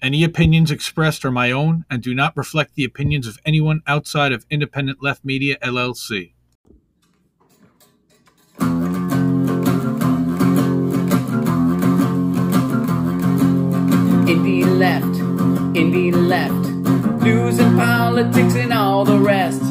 Any 0.00 0.22
opinions 0.22 0.70
expressed 0.70 1.24
are 1.24 1.30
my 1.32 1.50
own 1.50 1.84
and 1.90 2.00
do 2.00 2.14
not 2.14 2.36
reflect 2.36 2.76
the 2.76 2.84
opinions 2.84 3.26
of 3.26 3.38
anyone 3.44 3.82
outside 3.84 4.30
of 4.30 4.46
Independent 4.48 5.02
Left 5.02 5.24
Media 5.24 5.56
LLC. 5.60 6.34
Indie 14.28 14.78
left, 14.78 15.04
indie 15.74 16.14
left, 16.14 17.22
news 17.24 17.58
and 17.58 17.76
politics 17.76 18.54
and 18.54 18.72
all 18.72 19.04
the 19.04 19.18
rest. 19.18 19.64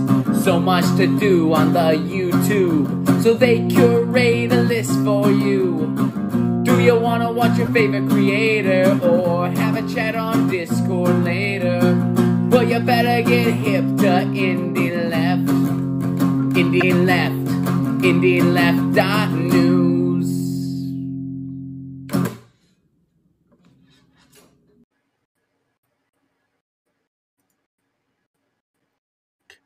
So 0.44 0.60
much 0.60 0.84
to 0.98 1.08
do 1.18 1.54
on 1.54 1.72
the 1.72 1.94
YouTube, 1.96 3.24
so 3.24 3.34
they 3.34 3.66
curate 3.70 4.52
a 4.52 4.62
list 4.64 4.92
for 5.06 5.32
you. 5.32 6.27
Do 6.68 6.82
you 6.82 7.00
wanna 7.00 7.32
watch 7.32 7.58
your 7.58 7.68
favorite 7.68 8.10
creator 8.10 9.00
or 9.02 9.48
have 9.48 9.78
a 9.78 9.94
chat 9.94 10.16
on 10.16 10.50
Discord 10.50 11.24
later? 11.24 11.80
Well, 12.52 12.64
you 12.64 12.82
better 12.82 13.22
get 13.22 13.54
hip 13.54 13.86
to 14.04 14.28
indie 14.36 15.10
left, 15.10 15.48
indie 16.60 16.94
left, 17.06 17.36
indie 18.04 18.44
left 18.44 18.96
dot 18.96 19.32
news. 19.32 20.28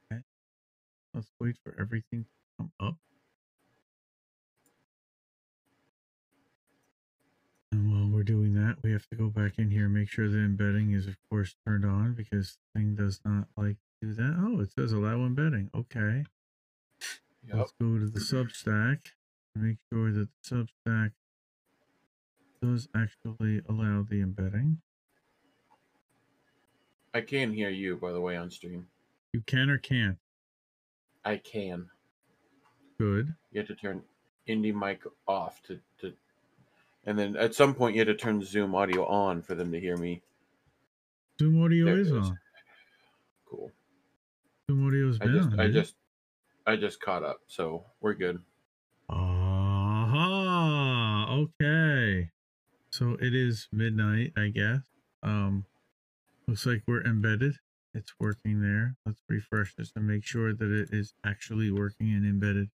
Okay. 0.05 0.21
Let's 1.15 1.31
wait 1.39 1.57
for 1.63 1.75
everything 1.79 2.25
to 2.25 2.29
come 2.59 2.71
up. 2.79 2.97
We're 8.21 8.25
doing 8.25 8.53
that, 8.53 8.75
we 8.83 8.91
have 8.91 9.07
to 9.07 9.15
go 9.15 9.29
back 9.29 9.57
in 9.57 9.71
here 9.71 9.85
and 9.85 9.95
make 9.95 10.07
sure 10.07 10.29
the 10.29 10.37
embedding 10.37 10.91
is, 10.91 11.07
of 11.07 11.17
course, 11.27 11.55
turned 11.65 11.83
on 11.83 12.13
because 12.13 12.59
the 12.75 12.79
thing 12.79 12.93
does 12.93 13.19
not 13.25 13.47
like 13.57 13.77
to 13.99 14.09
do 14.09 14.13
that. 14.13 14.35
Oh, 14.37 14.59
it 14.59 14.71
says 14.71 14.91
allow 14.91 15.25
embedding. 15.25 15.71
Okay. 15.75 16.23
Let's 17.51 17.73
go 17.81 17.97
to 17.97 18.05
the 18.05 18.19
Substack 18.19 18.99
and 19.55 19.63
make 19.63 19.77
sure 19.91 20.11
that 20.11 20.27
the 20.47 20.67
Substack 20.87 21.11
does 22.61 22.87
actually 22.95 23.63
allow 23.67 24.05
the 24.07 24.21
embedding. 24.21 24.81
I 27.15 27.21
can 27.21 27.51
hear 27.53 27.71
you, 27.71 27.95
by 27.95 28.11
the 28.11 28.21
way, 28.21 28.37
on 28.37 28.51
stream. 28.51 28.85
You 29.33 29.41
can 29.47 29.71
or 29.71 29.79
can't. 29.79 30.19
I 31.25 31.37
can. 31.37 31.89
Good. 32.99 33.33
You 33.51 33.61
have 33.61 33.67
to 33.69 33.75
turn 33.75 34.03
indie 34.47 34.75
mic 34.75 35.01
off 35.27 35.63
to, 35.63 35.79
to 36.01 36.13
and 37.05 37.17
then 37.17 37.35
at 37.35 37.55
some 37.55 37.73
point 37.73 37.95
you 37.95 38.01
had 38.01 38.07
to 38.07 38.15
turn 38.15 38.43
Zoom 38.43 38.75
audio 38.75 39.05
on 39.05 39.41
for 39.41 39.55
them 39.55 39.71
to 39.71 39.79
hear 39.79 39.97
me. 39.97 40.21
Zoom 41.39 41.63
audio 41.63 41.85
There 41.85 41.97
is 41.99 42.11
on. 42.11 42.37
Cool. 43.49 43.71
Zoom 44.69 44.85
audio's 44.87 45.17
I 45.19 45.25
been 45.25 45.35
just 45.35 45.49
on. 45.49 45.59
I 45.59 45.67
just 45.69 45.95
I 46.67 46.75
just 46.75 47.01
caught 47.01 47.23
up, 47.23 47.39
so 47.47 47.85
we're 47.99 48.13
good. 48.13 48.39
Aha. 49.09 50.27
Okay. 51.31 52.29
So 52.91 53.17
it 53.19 53.33
is 53.33 53.67
midnight, 53.71 54.33
I 54.37 54.49
guess. 54.49 54.81
Um 55.23 55.65
looks 56.47 56.65
like 56.65 56.83
we're 56.87 57.03
embedded. 57.03 57.55
It's 57.93 58.13
working 58.19 58.61
there. 58.61 58.95
Let's 59.05 59.21
refresh 59.27 59.75
this 59.75 59.91
and 59.95 60.07
make 60.07 60.23
sure 60.23 60.53
that 60.53 60.71
it 60.71 60.89
is 60.93 61.13
actually 61.25 61.71
working 61.71 62.13
and 62.13 62.25
embedded. 62.25 62.69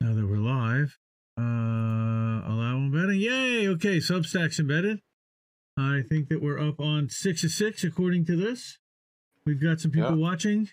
Now 0.00 0.14
that 0.14 0.26
we're 0.26 0.38
live, 0.38 0.98
uh 1.38 1.42
allow 1.42 2.76
embedding. 2.76 3.20
Yay! 3.20 3.68
Okay, 3.68 3.98
Substack's 3.98 4.58
embedded. 4.58 5.00
I 5.78 6.02
think 6.08 6.28
that 6.30 6.42
we're 6.42 6.58
up 6.58 6.80
on 6.80 7.08
six 7.10 7.44
of 7.44 7.50
six 7.50 7.84
according 7.84 8.24
to 8.26 8.36
this. 8.36 8.78
We've 9.44 9.60
got 9.62 9.80
some 9.80 9.90
people 9.90 10.10
Yeah. 10.10 10.16
watching. 10.16 10.70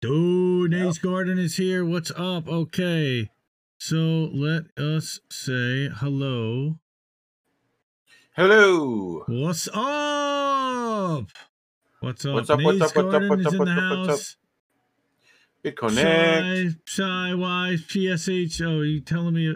Dude, 0.00 0.70
Nate's 0.72 0.98
Garden 0.98 1.38
is 1.38 1.56
here. 1.56 1.84
What's 1.84 2.10
up? 2.16 2.48
Okay. 2.48 3.30
So 3.78 4.30
let 4.32 4.64
us 4.78 5.20
say 5.30 5.88
hello. 5.88 6.78
Hello. 8.34 9.24
What's 9.28 9.68
up? 9.68 11.28
What's 12.00 12.24
up? 12.24 12.34
What's 12.34 12.50
up, 12.50 12.60
what's 12.60 12.78
Nate's 12.78 12.90
up, 12.90 12.96
what's 12.96 12.96
up, 12.96 13.10
Garden 13.12 13.28
what's 13.28 13.40
is 13.40 13.46
up, 13.46 13.52
in 13.52 13.58
what's 13.58 13.70
the 13.70 13.76
up, 13.80 13.98
what's 13.98 14.08
up? 14.08 14.10
house. 14.10 14.36
It 14.36 14.39
connect. 15.64 15.96
Shy, 15.96 16.68
Shy, 16.86 17.34
Wise, 17.34 17.82
PSH. 17.82 18.60
Oh, 18.66 18.80
you 18.82 19.00
telling 19.00 19.34
me? 19.34 19.54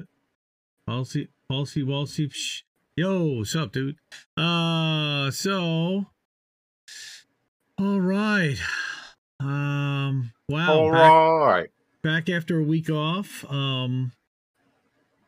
Palsy, 0.87 1.29
Palsy, 1.49 1.83
Walsy. 1.83 2.29
Psh. 2.29 2.63
Yo, 2.97 3.39
what's 3.39 3.57
up, 3.57 3.73
dude? 3.73 3.97
Uh, 4.37 5.31
so. 5.31 6.07
All 7.79 8.01
right. 8.01 8.57
Um, 9.41 10.33
wow. 10.49 10.73
All 10.73 10.93
back, 10.93 11.01
right. 11.03 11.69
back 12.03 12.29
after 12.29 12.61
a 12.61 12.63
week 12.63 12.89
off. 12.91 13.45
Um, 13.51 14.13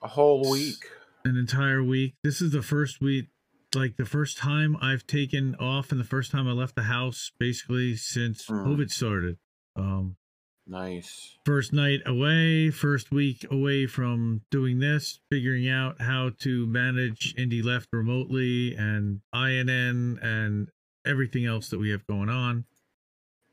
A 0.03 0.09
whole 0.09 0.49
week. 0.51 0.85
an 1.25 1.37
entire 1.37 1.83
week. 1.83 2.15
This 2.23 2.41
is 2.41 2.53
the 2.53 2.63
first 2.63 3.01
week, 3.01 3.27
like 3.75 3.97
the 3.97 4.05
first 4.05 4.39
time 4.39 4.77
I've 4.81 5.07
taken 5.09 5.57
off 5.57 5.91
and 5.91 5.99
the 6.01 6.05
first 6.05 6.31
time 6.31 6.47
I 6.47 6.53
left 6.53 6.77
the 6.77 6.85
house 6.85 7.33
basically 7.39 7.97
since 7.97 8.47
Mm. 8.47 8.65
COVID 8.65 8.91
started. 8.91 9.39
Um, 9.75 10.17
Nice. 10.69 11.39
first 11.45 11.73
night 11.73 12.01
away, 12.05 12.71
first 12.71 13.13
week 13.13 13.47
away 13.51 13.87
from 13.87 14.43
doing 14.51 14.81
this, 14.81 15.21
figuring 15.31 15.69
out 15.69 16.01
how 16.01 16.31
to 16.41 16.67
manage 16.67 17.35
Indie 17.37 17.65
Left 17.65 17.89
remotely 17.93 18.75
and 18.75 19.21
INN 19.33 20.19
and 20.21 20.69
everything 21.07 21.47
else 21.47 21.69
that 21.71 21.79
we 21.79 21.91
have 21.91 22.05
going 22.07 22.29
on. 22.29 22.65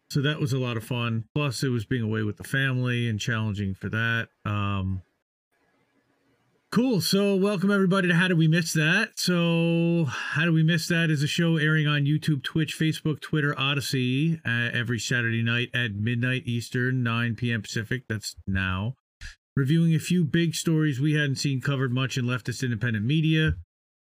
So 0.10 0.22
that 0.22 0.40
was 0.40 0.54
a 0.54 0.60
lot 0.60 0.78
of 0.78 0.84
fun. 0.84 1.26
Plus, 1.36 1.64
it 1.64 1.70
was 1.70 1.86
being 1.86 2.04
away 2.04 2.24
with 2.24 2.38
the 2.38 2.44
family 2.44 3.08
and 3.08 3.20
challenging 3.20 3.74
for 3.74 3.90
that. 3.90 4.30
Um, 4.46 5.02
cool. 6.74 7.02
So, 7.02 7.36
welcome 7.36 7.70
everybody 7.70 8.08
to 8.08 8.16
How 8.16 8.30
Did 8.30 8.40
We 8.40 8.48
Miss 8.48 8.74
That? 8.74 9.12
So, 9.14 10.06
How 10.10 10.46
Did 10.46 10.56
We 10.56 10.64
Miss 10.64 10.88
That 10.88 11.12
is 11.12 11.22
a 11.22 11.28
show 11.28 11.58
airing 11.58 11.86
on 11.86 12.06
YouTube, 12.06 12.42
Twitch, 12.42 12.76
Facebook, 12.76 13.22
Twitter, 13.22 13.54
Odysee 13.60 14.42
uh, 14.44 14.76
every 14.76 14.98
Saturday 14.98 15.44
night 15.44 15.70
at 15.76 15.94
midnight 15.94 16.48
Eastern, 16.48 17.04
9 17.04 17.36
p.m. 17.36 17.62
Pacific. 17.62 18.06
That's 18.10 18.36
now. 18.48 18.96
Reviewing 19.56 19.94
a 19.94 20.00
few 20.00 20.26
big 20.26 20.56
stories 20.56 21.00
we 21.00 21.14
hadn't 21.14 21.36
seen 21.36 21.62
covered 21.62 21.94
much 21.94 22.18
in 22.18 22.26
leftist 22.26 22.64
independent 22.64 23.06
media. 23.06 23.54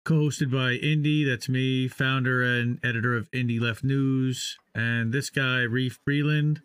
Co-hosted 0.03 0.51
by 0.51 0.73
Indy, 0.73 1.23
that's 1.23 1.47
me, 1.47 1.87
founder 1.87 2.43
and 2.43 2.77
editor 2.83 3.15
of 3.15 3.31
Indie 3.31 3.61
Left 3.61 3.85
News, 3.85 4.57
and 4.75 5.13
this 5.13 5.29
guy 5.29 5.61
Reef 5.61 5.97
Freeland, 6.03 6.59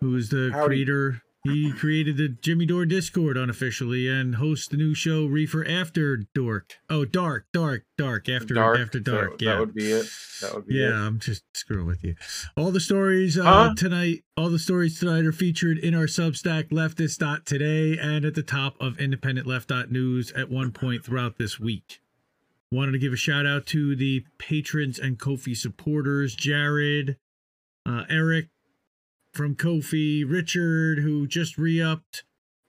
who 0.00 0.16
is 0.16 0.30
the 0.30 0.50
Howdy. 0.52 0.66
creator. 0.66 1.22
He 1.42 1.72
created 1.72 2.18
the 2.18 2.28
Jimmy 2.28 2.66
Dore 2.66 2.84
Discord 2.84 3.38
unofficially 3.38 4.06
and 4.08 4.34
hosts 4.34 4.68
the 4.68 4.76
new 4.76 4.92
show 4.94 5.24
Reefer 5.24 5.66
After 5.66 6.18
Dork. 6.34 6.74
Oh, 6.90 7.06
Dark, 7.06 7.46
Dark, 7.54 7.84
Dark 7.96 8.28
After 8.28 8.52
dark. 8.52 8.78
After 8.78 8.98
that- 8.98 9.10
Dark. 9.10 9.38
That, 9.38 9.44
yeah, 9.44 9.58
would 9.58 9.74
be 9.74 9.90
it. 9.90 10.06
That 10.42 10.54
would 10.54 10.66
be 10.66 10.76
it. 10.76 10.90
yeah, 10.90 11.02
it. 11.02 11.06
I'm 11.06 11.18
just 11.18 11.42
screwing 11.54 11.86
with 11.86 12.04
you. 12.04 12.14
All 12.58 12.70
the 12.70 12.78
stories 12.80 13.38
uh, 13.38 13.44
Huh? 13.44 13.74
tonight, 13.74 14.22
all 14.36 14.50
the 14.50 14.58
stories 14.58 14.98
tonight 14.98 15.24
are 15.24 15.32
featured 15.32 15.78
in 15.78 15.94
our 15.94 16.04
Substack 16.06 16.68
leftist.today 16.70 17.96
and 17.98 18.26
at 18.26 18.34
the 18.34 18.42
top 18.42 18.74
of 18.78 18.98
independentleft.news 18.98 20.32
at 20.32 20.50
one 20.50 20.72
point 20.72 21.04
throughout 21.06 21.38
this 21.38 21.58
week. 21.58 22.00
Wanted 22.70 22.92
to 22.92 22.98
give 22.98 23.14
a 23.14 23.16
shout 23.16 23.46
out 23.46 23.64
to 23.68 23.96
the 23.96 24.24
patrons 24.38 24.98
and 24.98 25.18
Ko-fi 25.18 25.54
supporters 25.54 26.34
Jared, 26.34 27.16
uh, 27.86 28.04
Eric 28.10 28.48
from 29.32 29.54
Ko-fi, 29.54 30.24
Richard, 30.24 30.98
who 31.00 31.26
just 31.26 31.56
re 31.58 31.80
upped, 31.80 32.24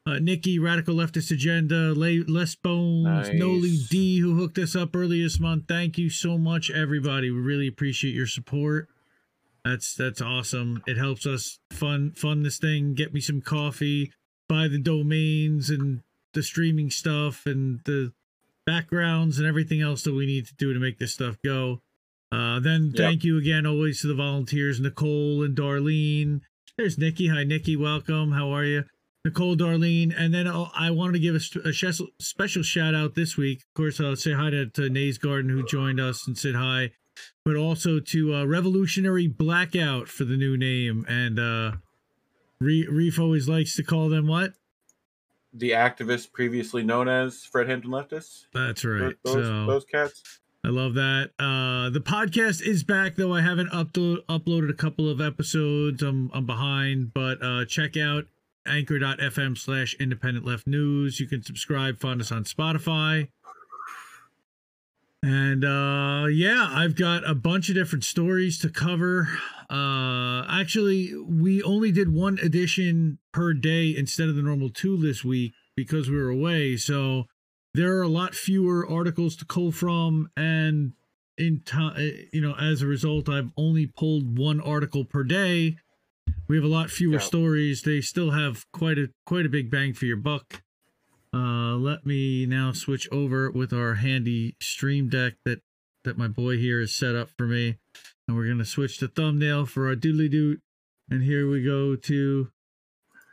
uh, 0.05 0.19
Nikki, 0.19 0.59
Radical 0.59 0.95
Leftist 0.95 1.31
Agenda, 1.31 1.94
Le- 1.94 2.23
Les 2.27 2.55
Bones, 2.55 3.03
Nice. 3.29 3.33
Noli 3.33 3.77
D, 3.89 4.19
who 4.19 4.35
hooked 4.35 4.57
us 4.57 4.75
up 4.75 4.95
earlier 4.95 5.23
this 5.23 5.39
month. 5.39 5.66
Thank 5.67 5.97
you 5.97 6.09
so 6.09 6.38
much, 6.38 6.69
everybody. 6.72 7.29
We 7.31 7.39
really 7.39 7.67
appreciate 7.67 8.13
your 8.16 8.28
support. 8.28 8.87
That's 9.63 9.93
that's 9.93 10.22
awesome. 10.22 10.81
It 10.87 10.97
helps 10.97 11.25
us 11.28 11.59
fund 11.72 12.17
fund 12.17 12.43
this 12.46 12.58
thing, 12.58 12.96
get 12.96 13.14
me 13.14 13.19
some 13.19 13.41
coffee, 13.41 14.11
buy 14.49 14.67
the 14.67 14.79
domains 14.79 15.69
and 15.69 16.02
the 16.34 16.41
streaming 16.41 16.90
stuff 16.90 17.46
and 17.46 17.81
the 17.85 18.11
backgrounds 18.66 19.37
and 19.37 19.47
everything 19.47 19.81
else 19.81 20.03
that 20.03 20.14
we 20.14 20.25
need 20.25 20.46
to 20.47 20.55
do 20.55 20.73
to 20.73 20.79
make 20.79 20.97
this 20.97 21.14
stuff 21.14 21.37
go. 21.43 21.81
Uh, 22.31 22.59
then 22.59 22.85
Yep. 22.87 22.96
thank 22.96 23.23
you 23.23 23.37
again 23.37 23.66
always 23.67 24.02
to 24.02 24.07
the 24.07 24.14
volunteers, 24.16 24.79
Nicole 24.79 25.43
and 25.43 25.55
Darlene. 25.55 26.41
There's 26.81 26.97
Nikki. 26.97 27.28
Hi, 27.28 27.43
Nikki. 27.43 27.75
Welcome. 27.75 28.31
How 28.31 28.49
are 28.49 28.66
you? 28.66 28.85
Nicole, 29.23 29.55
Darlene. 29.55 30.11
And 30.17 30.33
then 30.33 30.47
uh, 30.47 30.66
I 30.75 30.89
wanted 30.89 31.13
to 31.13 31.19
give 31.19 31.35
a, 31.35 31.69
a 31.69 31.72
special 32.19 32.63
shout 32.63 32.95
out 32.95 33.13
this 33.13 33.37
week. 33.37 33.59
Of 33.59 33.73
course, 33.75 34.01
I'll 34.01 34.16
say 34.16 34.33
hi 34.33 34.49
to, 34.49 34.66
to 34.66 34.89
Nays 34.89 35.19
Garden, 35.19 35.51
who 35.51 35.63
joined 35.63 35.99
us 35.99 36.25
and 36.25 36.35
said 36.35 36.55
hi, 36.55 36.89
but 37.45 37.55
also 37.55 37.99
to 37.99 38.33
uh, 38.33 38.45
Revolutionary 38.45 39.28
Blackout 39.28 40.07
for 40.07 40.23
the 40.23 40.35
new 40.35 40.57
name. 40.57 41.05
And 41.07 41.39
uh, 41.39 41.73
Re- 42.59 42.87
Reef 42.89 43.19
always 43.19 43.47
likes 43.47 43.75
to 43.75 43.83
call 43.83 44.09
them 44.09 44.25
what? 44.25 44.53
The 45.53 45.73
activists 45.73 46.31
previously 46.31 46.81
known 46.81 47.07
as 47.07 47.43
Fred 47.43 47.69
Hampton 47.69 47.91
leftists. 47.91 48.45
That's 48.55 48.83
right. 48.83 49.16
Those, 49.23 49.33
so, 49.35 49.66
those 49.67 49.85
cats. 49.85 50.39
I 50.63 50.69
love 50.69 50.93
that. 50.93 51.31
Uh, 51.40 51.90
the 51.90 52.02
podcast 52.02 52.61
is 52.61 52.84
back 52.84 53.16
though. 53.16 53.34
I 53.34 53.41
haven't 53.41 53.69
upload, 53.72 54.25
uploaded 54.28 54.69
a 54.69 54.75
couple 54.75 55.09
of 55.09 55.19
episodes. 55.19 56.03
I'm 56.03 56.29
I'm 56.34 56.46
behind, 56.46 57.13
but 57.13 57.43
uh, 57.43 57.66
check 57.66 57.97
out 57.97 58.25
anchor.fm 58.66 59.58
slash 59.58 59.96
independent 59.99 60.46
left 60.46 60.67
news. 60.67 61.19
You 61.19 61.28
can 61.28 61.41
subscribe, 61.41 61.99
find 61.99 62.22
us 62.22 62.31
on 62.31 62.43
Spotify. 62.43 63.29
And 65.23 65.63
uh 65.63 66.25
yeah, 66.28 66.69
I've 66.72 66.96
got 66.96 67.28
a 67.29 67.35
bunch 67.35 67.69
of 67.69 67.75
different 67.75 68.03
stories 68.03 68.57
to 68.59 68.69
cover. 68.69 69.29
Uh 69.69 70.43
actually, 70.49 71.16
we 71.16 71.61
only 71.61 71.91
did 71.91 72.14
one 72.14 72.40
edition 72.40 73.19
per 73.31 73.53
day 73.53 73.96
instead 73.96 74.29
of 74.29 74.35
the 74.35 74.41
normal 74.41 74.69
two 74.69 74.97
this 74.97 75.23
week 75.23 75.53
because 75.75 76.09
we 76.09 76.17
were 76.17 76.29
away. 76.29 76.75
So 76.75 77.25
there 77.73 77.97
are 77.97 78.02
a 78.02 78.08
lot 78.08 78.35
fewer 78.35 78.88
articles 78.90 79.35
to 79.38 79.46
cull 79.46 79.72
from 79.72 80.29
and 80.35 80.94
in 81.38 81.62
time 81.62 81.96
you 82.34 82.41
know 82.41 82.53
as 82.59 82.82
a 82.82 82.88
result 82.88 83.29
i've 83.29 83.52
only 83.58 83.88
pulled 83.88 84.38
one 84.38 84.59
article 84.62 85.06
per 85.06 85.23
day. 85.23 85.78
We 86.47 86.58
have 86.58 86.66
a 86.66 86.68
lot 86.68 86.90
fewer 86.91 87.14
Yeah. 87.14 87.20
stories. 87.20 87.82
They 87.84 88.02
still 88.02 88.32
have 88.32 88.66
quite 88.73 88.97
a 88.97 89.09
quite 89.26 89.46
a 89.46 89.50
big 89.50 89.72
bang 89.72 89.94
for 89.94 90.06
your 90.06 90.18
buck. 90.18 90.62
Uh 91.34 91.76
let 91.78 92.06
me 92.06 92.46
now 92.46 92.73
switch 92.73 93.08
over 93.12 93.50
with 93.50 93.72
our 93.72 93.96
handy 93.96 94.56
stream 94.62 95.08
deck 95.08 95.35
that 95.46 95.62
that 96.03 96.17
my 96.17 96.28
boy 96.28 96.58
here 96.58 96.79
has 96.82 96.94
set 96.94 97.16
up 97.16 97.29
for 97.38 97.47
me. 97.47 97.78
And 98.28 98.35
we're 98.35 98.47
gonna 98.47 98.66
switch 98.66 98.97
to 98.97 99.08
thumbnail 99.08 99.66
for 99.66 99.88
our 99.88 99.96
doodly 99.96 100.29
doot 100.29 100.62
and 101.09 101.24
here 101.24 101.50
we 101.50 101.64
go 101.64 101.96
to 101.96 102.52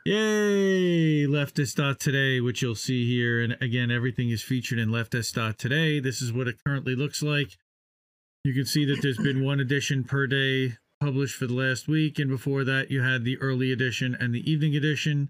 Yay! 0.09 1.27
Leftist.today, 1.27 2.41
which 2.41 2.63
you'll 2.63 2.73
see 2.73 3.05
here. 3.07 3.43
And 3.43 3.55
again, 3.61 3.91
everything 3.91 4.31
is 4.31 4.41
featured 4.41 4.79
in 4.79 4.89
Leftist.today. 4.89 5.99
This 5.99 6.19
is 6.19 6.33
what 6.33 6.47
it 6.47 6.55
currently 6.65 6.95
looks 6.95 7.21
like. 7.21 7.59
You 8.43 8.55
can 8.55 8.65
see 8.65 8.85
that 8.85 9.03
there's 9.03 9.19
been 9.19 9.43
one 9.45 9.59
edition 9.59 10.03
per 10.03 10.25
day 10.25 10.77
published 10.99 11.35
for 11.35 11.45
the 11.45 11.53
last 11.53 11.87
week. 11.87 12.17
And 12.17 12.27
before 12.27 12.63
that, 12.63 12.89
you 12.89 13.03
had 13.03 13.23
the 13.23 13.37
early 13.37 13.71
edition 13.71 14.17
and 14.19 14.33
the 14.33 14.51
evening 14.51 14.75
edition. 14.75 15.29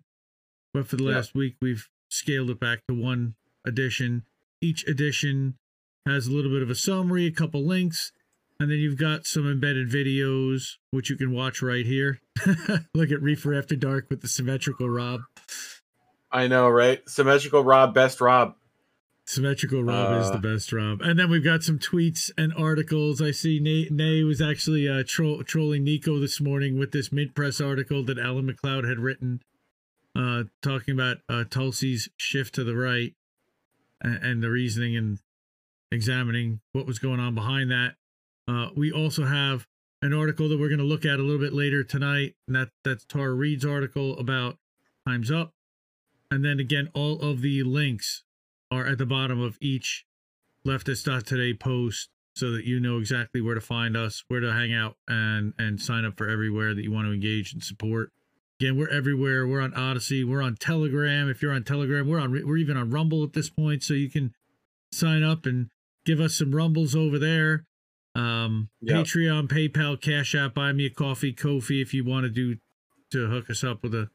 But 0.74 0.88
for 0.88 0.96
the 0.96 1.04
Yeah. 1.04 1.16
last 1.16 1.36
week, 1.36 1.58
we've 1.62 1.90
scaled 2.10 2.50
it 2.50 2.62
back 2.62 2.80
to 2.88 2.94
one 2.94 3.36
edition. 3.66 4.24
Each 4.62 4.88
edition 4.88 5.58
has 6.06 6.28
a 6.28 6.32
little 6.32 6.52
bit 6.52 6.62
of 6.62 6.70
a 6.70 6.76
summary, 6.76 7.26
a 7.26 7.32
couple 7.32 7.66
links, 7.66 8.14
and 8.60 8.70
then 8.70 8.78
you've 8.80 8.98
got 8.98 9.26
some 9.26 9.50
embedded 9.50 9.90
videos, 9.90 10.76
which 10.92 11.10
you 11.10 11.16
can 11.16 11.32
watch 11.32 11.62
right 11.62 11.86
here. 11.86 12.20
Look 12.94 13.12
at 13.12 13.22
Reefer 13.22 13.54
After 13.54 13.76
Dark 13.76 14.08
with 14.10 14.22
the 14.22 14.28
symmetrical 14.28 14.90
Rob. 14.90 15.22
I 16.32 16.48
know, 16.48 16.70
right? 16.70 17.08
Symmetrical 17.10 17.64
Rob, 17.64 17.94
best 17.94 18.22
Rob. 18.22 18.56
Symmetrical 19.26 19.84
Rob 19.84 20.22
is 20.22 20.30
the 20.32 20.38
Uh. 20.38 20.54
best 20.54 20.74
Rob. 20.74 21.02
And 21.02 21.18
then 21.20 21.30
we've 21.30 21.44
got 21.44 21.64
some 21.64 21.78
tweets 21.80 22.32
and 22.38 22.52
articles. 22.58 23.22
I 23.22 23.32
see 23.32 23.60
Nate 23.60 23.92
Nay 23.92 24.24
was 24.24 24.42
actually 24.42 24.88
uh, 24.90 25.04
tro- 25.06 25.44
trolling 25.44 25.84
Nico 25.84 26.20
this 26.20 26.42
morning 26.42 26.78
with 26.80 26.92
this 26.92 27.12
Mint 27.12 27.36
Press 27.36 27.62
article 27.62 28.04
that 28.06 28.18
Alan 28.20 28.48
MacLeod 28.48 28.86
had 28.86 28.98
written, 29.00 29.42
uh, 30.16 30.44
talking 30.64 30.94
about 30.96 31.18
uh, 31.30 31.44
Tulsi's 31.50 32.10
shift 32.18 32.56
to 32.56 32.64
the 32.64 32.76
right 32.76 33.14
and, 34.02 34.16
and 34.24 34.44
the 34.44 34.50
reasoning 34.50 34.98
and 34.98 35.20
examining 35.92 36.60
what 36.72 36.86
was 36.88 36.98
going 37.00 37.20
on 37.20 37.36
behind 37.36 37.70
that. 37.72 37.96
Uh, 38.50 38.70
we 38.76 38.92
also 38.92 39.26
have 39.26 39.68
an 40.02 40.14
article 40.14 40.50
that 40.50 40.60
we're 40.60 40.70
going 40.70 40.80
to 40.80 40.86
look 40.86 41.06
at 41.06 41.20
a 41.20 41.24
little 41.24 41.40
bit 41.40 41.54
later 41.54 41.84
tonight, 41.84 42.34
and 42.48 42.56
that 42.56 42.70
that's 42.84 43.06
Tara 43.06 43.34
Reade's 43.34 43.66
article 43.66 44.18
about 44.18 44.58
Times 45.08 45.30
Up. 45.30 45.54
And 46.32 46.44
then 46.44 46.60
again, 46.60 46.90
all 46.96 47.20
of 47.22 47.42
the 47.42 47.62
links 47.64 48.24
are 48.72 48.88
at 48.88 48.98
the 48.98 49.06
bottom 49.06 49.40
of 49.40 49.58
each 49.62 50.06
leftist.today 50.66 51.54
post 51.56 52.10
so 52.36 52.52
that 52.52 52.66
you 52.66 52.80
know 52.80 52.98
exactly 52.98 53.40
where 53.40 53.56
to 53.56 53.62
find 53.62 53.96
us, 53.96 54.24
where 54.30 54.40
to 54.40 54.52
hang 54.52 54.74
out, 54.74 54.96
and 55.08 55.54
and 55.60 55.80
sign 55.80 56.04
up 56.04 56.18
for 56.18 56.28
everywhere 56.28 56.74
that 56.74 56.84
you 56.84 56.92
want 56.92 57.06
to 57.06 57.14
engage 57.14 57.54
and 57.54 57.64
support. 57.64 58.12
Again, 58.60 58.78
we're 58.78 58.90
everywhere. 58.90 59.48
We're 59.48 59.62
on 59.62 59.74
Odysee. 59.74 60.24
We're 60.24 60.42
on 60.42 60.56
Telegram. 60.56 61.30
If 61.30 61.44
you're 61.44 61.54
on 61.54 61.64
Telegram, 61.64 62.08
we're 62.08 62.20
on. 62.20 62.32
We're 62.32 62.58
even 62.58 62.78
on 62.78 62.90
Rumble 62.90 63.24
at 63.24 63.34
this 63.34 63.52
point, 63.52 63.84
so 63.84 63.94
you 63.94 64.10
can 64.10 64.34
sign 64.92 65.22
up 65.22 65.46
and 65.46 65.70
give 66.04 66.20
us 66.20 66.36
some 66.36 66.56
rumbles 66.56 66.96
over 66.96 67.20
there. 67.20 67.66
Um, 68.20 68.70
Yeah. 68.82 68.96
Patreon, 68.96 69.48
PayPal, 69.48 70.00
Cash 70.00 70.36
App, 70.36 70.54
Buy 70.54 70.72
Me 70.74 70.86
a 70.86 70.90
Coffee, 70.90 71.34
Ko-fi, 71.34 71.82
if 71.82 71.94
you 71.94 72.04
want 72.04 72.24
to 72.24 72.30
do 72.30 72.58
to 73.12 73.28
hook 73.28 73.50
us 73.50 73.64
up 73.64 73.82
with 73.84 73.94
a 73.96 74.10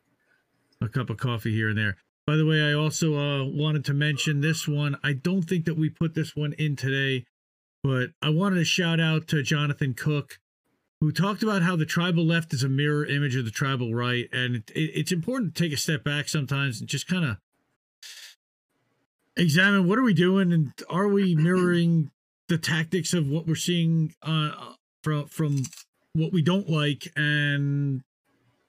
a 0.81 0.89
cup 0.89 1.09
of 1.09 1.17
coffee 1.17 1.53
here 1.53 1.69
and 1.69 1.79
there. 1.79 1.97
By 2.27 2.37
the 2.37 2.47
way, 2.47 2.61
I 2.63 2.73
also 2.73 3.15
uh, 3.15 3.45
wanted 3.45 3.85
to 3.87 3.95
mention 3.95 4.41
this 4.41 4.67
one. 4.69 4.97
I 5.03 5.13
don't 5.13 5.43
think 5.43 5.65
that 5.67 5.77
we 5.79 5.89
put 5.89 6.15
this 6.15 6.35
one 6.35 6.53
in 6.55 6.77
today, 6.77 7.27
but 7.83 8.11
I 8.21 8.31
wanted 8.31 8.57
to 8.57 8.65
shout 8.65 9.01
out 9.01 9.27
to 9.29 9.43
Jonathan 9.43 9.95
Cook, 9.95 10.39
who 11.01 11.13
talked 11.13 11.43
about 11.43 11.63
how 11.63 11.77
the 11.77 11.87
tribal 11.87 12.25
left 12.25 12.53
is 12.53 12.63
a 12.63 12.69
mirror 12.69 13.05
image 13.07 13.37
of 13.37 13.45
the 13.45 13.51
tribal 13.51 13.95
right, 13.95 14.29
and 14.33 14.57
it, 14.57 14.71
it, 14.75 14.91
it's 14.95 15.13
important 15.13 15.55
to 15.55 15.63
take 15.63 15.73
a 15.73 15.77
step 15.77 16.03
back 16.05 16.29
sometimes 16.29 16.81
and 16.81 16.89
just 16.89 17.07
kind 17.07 17.25
of 17.25 17.37
examine 19.37 19.89
what 19.89 19.99
are 19.99 20.03
we 20.03 20.15
doing 20.15 20.53
and 20.53 20.73
are 20.89 21.09
we 21.09 21.35
mirroring 21.35 22.11
the 22.49 22.59
tactics 22.59 23.13
of 23.15 23.27
what 23.29 23.47
we're 23.47 23.55
seeing 23.55 24.15
uh, 24.23 24.75
from 25.03 25.27
from 25.27 25.63
what 26.13 26.33
we 26.33 26.43
don't 26.43 26.69
like 26.69 27.11
and 27.17 28.03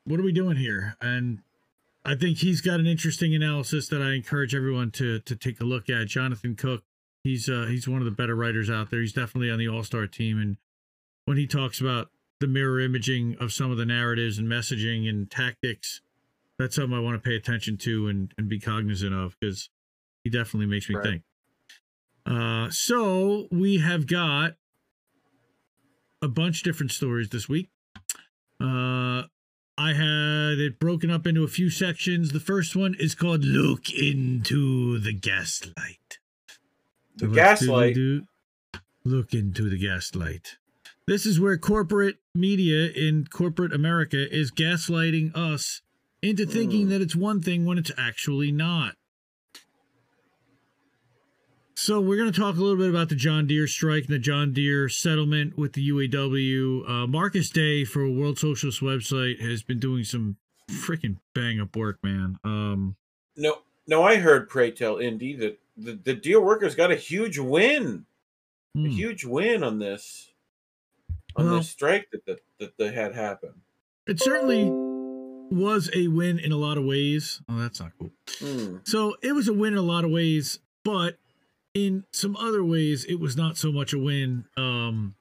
what 0.06 0.20
are 0.20 0.24
we 0.24 0.32
doing 0.32 0.58
here 0.58 0.96
and 1.02 1.40
I 2.06 2.14
think 2.16 2.38
he's 2.38 2.62
got 2.62 2.80
an 2.80 2.86
interesting 2.86 3.34
analysis 3.34 3.88
that 3.90 4.02
I 4.02 4.14
encourage 4.14 4.54
everyone 4.54 4.92
to 4.92 5.20
to 5.22 5.36
take 5.36 5.60
a 5.60 5.64
look 5.64 5.90
at. 5.90 6.06
Jonathan 6.06 6.56
Cook, 6.56 6.84
he's 7.24 7.50
uh 7.50 7.66
he's 7.68 7.88
one 7.88 8.00
of 8.00 8.06
the 8.06 8.12
better 8.12 8.36
writers 8.36 8.70
out 8.70 8.92
there. 8.92 9.02
He's 9.02 9.14
definitely 9.14 9.50
on 9.50 9.58
the 9.58 9.68
All 9.68 9.84
Star 9.84 10.06
team, 10.06 10.40
and 10.40 10.58
when 11.26 11.38
he 11.38 11.48
talks 11.48 11.82
about 11.82 12.10
the 12.40 12.48
mirror 12.48 12.80
imaging 12.80 13.38
of 13.40 13.52
some 13.52 13.72
of 13.72 13.78
the 13.78 13.86
narratives 13.88 14.38
and 14.38 14.48
messaging 14.48 15.10
and 15.10 15.32
tactics, 15.32 16.02
that's 16.60 16.76
something 16.76 16.96
I 16.96 17.00
want 17.00 17.22
to 17.22 17.28
pay 17.28 17.36
attention 17.36 17.76
to 17.78 18.08
and 18.08 18.32
and 18.38 18.48
be 18.48 18.60
cognizant 18.60 19.16
of 19.16 19.36
because 19.40 19.70
he 20.24 20.30
definitely 20.30 20.68
makes 20.68 20.88
me 20.88 20.98
Right. 20.98 21.04
think. 21.04 21.24
Uh, 22.26 22.70
so 22.72 23.48
we 23.52 23.78
have 23.78 24.08
got 24.08 24.54
a 26.22 26.28
bunch 26.28 26.60
of 26.60 26.64
different 26.64 26.92
stories 26.92 27.30
this 27.30 27.48
week. 27.48 27.70
Uh, 28.60 29.24
I 29.78 29.94
had 29.94 30.58
it 30.60 30.80
broken 30.80 31.12
up 31.12 31.28
into 31.28 31.44
a 31.44 31.48
few 31.48 31.70
sections. 31.70 32.32
The 32.32 32.40
first 32.40 32.76
one 32.76 32.96
is 32.98 33.14
called 33.14 33.44
Look 33.44 33.90
into 33.92 34.98
the 35.00 35.14
Gaslight. 35.14 36.20
The 37.18 37.28
do- 37.28 37.36
gaslight. 37.36 37.98
Look 39.04 39.34
into 39.34 39.70
the 39.70 39.78
gaslight. 39.78 40.58
This 41.08 41.26
is 41.28 41.40
where 41.40 41.58
corporate 41.58 42.16
media 42.34 42.90
in 42.90 43.28
corporate 43.28 43.72
America 43.74 44.28
is 44.36 44.52
gaslighting 44.52 45.36
us 45.36 45.82
into 46.24 46.48
thinking 46.48 46.86
Hmm. 46.86 46.90
that 46.90 47.02
it's 47.02 47.16
one 47.16 47.42
thing 47.42 47.66
when 47.66 47.78
it's 47.78 47.92
actually 47.98 48.52
not. 48.52 48.96
So 51.78 52.00
we're 52.00 52.16
going 52.16 52.32
to 52.32 52.40
talk 52.40 52.56
a 52.56 52.60
little 52.60 52.78
bit 52.78 52.90
about 52.90 53.10
the 53.10 53.16
John 53.16 53.48
Deere 53.48 53.68
strike 53.68 54.06
and 54.06 54.14
the 54.14 54.20
John 54.20 54.54
Deere 54.54 54.88
settlement 54.88 55.58
with 55.58 55.74
the 55.74 55.90
UAW. 55.90 56.90
Uh, 56.90 57.06
Marcus 57.06 57.50
Day 57.50 57.84
for 57.84 58.10
World 58.10 58.40
Socialist 58.40 58.80
website 58.80 59.42
has 59.42 59.62
been 59.62 59.78
doing 59.78 60.06
some 60.06 60.38
freaking 60.72 61.18
bang 61.34 61.60
up 61.60 61.76
work, 61.76 62.00
man. 62.02 62.40
Um, 62.46 62.96
No, 63.36 63.58
no, 63.88 64.04
I 64.04 64.16
heard 64.16 64.48
Pray 64.48 64.72
Tell 64.72 65.00
Indy 65.00 65.36
that 65.36 65.60
the, 65.76 66.00
the 66.02 66.14
deal 66.14 66.42
workers 66.42 66.76
got 66.76 66.92
a 66.92 66.96
huge 66.96 67.38
win, 67.38 68.06
a 68.74 68.80
hmm. 68.80 68.86
huge 68.86 69.26
win 69.26 69.62
on 69.62 69.80
this, 69.80 70.32
on 71.36 71.46
Well- 71.46 71.58
this 71.58 71.70
strike 71.70 72.08
that, 72.12 72.26
that 72.26 72.40
that 72.58 72.78
they 72.78 72.94
had 72.94 73.14
happen. 73.14 73.50
it 74.08 74.22
certainly 74.22 74.70
was 75.52 75.90
a 75.94 76.08
win 76.08 76.40
in 76.40 76.54
a 76.54 76.58
lot 76.58 76.78
of 76.78 76.86
ways. 76.86 77.42
Oh, 77.50 77.60
that's 77.60 77.82
not 77.82 77.92
cool. 78.00 78.12
Hmm. 78.40 78.78
So 78.86 79.18
it 79.22 79.34
was 79.34 79.50
a 79.50 79.54
win 79.54 79.74
in 79.74 79.80
a 79.80 79.82
lot 79.82 80.06
of 80.06 80.12
ways, 80.12 80.60
but 80.86 81.18
in 81.76 82.06
some 82.14 82.38
other 82.38 82.64
ways, 82.64 83.04
it 83.06 83.20
was 83.20 83.36
not 83.36 83.58
so 83.58 83.72
much 83.72 83.94
a 83.94 84.00
win. 84.00 84.46
Um, 84.56 85.16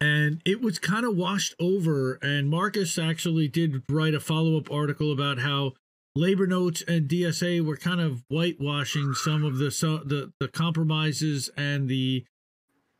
and 0.00 0.42
it 0.44 0.60
was 0.60 0.78
kind 0.78 1.06
of 1.06 1.16
washed 1.16 1.54
over. 1.58 2.18
And 2.20 2.50
Marcus 2.50 2.98
actually 2.98 3.48
did 3.48 3.82
write 3.90 4.14
a 4.14 4.20
follow 4.20 4.58
up 4.58 4.70
article 4.70 5.10
about 5.10 5.38
how 5.38 5.72
labor 6.14 6.46
notes 6.46 6.84
and 6.86 7.08
DSA 7.08 7.64
were 7.64 7.78
kind 7.78 8.00
of 8.00 8.22
whitewashing 8.28 9.14
some 9.14 9.44
of 9.44 9.56
the 9.56 9.70
so, 9.70 9.98
the 9.98 10.32
the 10.38 10.48
compromises 10.48 11.48
and 11.56 11.88
the 11.88 12.26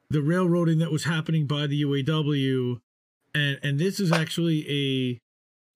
the 0.09 0.23
railroading 0.23 0.79
that 0.79 0.93
was 0.93 1.05
happening 1.05 1.47
by 1.47 1.67
the 1.67 1.83
UAW. 1.83 2.81
And 3.35 3.59
and 3.63 3.79
this 3.79 4.01
is 4.01 4.11
actually 4.11 4.65
a 4.71 5.21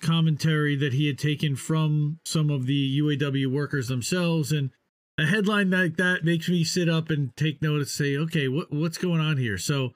commentary 0.04 0.76
that 0.76 0.94
he 0.94 1.06
had 1.08 1.18
taken 1.18 1.56
from 1.56 2.20
some 2.24 2.48
of 2.48 2.64
the 2.64 3.00
UAW 3.00 3.52
workers 3.52 3.88
themselves 3.88 4.50
and 4.50 4.70
a 5.18 5.26
headline 5.26 5.70
like 5.70 5.96
that 5.96 6.24
makes 6.24 6.48
me 6.48 6.64
sit 6.64 6.88
up 6.88 7.10
and 7.10 7.36
take 7.36 7.60
notice 7.60 7.98
and 8.00 8.06
say 8.06 8.16
okay 8.16 8.48
what 8.48 8.72
what's 8.72 8.98
going 8.98 9.20
on 9.20 9.36
here 9.36 9.58
so 9.58 9.90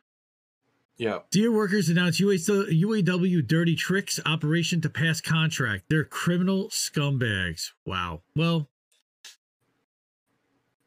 Yeah. 0.97 1.21
Deere 1.31 1.51
workers 1.53 1.89
announce 1.89 2.21
UAW 2.21 3.47
dirty 3.47 3.75
tricks 3.75 4.21
operation 4.25 4.81
to 4.83 4.89
pass 4.89 5.21
contract. 5.21 5.85
They're 5.91 6.05
criminal 6.05 6.69
scumbags. 6.69 7.71
Wow. 7.85 8.23
Well, 8.37 8.69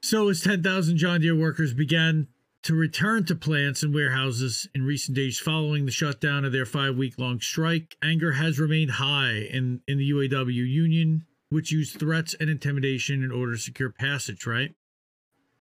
so 0.02 0.30
as 0.30 0.42
10,000 0.42 0.96
John 0.98 1.20
Deere 1.22 1.36
workers 1.36 1.74
began 1.74 2.28
to 2.64 2.74
return 2.76 3.26
to 3.26 3.36
plants 3.36 3.84
and 3.84 3.94
warehouses 3.94 4.68
in 4.74 4.84
recent 4.84 5.16
days 5.16 5.40
following 5.40 5.86
the 5.86 5.92
shutdown 5.92 6.46
of 6.46 6.52
their 6.52 6.66
five 6.66 6.96
week 6.96 7.16
long 7.18 7.40
strike. 7.42 7.98
Anger 8.02 8.34
has 8.34 8.60
remained 8.60 8.92
high 8.92 9.48
in, 9.52 9.82
in 9.88 9.98
the 9.98 10.10
UAW 10.12 10.54
union, 10.54 11.26
which 11.50 11.72
used 11.72 11.98
threats 12.00 12.34
and 12.40 12.50
intimidation 12.50 13.24
in 13.24 13.32
order 13.32 13.54
to 13.54 13.58
secure 13.60 13.90
passage, 13.92 14.46
right? 14.46 14.74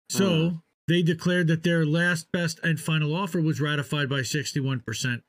So 0.08 0.25
Mm. 0.50 0.62
they 0.87 1.02
declared 1.02 1.48
that 1.48 1.62
their 1.62 1.84
last, 1.84 2.30
best, 2.32 2.58
and 2.62 2.80
final 2.80 3.14
offer 3.14 3.40
was 3.40 3.60
ratified 3.60 4.08
by 4.08 4.22
61%, 4.22 5.22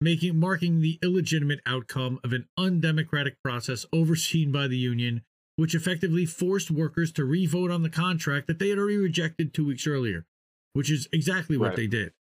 making 0.00 0.38
marking 0.38 0.80
the 0.80 0.98
illegitimate 1.02 1.60
outcome 1.66 2.20
of 2.22 2.32
an 2.32 2.46
undemocratic 2.56 3.42
process 3.42 3.84
overseen 3.92 4.52
by 4.52 4.68
the 4.68 4.78
union, 4.78 5.22
which 5.56 5.74
effectively 5.74 6.24
forced 6.24 6.70
workers 6.70 7.10
to 7.12 7.24
re-vote 7.24 7.70
on 7.70 7.82
the 7.82 7.90
contract 7.90 8.46
that 8.46 8.58
they 8.58 8.68
had 8.68 8.78
already 8.78 8.96
rejected 8.96 9.52
two 9.52 9.64
weeks 9.64 9.86
earlier, 9.86 10.24
which 10.72 10.90
is 10.90 11.08
exactly 11.12 11.56
what 11.56 11.70
Right. 11.70 11.76
they 11.76 11.86
did. 11.88 12.12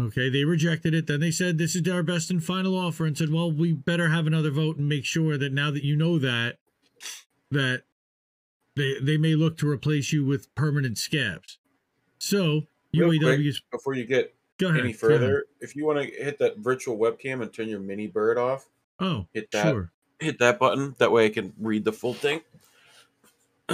Okay, 0.00 0.28
they 0.28 0.44
rejected 0.44 0.92
it. 0.92 1.06
Then 1.06 1.20
they 1.20 1.30
said 1.30 1.56
this 1.56 1.76
is 1.76 1.86
our 1.88 2.02
best 2.02 2.28
and 2.28 2.42
final 2.42 2.74
offer, 2.76 3.06
and 3.06 3.16
said, 3.16 3.30
"Well, 3.30 3.52
we 3.52 3.72
better 3.72 4.08
have 4.08 4.26
another 4.26 4.50
vote 4.50 4.76
and 4.76 4.88
make 4.88 5.04
sure 5.04 5.38
that 5.38 5.52
now 5.52 5.70
that 5.70 5.84
you 5.84 5.94
know 5.94 6.18
that, 6.18 6.58
that 7.54 7.82
they 8.76 8.98
they 9.00 9.16
may 9.16 9.34
look 9.34 9.56
to 9.58 9.68
replace 9.68 10.12
you 10.12 10.24
with 10.24 10.54
permanent 10.54 10.98
scabs." 10.98 11.58
So 12.18 12.66
Real 12.94 13.08
quick, 13.08 13.20
UAW's 13.22 13.60
Before 13.72 13.94
you 13.94 14.04
get 14.04 14.34
go 14.58 14.68
ahead 14.68 14.80
any 14.80 14.92
further, 14.92 15.46
if 15.60 15.74
you 15.74 15.84
want 15.84 15.98
to 16.00 16.04
hit 16.04 16.38
that 16.38 16.58
virtual 16.58 16.96
webcam 16.96 17.42
and 17.42 17.52
turn 17.52 17.68
your 17.68 17.80
mini 17.80 18.06
bird 18.06 18.38
off, 18.38 18.68
Oh, 19.00 19.26
hit 19.32 19.50
that. 19.50 19.70
sure, 19.72 19.92
hit 20.20 20.38
that 20.38 20.58
button. 20.60 20.94
That 20.98 21.10
way 21.10 21.26
I 21.26 21.30
can 21.30 21.52
read 21.58 21.84
the 21.84 21.92
full 21.92 22.14
thing. 22.14 22.40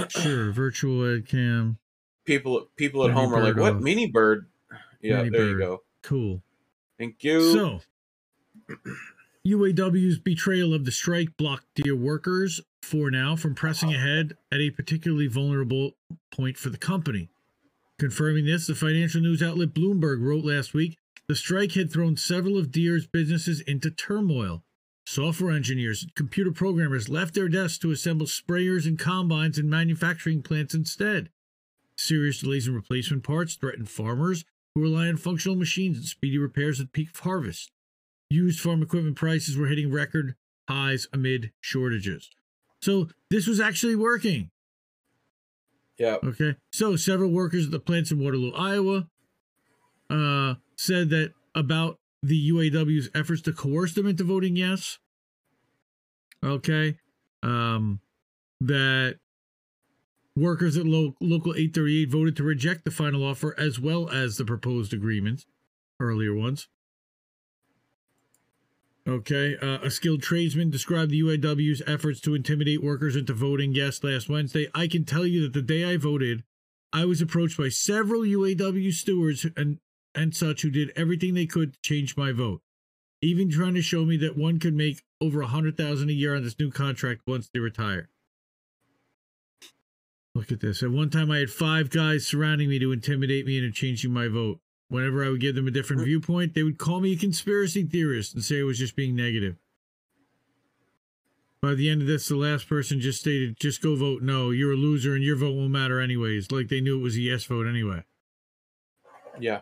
sure. 0.09 0.51
Virtual 0.53 1.03
webcam, 1.03 1.77
People 2.25 2.69
people 2.77 3.03
at 3.03 3.09
Mini 3.09 3.19
home 3.21 3.33
are 3.35 3.43
like, 3.43 3.55
bird 3.55 3.61
"What 3.61 3.73
off. 3.75 3.81
mini 3.81 4.07
bird?" 4.07 4.47
Yeah, 5.01 5.17
Mini 5.23 5.29
there 5.37 5.47
you 5.49 5.57
go. 5.59 5.83
cool. 6.01 6.41
Thank 6.97 7.23
you. 7.23 7.51
So, 7.53 7.81
UAW's 9.45 10.19
betrayal 10.19 10.73
of 10.73 10.85
the 10.85 10.91
strike 10.91 11.35
blocked 11.37 11.65
Deere 11.75 11.95
workers 11.95 12.61
for 12.81 13.11
now 13.11 13.35
from 13.35 13.55
pressing 13.55 13.89
uh-huh. 13.89 13.97
ahead 13.97 14.37
at 14.51 14.59
a 14.59 14.71
particularly 14.71 15.27
vulnerable 15.27 15.91
point 16.31 16.57
for 16.57 16.69
the 16.69 16.77
company. 16.77 17.29
Confirming 17.99 18.45
this, 18.45 18.67
the 18.67 18.75
financial 18.75 19.21
news 19.21 19.43
outlet 19.43 19.73
Bloomberg 19.73 20.21
wrote 20.21 20.43
last 20.43 20.73
week 20.73 20.97
the 21.27 21.35
strike 21.35 21.73
had 21.73 21.91
thrown 21.91 22.17
several 22.17 22.57
of 22.57 22.71
Deere's 22.71 23.07
businesses 23.07 23.61
into 23.61 23.89
turmoil. 23.89 24.63
Software 25.05 25.51
engineers 25.51 26.03
and 26.03 26.13
computer 26.13 26.51
programmers 26.51 27.09
left 27.09 27.33
their 27.33 27.47
desks 27.47 27.77
to 27.79 27.91
assemble 27.91 28.25
sprayers 28.25 28.85
and 28.85 28.99
combines 28.99 29.57
in 29.57 29.69
manufacturing 29.69 30.41
plants 30.41 30.73
instead. 30.73 31.29
Serious 31.95 32.41
delays 32.41 32.67
in 32.67 32.75
replacement 32.75 33.23
parts 33.23 33.55
threatened 33.55 33.89
farmers 33.89 34.43
who 34.73 34.81
rely 34.81 35.07
on 35.07 35.17
functional 35.17 35.55
machines 35.55 35.97
and 35.97 36.05
speedy 36.05 36.37
repairs 36.37 36.81
at 36.81 36.91
peak 36.91 37.15
harvest. 37.17 37.71
Used 38.29 38.59
farm 38.59 38.81
equipment 38.81 39.15
prices 39.15 39.57
were 39.57 39.67
hitting 39.67 39.91
record 39.91 40.35
highs 40.67 41.07
amid 41.13 41.51
shortages. 41.59 42.29
So 42.81 43.09
this 43.29 43.47
was 43.47 43.59
actually 43.59 43.95
working. 43.95 44.49
yeah, 45.97 46.17
Okay. 46.23 46.55
So 46.71 46.95
several 46.95 47.31
workers 47.31 47.65
at 47.65 47.71
the 47.71 47.79
plants 47.79 48.11
in 48.11 48.19
Waterloo, 48.19 48.51
Iowa, 48.53 49.07
uh, 50.09 50.55
said 50.75 51.09
that 51.11 51.33
about 51.53 51.99
the 52.23 52.49
UAW's 52.51 53.09
efforts 53.13 53.41
to 53.43 53.53
coerce 53.53 53.93
them 53.93 54.07
into 54.07 54.23
voting 54.23 54.55
yes. 54.55 54.97
Okay. 56.43 56.97
Um, 57.43 57.99
that 58.59 59.17
workers 60.35 60.77
at 60.77 60.85
lo- 60.85 61.15
local 61.19 61.53
838 61.53 62.09
voted 62.09 62.35
to 62.37 62.43
reject 62.43 62.83
the 62.83 62.91
final 62.91 63.23
offer 63.23 63.55
as 63.59 63.79
well 63.79 64.09
as 64.09 64.37
the 64.37 64.45
proposed 64.45 64.93
agreements, 64.93 65.45
earlier 65.99 66.33
ones. 66.33 66.67
Okay. 69.07 69.57
Uh, 69.57 69.79
a 69.81 69.89
skilled 69.89 70.21
tradesman 70.21 70.69
described 70.69 71.11
the 71.11 71.21
UAW's 71.21 71.81
efforts 71.87 72.19
to 72.21 72.35
intimidate 72.35 72.83
workers 72.83 73.15
into 73.15 73.33
voting 73.33 73.73
yes 73.73 74.03
last 74.03 74.29
Wednesday. 74.29 74.67
I 74.75 74.87
can 74.87 75.05
tell 75.05 75.25
you 75.25 75.41
that 75.43 75.53
the 75.53 75.61
day 75.61 75.91
I 75.91 75.97
voted, 75.97 76.43
I 76.93 77.05
was 77.05 77.21
approached 77.21 77.57
by 77.57 77.69
several 77.69 78.21
UAW 78.21 78.93
stewards 78.93 79.45
and, 79.57 79.79
and 80.13 80.35
such 80.35 80.61
who 80.61 80.69
did 80.69 80.91
everything 80.95 81.33
they 81.33 81.47
could 81.47 81.73
to 81.73 81.79
change 81.81 82.15
my 82.15 82.31
vote, 82.31 82.61
even 83.21 83.49
trying 83.49 83.73
to 83.73 83.81
show 83.81 84.05
me 84.05 84.17
that 84.17 84.37
one 84.37 84.59
could 84.59 84.75
make 84.75 85.01
over 85.19 85.41
a 85.41 85.47
hundred 85.47 85.77
thousand 85.77 86.09
a 86.09 86.13
year 86.13 86.35
on 86.35 86.43
this 86.43 86.59
new 86.59 86.69
contract 86.69 87.21
once 87.25 87.49
they 87.51 87.59
retire. 87.59 88.09
Look 90.35 90.51
at 90.51 90.61
this. 90.61 90.81
At 90.81 90.91
one 90.91 91.09
time, 91.09 91.29
I 91.29 91.39
had 91.39 91.49
five 91.49 91.89
guys 91.89 92.25
surrounding 92.25 92.69
me 92.69 92.79
to 92.79 92.91
intimidate 92.91 93.45
me 93.45 93.57
into 93.57 93.71
changing 93.71 94.13
my 94.13 94.27
vote. 94.27 94.59
Whenever 94.91 95.23
I 95.23 95.29
would 95.29 95.39
give 95.39 95.55
them 95.55 95.69
a 95.69 95.71
different 95.71 96.03
viewpoint, 96.03 96.53
they 96.53 96.63
would 96.63 96.77
call 96.77 96.99
me 96.99 97.13
a 97.13 97.17
conspiracy 97.17 97.81
theorist 97.83 98.33
and 98.33 98.43
say 98.43 98.59
I 98.59 98.63
was 98.63 98.77
just 98.77 98.93
being 98.93 99.15
negative. 99.15 99.55
By 101.61 101.75
the 101.75 101.89
end 101.89 102.01
of 102.01 102.09
this, 102.09 102.27
the 102.27 102.35
last 102.35 102.67
person 102.67 102.99
just 102.99 103.21
stated, 103.21 103.57
just 103.57 103.81
go 103.81 103.95
vote 103.95 104.21
no. 104.21 104.49
You're 104.49 104.73
a 104.73 104.75
loser 104.75 105.15
and 105.15 105.23
your 105.23 105.37
vote 105.37 105.55
won't 105.55 105.71
matter 105.71 106.01
anyways. 106.01 106.51
Like 106.51 106.67
they 106.67 106.81
knew 106.81 106.99
it 106.99 107.03
was 107.03 107.15
a 107.15 107.21
yes 107.21 107.45
vote 107.45 107.67
anyway. 107.67 108.03
yeah. 109.39 109.61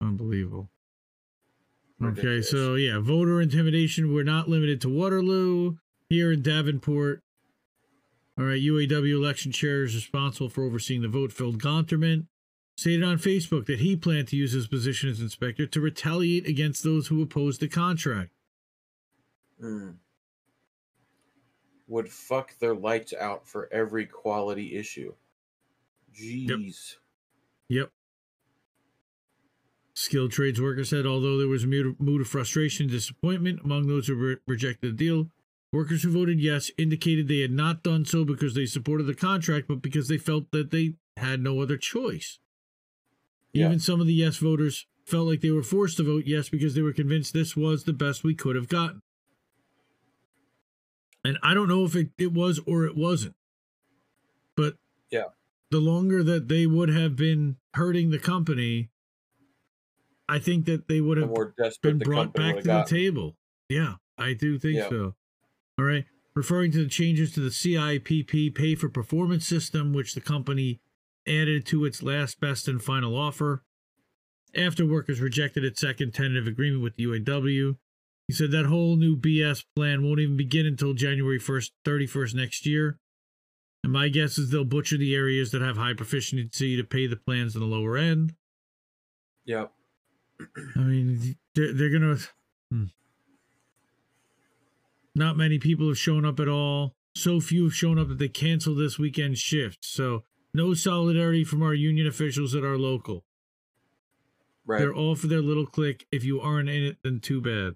Unbelievable. 0.00 0.70
Okay, 2.00 2.40
so 2.42 2.76
yeah, 2.76 3.00
voter 3.00 3.40
intimidation. 3.40 4.14
We're 4.14 4.22
not 4.22 4.48
limited 4.48 4.80
to 4.82 4.88
Waterloo. 4.88 5.78
Here 6.08 6.30
in 6.30 6.42
Davenport. 6.42 7.24
All 8.40 8.46
right, 8.46 8.62
UAW 8.62 9.12
election 9.12 9.52
chair 9.52 9.82
is 9.82 9.94
responsible 9.94 10.48
for 10.48 10.64
overseeing 10.64 11.02
the 11.02 11.08
vote. 11.08 11.30
Phil 11.30 11.52
Gonterman 11.52 12.24
stated 12.74 13.02
on 13.02 13.18
Facebook 13.18 13.66
that 13.66 13.80
he 13.80 13.96
planned 13.96 14.28
to 14.28 14.36
use 14.36 14.52
his 14.52 14.66
position 14.66 15.10
as 15.10 15.20
inspector 15.20 15.66
to 15.66 15.78
retaliate 15.78 16.48
against 16.48 16.82
those 16.82 17.08
who 17.08 17.20
opposed 17.20 17.60
the 17.60 17.68
contract. 17.68 18.30
Mm. 19.62 19.96
Would 21.86 22.08
fuck 22.08 22.58
their 22.58 22.74
lights 22.74 23.12
out 23.12 23.46
for 23.46 23.68
every 23.70 24.06
quality 24.06 24.74
issue. 24.74 25.12
Jeez. 26.18 26.94
Yep. 27.68 27.90
Skilled 29.92 30.32
trades 30.32 30.58
worker 30.58 30.84
said 30.84 31.04
although 31.04 31.36
there 31.36 31.46
was 31.46 31.64
a 31.64 31.66
mood 31.66 32.00
mood 32.00 32.22
of 32.22 32.28
frustration 32.28 32.84
and 32.84 32.90
disappointment 32.90 33.60
among 33.62 33.86
those 33.86 34.06
who 34.06 34.14
re- 34.14 34.36
rejected 34.46 34.96
the 34.96 35.04
deal, 35.04 35.28
workers 35.72 36.02
who 36.02 36.10
voted 36.12 36.40
yes 36.40 36.70
indicated 36.78 37.28
they 37.28 37.40
had 37.40 37.50
not 37.52 37.82
done 37.82 38.04
so 38.04 38.24
because 38.24 38.54
they 38.54 38.66
supported 38.66 39.04
the 39.04 39.14
contract, 39.14 39.68
but 39.68 39.82
because 39.82 40.08
they 40.08 40.18
felt 40.18 40.50
that 40.52 40.70
they 40.70 40.94
had 41.16 41.40
no 41.40 41.60
other 41.60 41.76
choice. 41.76 42.38
Yeah. 43.52 43.66
Even 43.66 43.78
some 43.80 44.00
of 44.00 44.06
the 44.06 44.14
yes 44.14 44.36
voters 44.36 44.86
felt 45.06 45.26
like 45.28 45.40
they 45.40 45.50
were 45.50 45.62
forced 45.62 45.96
to 45.96 46.04
vote 46.04 46.24
yes 46.26 46.48
because 46.48 46.74
they 46.74 46.82
were 46.82 46.92
convinced 46.92 47.32
this 47.32 47.56
was 47.56 47.84
the 47.84 47.92
best 47.92 48.22
we 48.22 48.34
could 48.34 48.56
have 48.56 48.68
gotten. 48.68 49.02
And 51.24 51.38
I 51.42 51.52
don't 51.54 51.68
know 51.68 51.84
if 51.84 51.94
it, 51.94 52.10
it 52.18 52.32
was 52.32 52.60
or 52.66 52.84
it 52.86 52.96
wasn't. 52.96 53.34
But 54.56 54.76
Yeah. 55.10 55.26
the 55.70 55.80
longer 55.80 56.22
that 56.22 56.48
they 56.48 56.66
would 56.66 56.88
have 56.88 57.16
been 57.16 57.56
hurting 57.74 58.10
the 58.10 58.18
company, 58.18 58.90
I 60.28 60.38
think 60.38 60.64
that 60.66 60.88
they 60.88 61.00
would 61.00 61.18
have 61.18 61.32
been 61.82 61.98
brought 61.98 62.32
back 62.32 62.60
to 62.62 62.70
have 62.72 62.88
the 62.88 62.96
table. 62.96 63.36
Yeah, 63.68 63.96
I 64.16 64.32
do 64.32 64.58
think 64.58 64.76
Yeah. 64.76 64.88
so. 64.88 65.16
All 65.80 65.86
right. 65.86 66.04
Referring 66.34 66.72
to 66.72 66.84
the 66.84 66.90
changes 66.90 67.32
to 67.32 67.40
the 67.40 67.48
CIPP 67.48 68.54
pay 68.54 68.74
for 68.74 68.90
performance 68.90 69.46
system, 69.46 69.94
which 69.94 70.12
the 70.12 70.20
company 70.20 70.78
added 71.26 71.64
to 71.66 71.86
its 71.86 72.02
last 72.02 72.38
best 72.38 72.68
and 72.68 72.82
final 72.82 73.16
offer 73.16 73.62
after 74.54 74.84
workers 74.84 75.20
rejected 75.20 75.64
its 75.64 75.80
second 75.80 76.12
tentative 76.12 76.46
agreement 76.46 76.82
with 76.82 76.96
the 76.96 77.06
UAW. 77.06 77.76
He 78.28 78.34
said 78.34 78.50
that 78.50 78.66
whole 78.66 78.96
new 78.96 79.16
BS 79.16 79.64
plan 79.74 80.02
won't 80.02 80.20
even 80.20 80.36
begin 80.36 80.66
until 80.66 80.92
January 80.92 81.40
1st, 81.40 81.70
31st 81.86 82.34
next 82.34 82.66
year. 82.66 82.98
And 83.82 83.92
my 83.92 84.08
guess 84.08 84.36
is 84.36 84.50
they'll 84.50 84.64
butcher 84.66 84.98
the 84.98 85.14
areas 85.14 85.50
that 85.52 85.62
have 85.62 85.78
high 85.78 85.94
proficiency 85.94 86.76
to 86.76 86.84
pay 86.84 87.06
the 87.06 87.16
plans 87.16 87.56
on 87.56 87.62
the 87.62 87.66
lower 87.66 87.96
end. 87.96 88.34
Yep. 89.46 89.72
I 90.76 90.80
mean, 90.80 91.36
they're, 91.54 91.72
they're 91.72 91.90
gonna. 91.90 92.18
hmm. 92.70 92.84
Not 95.20 95.36
many 95.36 95.58
people 95.58 95.86
have 95.88 95.98
shown 95.98 96.24
up 96.24 96.40
at 96.40 96.48
all. 96.48 96.94
So 97.14 97.40
few 97.40 97.64
have 97.64 97.74
shown 97.74 97.98
up 97.98 98.08
that 98.08 98.16
they 98.16 98.28
canceled 98.28 98.78
this 98.78 98.98
weekend 98.98 99.36
shift. 99.36 99.84
So 99.84 100.24
no 100.54 100.72
solidarity 100.72 101.44
from 101.44 101.62
our 101.62 101.74
union 101.74 102.06
officials 102.06 102.54
at 102.54 102.64
our 102.64 102.78
local. 102.78 103.26
Right. 104.64 104.78
They're 104.78 104.94
all 104.94 105.16
for 105.16 105.26
their 105.26 105.42
little 105.42 105.66
clique. 105.66 106.06
If 106.10 106.24
you 106.24 106.40
aren't 106.40 106.70
in 106.70 106.82
it, 106.84 106.96
then 107.04 107.20
too 107.20 107.42
bad. 107.42 107.74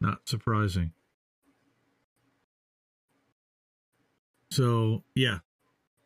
Not 0.00 0.26
surprising. 0.26 0.92
So 4.50 5.04
yeah, 5.14 5.40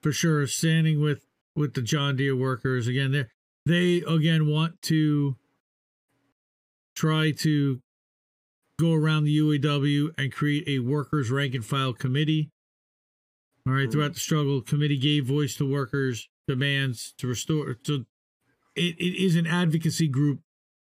for 0.03 0.11
sure, 0.11 0.49
standing 0.49 1.01
with 1.01 1.29
with 1.55 1.75
the 1.75 1.83
John 1.83 2.17
Deere 2.17 2.35
workers 2.35 2.89
again. 2.89 3.13
They 3.13 3.27
they 3.65 4.05
again 4.05 4.49
want 4.49 4.83
to 4.83 5.37
try 6.97 7.31
to 7.31 7.81
go 8.79 8.95
around 8.95 9.25
the 9.25 9.39
UAW 9.39 10.11
and 10.17 10.33
create 10.33 10.67
a 10.69 10.79
workers 10.79 11.31
rank 11.31 11.55
and 11.55 11.65
file 11.65 11.93
committee. 11.93 12.51
All 13.67 13.75
right, 13.75 13.91
throughout 13.91 14.15
the 14.15 14.21
struggle, 14.21 14.63
committee 14.63 14.97
gave 14.97 15.27
voice 15.27 15.57
to 15.57 15.71
workers 15.71 16.29
demands 16.47 17.13
to 17.19 17.27
restore. 17.27 17.77
So 17.83 18.05
it, 18.75 18.97
it 18.99 19.23
is 19.23 19.37
an 19.37 19.47
advocacy 19.47 20.09
group. 20.09 20.41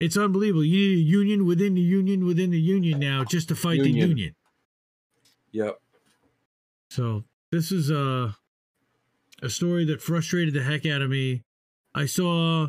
It's 0.00 0.16
unbelievable. 0.16 0.64
You 0.64 0.78
need 0.78 0.98
a 0.98 1.00
union 1.00 1.46
within 1.46 1.74
the 1.74 1.80
union 1.80 2.24
within 2.24 2.50
the 2.50 2.60
union 2.60 2.98
now 2.98 3.24
just 3.24 3.48
to 3.48 3.54
fight 3.54 3.80
the 3.80 3.88
Union. 3.88 4.08
union. 4.08 4.34
Yep. 5.52 5.78
So 6.88 7.24
this 7.50 7.70
is 7.70 7.90
a 7.90 8.36
a 9.42 9.50
story 9.50 9.84
that 9.86 10.00
frustrated 10.00 10.54
the 10.54 10.62
heck 10.62 10.86
out 10.86 11.02
of 11.02 11.10
me. 11.10 11.42
I 11.94 12.06
saw, 12.06 12.68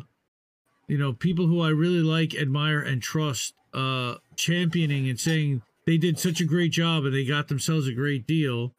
you 0.86 0.98
know, 0.98 1.12
people 1.12 1.46
who 1.46 1.62
I 1.62 1.68
really 1.68 2.02
like, 2.02 2.34
admire, 2.34 2.80
and 2.80 3.00
trust, 3.00 3.54
uh, 3.74 4.16
championing 4.36 5.08
and 5.08 5.18
saying 5.18 5.62
they 5.86 5.96
did 5.98 6.18
such 6.18 6.40
a 6.40 6.44
great 6.44 6.72
job 6.72 7.04
and 7.04 7.14
they 7.14 7.24
got 7.24 7.48
themselves 7.48 7.86
a 7.88 7.92
great 7.92 8.26
deal. 8.26 8.72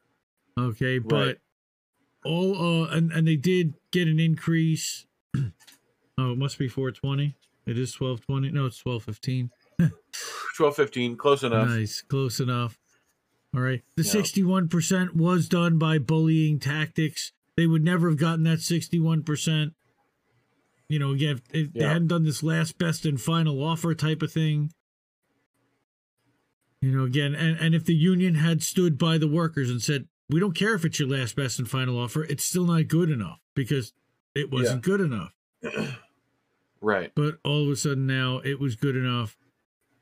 Okay, 0.57 0.99
but 0.99 1.15
Right. 1.25 1.37
all 2.23 2.83
uh, 2.83 2.87
and 2.89 3.11
and 3.11 3.27
they 3.27 3.35
did 3.35 3.73
get 3.91 4.07
an 4.07 4.19
increase. 4.19 5.05
oh, 5.35 6.31
it 6.31 6.37
must 6.37 6.57
be 6.57 6.67
four 6.67 6.91
twenty. 6.91 7.35
It 7.65 7.77
is 7.77 7.93
twelve 7.93 8.25
twenty. 8.25 8.51
No, 8.51 8.67
it's 8.67 8.77
twelve 8.79 9.03
fifteen. 9.03 9.51
Twelve 10.55 10.75
fifteen, 10.75 11.17
close 11.17 11.43
enough. 11.43 11.67
Nice, 11.67 12.01
close 12.01 12.39
enough. 12.39 12.77
All 13.53 13.61
right. 13.61 13.81
The 13.97 14.03
sixty-one 14.03 14.69
percent 14.69 15.15
was 15.15 15.49
done 15.49 15.77
by 15.77 15.97
bullying 15.97 16.59
tactics. 16.59 17.31
They 17.57 17.67
would 17.67 17.83
never 17.83 18.09
have 18.09 18.17
gotten 18.19 18.43
that 18.43 18.59
sixty-one 18.61 19.23
percent. 19.23 19.73
You 20.87 20.99
know, 20.99 21.11
again, 21.11 21.41
if, 21.51 21.65
if 21.67 21.73
they 21.73 21.83
hadn't 21.83 22.07
done 22.07 22.23
this 22.23 22.43
last 22.43 22.77
best 22.77 23.05
and 23.05 23.19
final 23.19 23.61
offer 23.63 23.93
type 23.95 24.21
of 24.21 24.31
thing. 24.31 24.71
You 26.85 26.95
know, 26.95 27.03
again, 27.03 27.33
and, 27.33 27.57
and 27.57 27.73
if 27.73 27.83
the 27.85 27.95
union 27.95 28.35
had 28.35 28.61
stood 28.61 28.99
by 28.99 29.17
the 29.17 29.27
workers 29.27 29.71
and 29.71 29.81
said, 29.81 30.07
"We 30.29 30.39
don't 30.39 30.53
care 30.53 30.75
if 30.75 30.85
it's 30.85 30.99
your 30.99 31.09
last 31.09 31.35
best 31.35 31.57
and 31.57 31.67
final 31.67 31.97
offer, 31.97 32.23
it's 32.25 32.45
still 32.45 32.65
not 32.65 32.87
good 32.87 33.09
enough 33.09 33.39
because 33.55 33.91
it 34.35 34.51
wasn't 34.51 34.83
good 34.83 35.01
enough." 35.01 35.33
Right. 36.81 37.11
but 37.15 37.39
all 37.43 37.63
of 37.63 37.69
a 37.69 37.75
sudden 37.75 38.05
now 38.05 38.41
it 38.45 38.59
was 38.59 38.75
good 38.75 38.95
enough 38.95 39.35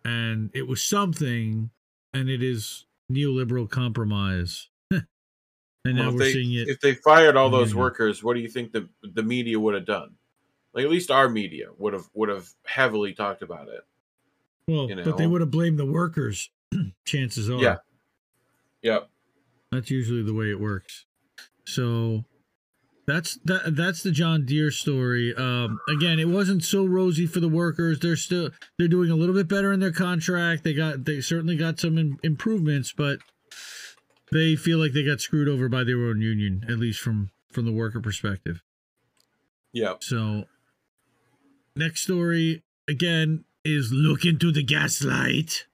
and 0.03 0.49
it 0.53 0.67
was 0.67 0.83
something 0.83 1.69
and 2.13 2.29
it 2.29 2.43
is 2.43 2.85
neoliberal 3.09 3.69
compromise 3.69 4.67
and 4.91 5.05
now 5.85 5.93
Well, 5.93 6.07
if 6.09 6.13
we're 6.15 6.19
they, 6.19 6.33
seeing 6.33 6.53
it 6.53 6.67
If 6.67 6.81
they 6.81 6.95
fired 6.95 7.37
all 7.37 7.49
those 7.49 7.73
workers, 7.73 8.21
what 8.21 8.33
do 8.33 8.41
you 8.41 8.49
think 8.49 8.73
the 8.73 8.89
the 9.01 9.23
media 9.23 9.57
would 9.57 9.75
have 9.75 9.85
done? 9.85 10.15
Like 10.73 10.83
at 10.83 10.91
least 10.91 11.09
our 11.09 11.29
media 11.29 11.67
would 11.77 11.93
have 11.93 12.09
would 12.13 12.27
have 12.27 12.49
heavily 12.65 13.13
talked 13.13 13.43
about 13.43 13.69
it. 13.69 13.85
well 14.67 14.89
you 14.89 15.01
but 15.05 15.15
they 15.15 15.27
would 15.27 15.39
have 15.39 15.51
blamed 15.51 15.79
the 15.79 15.85
workers 15.85 16.49
chances 17.06 17.50
are 17.50 17.58
Yeah. 17.62 17.75
Yep. 18.82 19.10
that's 19.72 19.89
usually 19.92 20.24
the 20.24 20.34
way 20.34 20.50
it 20.50 20.60
works 20.60 21.06
so 21.65 22.25
that's 23.08 23.38
that 23.46 23.75
that's 23.75 24.01
the 24.03 24.12
john 24.12 24.46
deere 24.46 24.72
story 24.72 25.34
um 25.36 25.80
again 25.89 26.20
it 26.20 26.27
wasn't 26.30 26.63
so 26.63 26.86
rosy 26.86 27.25
for 27.25 27.39
the 27.39 27.48
workers 27.50 28.00
they're 28.00 28.15
still 28.15 28.50
they're 28.77 28.88
doing 28.88 29.10
a 29.10 29.15
little 29.15 29.36
bit 29.36 29.48
better 29.48 29.72
in 29.74 29.80
their 29.80 29.92
contract 29.92 30.63
they 30.63 30.74
got 30.74 31.06
they 31.06 31.20
certainly 31.22 31.56
got 31.58 31.80
some 31.80 31.98
im- 31.98 32.18
improvements 32.24 32.94
but 32.96 33.20
they 34.32 34.56
feel 34.56 34.77
like 34.80 34.94
they 34.94 35.03
got 35.03 35.20
screwed 35.22 35.48
over 35.50 35.70
by 35.70 35.84
their 35.84 35.98
own 36.06 36.20
union 36.22 36.65
at 36.70 36.77
least 36.80 37.00
from 37.00 37.30
from 37.51 37.65
the 37.65 37.72
worker 37.74 38.00
perspective 38.01 38.62
Yep. 39.74 40.03
so 40.03 40.44
next 41.75 42.01
story 42.03 42.63
again 42.88 43.44
is 43.65 43.92
look 43.92 44.25
into 44.25 44.51
the 44.51 44.63
gaslight 44.63 45.65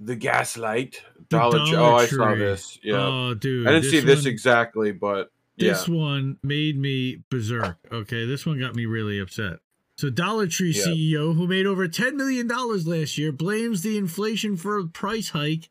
The 0.00 0.14
gaslight. 0.16 1.02
Dollar, 1.28 1.58
Tree- 1.58 1.72
Dollar 1.72 1.92
Oh, 1.92 1.96
I 1.96 2.06
saw 2.06 2.34
this. 2.34 2.78
Yeah. 2.82 2.96
oh 2.96 3.34
dude 3.34 3.66
I 3.66 3.72
didn't 3.72 3.90
see 3.90 4.00
this 4.00 4.20
one- 4.24 4.32
exactly, 4.32 4.92
but 4.92 5.30
yeah. 5.56 5.72
This 5.72 5.88
one 5.88 6.38
made 6.42 6.78
me 6.78 7.22
berserk. 7.30 7.78
Okay, 7.90 8.24
this 8.24 8.46
one 8.46 8.60
got 8.60 8.76
me 8.76 8.86
really 8.86 9.18
upset. 9.18 9.58
So 9.96 10.08
Dollar 10.08 10.46
Tree 10.46 10.70
Yeah. 10.70 10.84
CEO, 10.84 11.34
who 11.34 11.48
made 11.48 11.66
over 11.66 11.88
ten 11.88 12.16
million 12.16 12.46
dollars 12.46 12.86
last 12.86 13.18
year, 13.18 13.32
blames 13.32 13.82
the 13.82 13.98
inflation 13.98 14.56
for 14.56 14.78
a 14.78 14.86
price 14.86 15.30
hike 15.30 15.68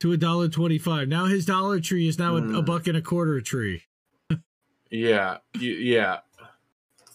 to 0.00 0.12
a 0.12 0.18
dollar 0.18 0.48
twenty-five. 0.48 1.08
Now 1.08 1.24
his 1.24 1.46
Dollar 1.46 1.80
Tree 1.80 2.06
is 2.08 2.18
now 2.18 2.34
a, 2.36 2.40
a 2.40 2.42
Mm. 2.62 2.66
buck 2.66 2.86
and 2.86 2.96
a 2.96 3.00
quarter 3.02 3.40
tree. 3.40 3.84
Yeah. 4.90 5.38
Yeah. 5.58 6.18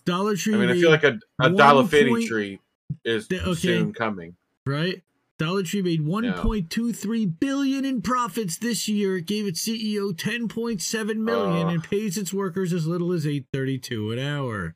Dollar 0.05 0.35
Tree. 0.35 0.55
I 0.55 0.57
mean, 0.57 0.69
I 0.69 0.73
feel 0.73 0.89
like 0.91 1.03
a, 1.03 1.19
a 1.39 1.49
dollar 1.51 1.85
fifty 1.85 2.27
tree 2.27 2.59
is 3.03 3.27
okay. 3.31 3.53
soon 3.53 3.93
coming. 3.93 4.35
right? 4.65 5.03
Dollar 5.37 5.63
Tree 5.63 5.81
made 5.81 6.01
1.23 6.01 7.39
billion 7.39 7.83
in 7.83 8.01
profits 8.01 8.57
this 8.57 8.87
year. 8.87 9.17
It 9.17 9.25
gave 9.25 9.45
its 9.45 9.67
CEO 9.67 10.13
10.7 10.13 11.15
million 11.17 11.67
Ugh. 11.67 11.73
and 11.73 11.83
pays 11.83 12.17
its 12.17 12.33
workers 12.33 12.71
as 12.71 12.87
little 12.87 13.11
as 13.11 13.25
8.32 13.25 14.13
an 14.13 14.19
hour. 14.19 14.75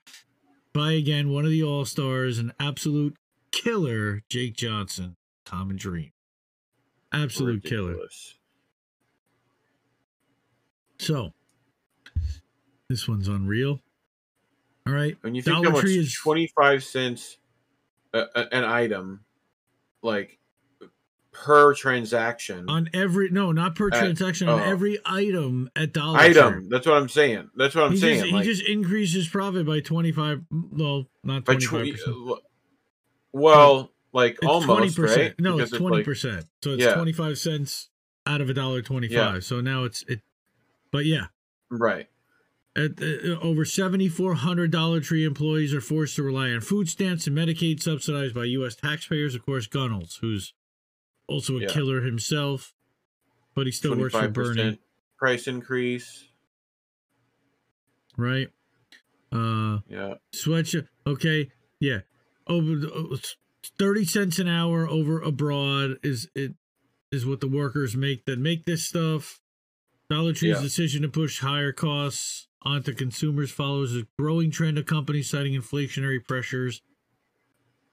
By 0.74 0.92
again 0.94 1.30
one 1.30 1.46
of 1.46 1.52
the 1.52 1.64
all 1.64 1.86
stars, 1.86 2.38
an 2.40 2.52
absolute 2.60 3.16
killer, 3.52 4.22
Jake 4.30 4.56
Johnson, 4.56 5.16
Common 5.46 5.78
Dream, 5.78 6.12
absolute 7.14 7.64
killer. 7.64 7.96
So 11.00 11.34
this 12.90 13.08
one's 13.08 13.28
unreal. 13.28 13.80
All 14.86 14.94
right, 14.94 15.16
When 15.22 15.36
you 15.36 15.42
think 15.42 15.56
Dollar 15.56 15.68
how 15.70 15.72
much 15.74 15.82
Tree 15.82 15.98
is- 16.00 16.16
twenty 16.16 16.48
five 16.56 16.84
cents 16.84 17.38
a, 18.14 18.26
a- 18.36 18.54
an 18.54 18.64
item, 18.64 19.22
like 20.02 20.39
per 21.44 21.74
transaction 21.74 22.70
on 22.70 22.90
every 22.94 23.30
no, 23.30 23.52
not 23.52 23.74
per 23.76 23.88
Uh, 23.88 23.98
transaction, 23.98 24.50
on 24.50 24.60
oh. 24.60 24.64
every 24.64 25.00
item 25.06 25.70
at 25.76 25.94
Dollar 25.94 26.20
item. 26.20 26.68
That's 26.70 26.86
what 26.86 26.98
I'm 26.98 27.08
saying. 27.10 27.50
That's 27.56 27.76
what 27.76 27.86
I'm 27.86 27.92
he 27.92 27.98
saying. 27.98 28.22
just, 28.22 28.34
like, 28.34 28.44
he 28.46 28.50
just 28.54 28.68
increases 28.68 29.28
profit 29.30 29.66
by 29.66 29.80
25 29.80 30.44
well 30.52 31.06
not 31.24 31.46
by 31.46 31.56
25 31.56 31.98
twenty. 32.04 32.42
Well, 33.32 33.92
like 34.12 34.34
it's 34.42 34.46
almost 34.46 34.98
20% 34.98 35.16
right. 35.18 35.40
no 35.40 35.58
Because 35.58 35.72
it's 35.74 35.82
20% 35.82 36.46
so 36.64 36.72
it's 36.72 36.84
Yeah. 36.84 36.96
25 36.96 37.38
cents 37.38 37.90
out 38.26 38.42
of 38.42 38.50
a 38.50 38.54
dollar 38.54 38.82
25 38.82 39.12
Yeah. 39.12 39.40
so 39.40 39.62
now 39.62 39.84
it's 39.84 40.04
it 40.08 40.22
but 40.92 41.06
yeah 41.06 41.28
right. 41.70 42.08
at, 42.76 42.92
uh, 43.02 43.40
over 43.40 43.66
7400 43.66 44.72
dollar 44.72 45.00
tree 45.00 45.24
employees 45.26 45.74
are 45.76 45.82
forced 45.82 46.16
to 46.16 46.24
rely 46.24 46.50
on 46.50 46.62
food 46.62 46.90
stamps 46.90 47.28
and 47.28 47.38
medicaid 47.38 47.82
subsidized 47.82 48.34
by 48.34 48.46
u.s 48.46 48.76
taxpayers 48.76 49.36
of 49.36 49.46
course 49.46 49.68
gunnels 49.68 50.18
who's 50.22 50.54
also 51.30 51.58
a 51.58 51.62
Yeah. 51.62 51.68
killer 51.68 52.02
himself 52.02 52.74
but 53.56 53.66
he 53.66 53.72
still 53.72 53.96
works 53.98 54.14
for 54.14 54.28
bernie 54.30 54.80
price 55.18 55.48
increase. 55.48 56.26
right 58.18 58.48
uh 59.32 59.80
Yeah. 59.88 60.16
sweatshirt 60.34 60.88
okay 61.06 61.52
yeah 61.80 62.00
over 62.48 62.74
uh, 62.88 63.18
30 63.78 64.06
cents 64.06 64.40
an 64.40 64.48
hour 64.48 64.88
over 64.88 65.22
abroad 65.22 65.98
is 66.04 66.30
it 66.36 66.54
is 67.12 67.26
what 67.26 67.40
the 67.42 67.48
workers 67.48 67.96
make 67.96 68.26
that 68.26 68.40
make 68.40 68.66
this 68.66 68.88
stuff 68.88 69.40
dollar 70.10 70.34
tree's 70.34 70.58
Yeah. 70.58 70.62
decision 70.62 71.02
to 71.04 71.10
push 71.10 71.40
higher 71.40 71.72
costs 71.72 72.48
onto 72.64 72.94
consumers 72.94 73.52
follows 73.52 73.96
a 73.96 74.08
growing 74.18 74.52
trend 74.52 74.78
of 74.78 74.86
companies 74.86 75.30
citing 75.30 75.54
inflationary 75.54 76.24
pressures 76.26 76.82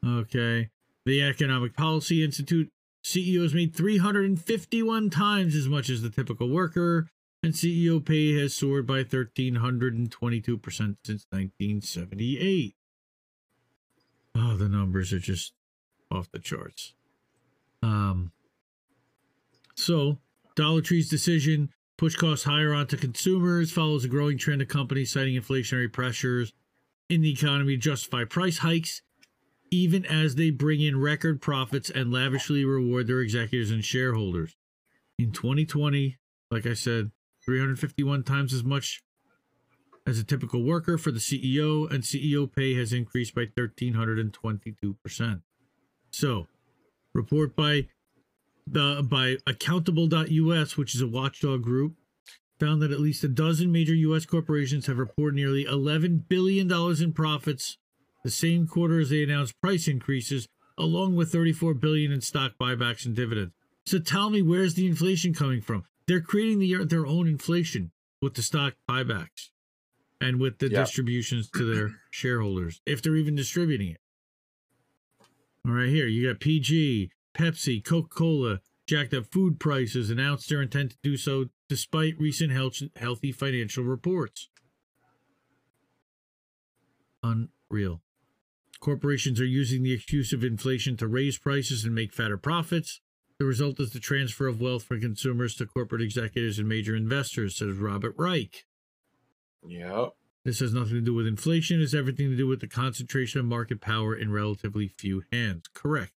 okay 0.05 0.71
the 1.05 1.23
economic 1.23 1.77
policy 1.77 2.25
institute 2.25 2.71
ceos 3.07 3.55
made 3.55 3.73
351 3.73 5.11
times 5.11 5.55
as 5.55 5.69
much 5.69 5.89
as 5.89 6.03
the 6.03 6.11
typical 6.11 6.49
worker 6.49 7.09
and 7.41 7.55
CEO 7.55 8.05
pay 8.05 8.35
has 8.35 8.53
soared 8.53 8.85
by 8.85 9.05
1,322% 9.05 10.97
since 11.05 11.27
1978. 11.31 12.75
Oh, 14.35 14.57
the 14.57 14.69
numbers 14.69 15.13
are 15.13 15.21
just 15.21 15.53
off 16.11 16.33
the 16.33 16.41
charts. 16.41 16.95
Um, 17.81 18.33
so, 19.77 20.19
Dollar 20.57 20.81
Tree's 20.81 21.09
decision 21.09 21.69
to 21.69 21.75
push 21.97 22.17
costs 22.17 22.45
higher 22.45 22.75
onto 22.75 22.97
consumers 22.97 23.71
follows 23.71 24.05
a 24.05 24.09
growing 24.09 24.37
trend 24.37 24.63
of 24.63 24.69
companies 24.69 25.13
citing 25.13 25.41
inflationary 25.41 25.93
pressures 25.93 26.53
in 27.09 27.21
the 27.21 27.31
economy 27.31 27.77
to 27.77 27.81
justify 27.81 28.25
price 28.25 28.59
hikes, 28.59 29.03
even 29.71 30.05
as 30.07 30.35
they 30.35 30.51
bring 30.51 30.81
in 30.81 31.01
record 31.01 31.41
profits 31.41 31.91
and 31.91 32.13
lavishly 32.13 32.65
reward 32.65 33.07
their 33.07 33.21
executives 33.21 33.71
and 33.71 33.85
shareholders. 33.85 34.57
In 35.19 35.33
2020, 35.33 36.19
like 36.51 36.67
I 36.67 36.75
said, 36.75 37.11
351 37.45 38.23
times 38.23 38.53
as 38.53 38.65
much 38.65 39.03
as 40.07 40.19
a 40.19 40.25
typical 40.25 40.63
worker 40.63 40.97
for 40.97 41.11
the 41.11 41.19
CEO, 41.19 41.91
and 41.91 42.05
CEO 42.05 42.51
pay 42.51 42.75
has 42.75 42.93
increased 42.93 43.35
by 43.35 43.47
1,322%. 43.47 45.43
So, 46.11 46.47
report 47.13 47.57
by 47.57 47.89
the 48.67 49.05
by 49.09 49.37
accountable.us, 49.47 50.77
which 50.77 50.95
is 50.95 51.01
a 51.01 51.07
watchdog 51.07 51.63
group, 51.63 51.95
found 52.59 52.83
that 52.83 52.93
at 52.93 53.01
least 53.01 53.25
a 53.25 53.29
dozen 53.29 53.73
major 53.73 53.95
US 53.95 54.27
corporations 54.27 54.87
have 54.87 54.99
reported 54.99 55.37
nearly 55.37 55.65
11 55.65 56.25
billion 56.29 56.69
dollars 56.69 57.01
in 57.01 57.13
profits 57.13 57.79
the 58.27 58.31
same 58.33 58.67
quarter 58.67 58.99
as 59.01 59.11
they 59.11 59.23
announced 59.23 59.59
price 59.61 59.87
increases, 59.89 60.49
along 60.77 61.15
with 61.15 61.31
34 61.33 61.75
billion 61.75 62.11
in 62.13 62.21
stock 62.21 62.53
buybacks 62.61 63.07
and 63.07 63.15
dividends. 63.15 63.53
So 63.87 63.99
tell 64.01 64.31
me 64.31 64.43
where's 64.43 64.75
the 64.75 64.87
inflation 64.87 65.33
coming 65.33 65.61
from? 65.61 65.85
They're 66.07 66.21
creating 66.21 66.59
the, 66.59 66.85
their 66.85 67.07
own 67.07 67.27
inflation 67.29 67.93
with 68.21 68.35
the 68.35 68.43
stock 68.43 68.75
buybacks. 68.89 69.51
and 70.21 70.41
with 70.41 70.59
the 70.59 70.69
Yeah. 70.71 70.81
distributions 70.81 71.51
to 71.51 71.65
their 71.75 71.91
shareholders, 72.11 72.81
if 72.87 73.03
they're 73.03 73.17
even 73.17 73.35
distributing 73.35 73.91
it. 73.91 74.01
All 75.65 75.73
right, 75.73 75.89
here 75.91 76.07
you 76.07 76.27
got 76.29 76.41
PG, 76.41 77.11
Pepsi, 77.35 77.85
Coca 77.85 78.09
Cola, 78.09 78.61
jacked 78.87 79.13
up 79.13 79.27
food 79.27 79.61
prices, 79.61 80.09
announced 80.11 80.49
their 80.49 80.63
intent 80.63 80.93
to 80.93 80.97
do 81.03 81.17
so 81.19 81.47
despite 81.69 82.19
recent 82.19 82.51
health, 82.51 82.81
healthy 82.97 83.31
financial 83.31 83.85
reports. 83.85 84.49
Unreal. 87.23 88.01
Corporations 88.81 89.41
are 89.41 89.47
using 89.47 89.83
the 89.83 89.93
excuse 89.93 90.33
of 90.33 90.45
inflation 90.45 90.97
to 90.99 91.09
raise 91.09 91.39
prices 91.39 91.85
and 91.85 91.95
make 91.95 92.13
fatter 92.13 92.37
profits. 92.37 93.01
The 93.39 93.45
result 93.45 93.81
is 93.81 93.91
the 93.91 94.01
transfer 94.01 94.47
of 94.47 94.61
wealth 94.61 94.85
from 94.85 95.01
consumers 95.01 95.55
to 95.57 95.67
corporate 95.67 96.03
executives 96.03 96.59
and 96.59 96.69
major 96.69 96.97
investors, 96.97 97.57
says 97.57 97.77
Robert 97.77 98.15
Reich. 98.17 98.65
Yep. 99.67 100.15
This 100.45 100.61
has 100.61 100.73
nothing 100.73 100.95
to 100.95 101.01
do 101.01 101.13
with 101.13 101.27
inflation. 101.27 101.83
it's 101.83 101.93
everything 101.93 102.31
to 102.31 102.37
do 102.37 102.47
with 102.47 102.61
the 102.61 102.69
concentration 102.69 103.41
of 103.41 103.47
market 103.47 103.81
power 103.81 104.15
in 104.15 104.31
relatively 104.31 104.89
few 104.89 105.25
hands. 105.33 105.65
Correct. 105.75 106.13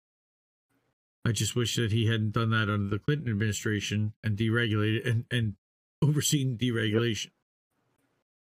I 1.24 1.32
just 1.32 1.56
wish 1.56 1.76
that 1.76 1.92
he 1.92 2.06
hadn't 2.06 2.32
done 2.32 2.50
that 2.50 2.70
under 2.70 2.88
the 2.88 2.98
Clinton 2.98 3.30
administration 3.30 4.12
and 4.22 4.36
deregulated 4.36 5.08
and, 5.08 5.24
and 5.30 5.54
overseen 6.02 6.56
deregulation. 6.56 7.30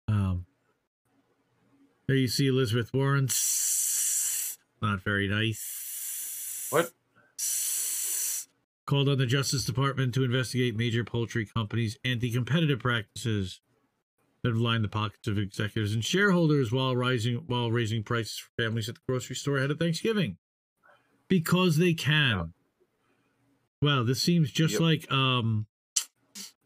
Um, 0.07 0.45
there 2.07 2.15
you 2.15 2.27
see 2.27 2.47
Elizabeth 2.47 2.93
Warren. 2.93 3.27
Not 4.83 4.99
very 5.01 5.29
nice. 5.29 6.67
What? 6.69 6.91
Called 8.85 9.07
on 9.07 9.17
the 9.17 9.25
Justice 9.25 9.63
Department 9.63 10.13
to 10.13 10.25
investigate 10.25 10.75
major 10.75 11.05
poultry 11.05 11.45
companies' 11.45 11.97
anti 12.03 12.29
competitive 12.29 12.79
practices 12.79 13.61
that 14.41 14.49
have 14.49 14.57
lined 14.57 14.83
the 14.83 14.89
pockets 14.89 15.25
of 15.25 15.37
executives 15.37 15.93
and 15.93 16.03
shareholders 16.03 16.73
while 16.73 16.97
rising 16.97 17.43
while 17.47 17.71
raising 17.71 18.03
prices 18.03 18.37
for 18.37 18.61
families 18.61 18.89
at 18.89 18.95
the 18.95 19.01
grocery 19.07 19.37
store 19.37 19.57
ahead 19.57 19.71
of 19.71 19.79
Thanksgiving. 19.79 20.35
Because 21.29 21.77
they 21.77 21.93
can. 21.93 22.53
Well, 23.81 24.03
this 24.03 24.21
seems 24.21 24.51
just 24.51 24.73
Yep. 24.73 24.81
like 24.81 25.11
um 25.13 25.65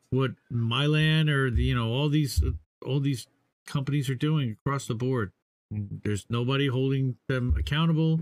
what 0.09 0.31
Mylan 0.51 1.29
or 1.29 1.51
the, 1.51 1.63
you 1.65 1.75
know 1.75 1.89
all 1.91 2.09
these 2.09 2.43
all 2.83 2.99
these 2.99 3.27
companies 3.67 4.09
are 4.09 4.15
doing 4.15 4.57
across 4.59 4.87
the 4.87 4.95
board. 4.95 5.33
There's 5.69 6.25
nobody 6.29 6.67
holding 6.67 7.17
them 7.27 7.55
accountable. 7.57 8.21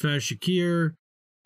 Faz 0.00 0.32
Shakir, 0.32 0.94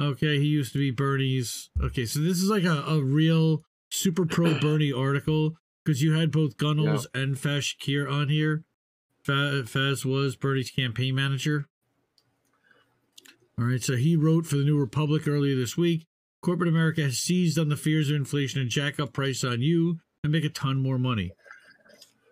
okay, 0.00 0.38
he 0.38 0.46
used 0.46 0.72
to 0.72 0.78
be 0.78 0.90
Bernie's. 0.90 1.70
Okay, 1.82 2.06
so 2.06 2.20
this 2.20 2.38
is 2.38 2.48
like 2.48 2.64
a, 2.64 2.84
a 2.86 3.02
real 3.02 3.62
super 3.90 4.26
pro 4.26 4.58
Bernie 4.60 4.92
article 4.92 5.54
because 5.84 6.02
you 6.02 6.12
had 6.14 6.30
both 6.30 6.56
Gunnels 6.56 7.06
and 7.14 7.36
Faz 7.36 7.74
Shakir 7.74 8.10
on 8.10 8.28
here. 8.28 8.64
Faz 9.26 10.04
was 10.04 10.36
Bernie's 10.36 10.70
campaign 10.70 11.14
manager. 11.14 11.66
All 13.58 13.66
right, 13.66 13.82
so 13.82 13.96
he 13.96 14.16
wrote 14.16 14.46
for 14.46 14.56
the 14.56 14.64
New 14.64 14.78
Republic 14.78 15.28
earlier 15.28 15.56
this 15.56 15.76
week. 15.76 16.06
Corporate 16.40 16.68
America 16.68 17.02
has 17.02 17.18
seized 17.18 17.58
on 17.58 17.68
the 17.68 17.76
fears 17.76 18.10
of 18.10 18.16
inflation 18.16 18.60
and 18.60 18.70
jack 18.70 18.98
up 18.98 19.12
price 19.12 19.44
on 19.44 19.60
you 19.60 20.00
and 20.24 20.32
make 20.32 20.44
a 20.44 20.48
ton 20.48 20.82
more 20.82 20.98
money. 20.98 21.32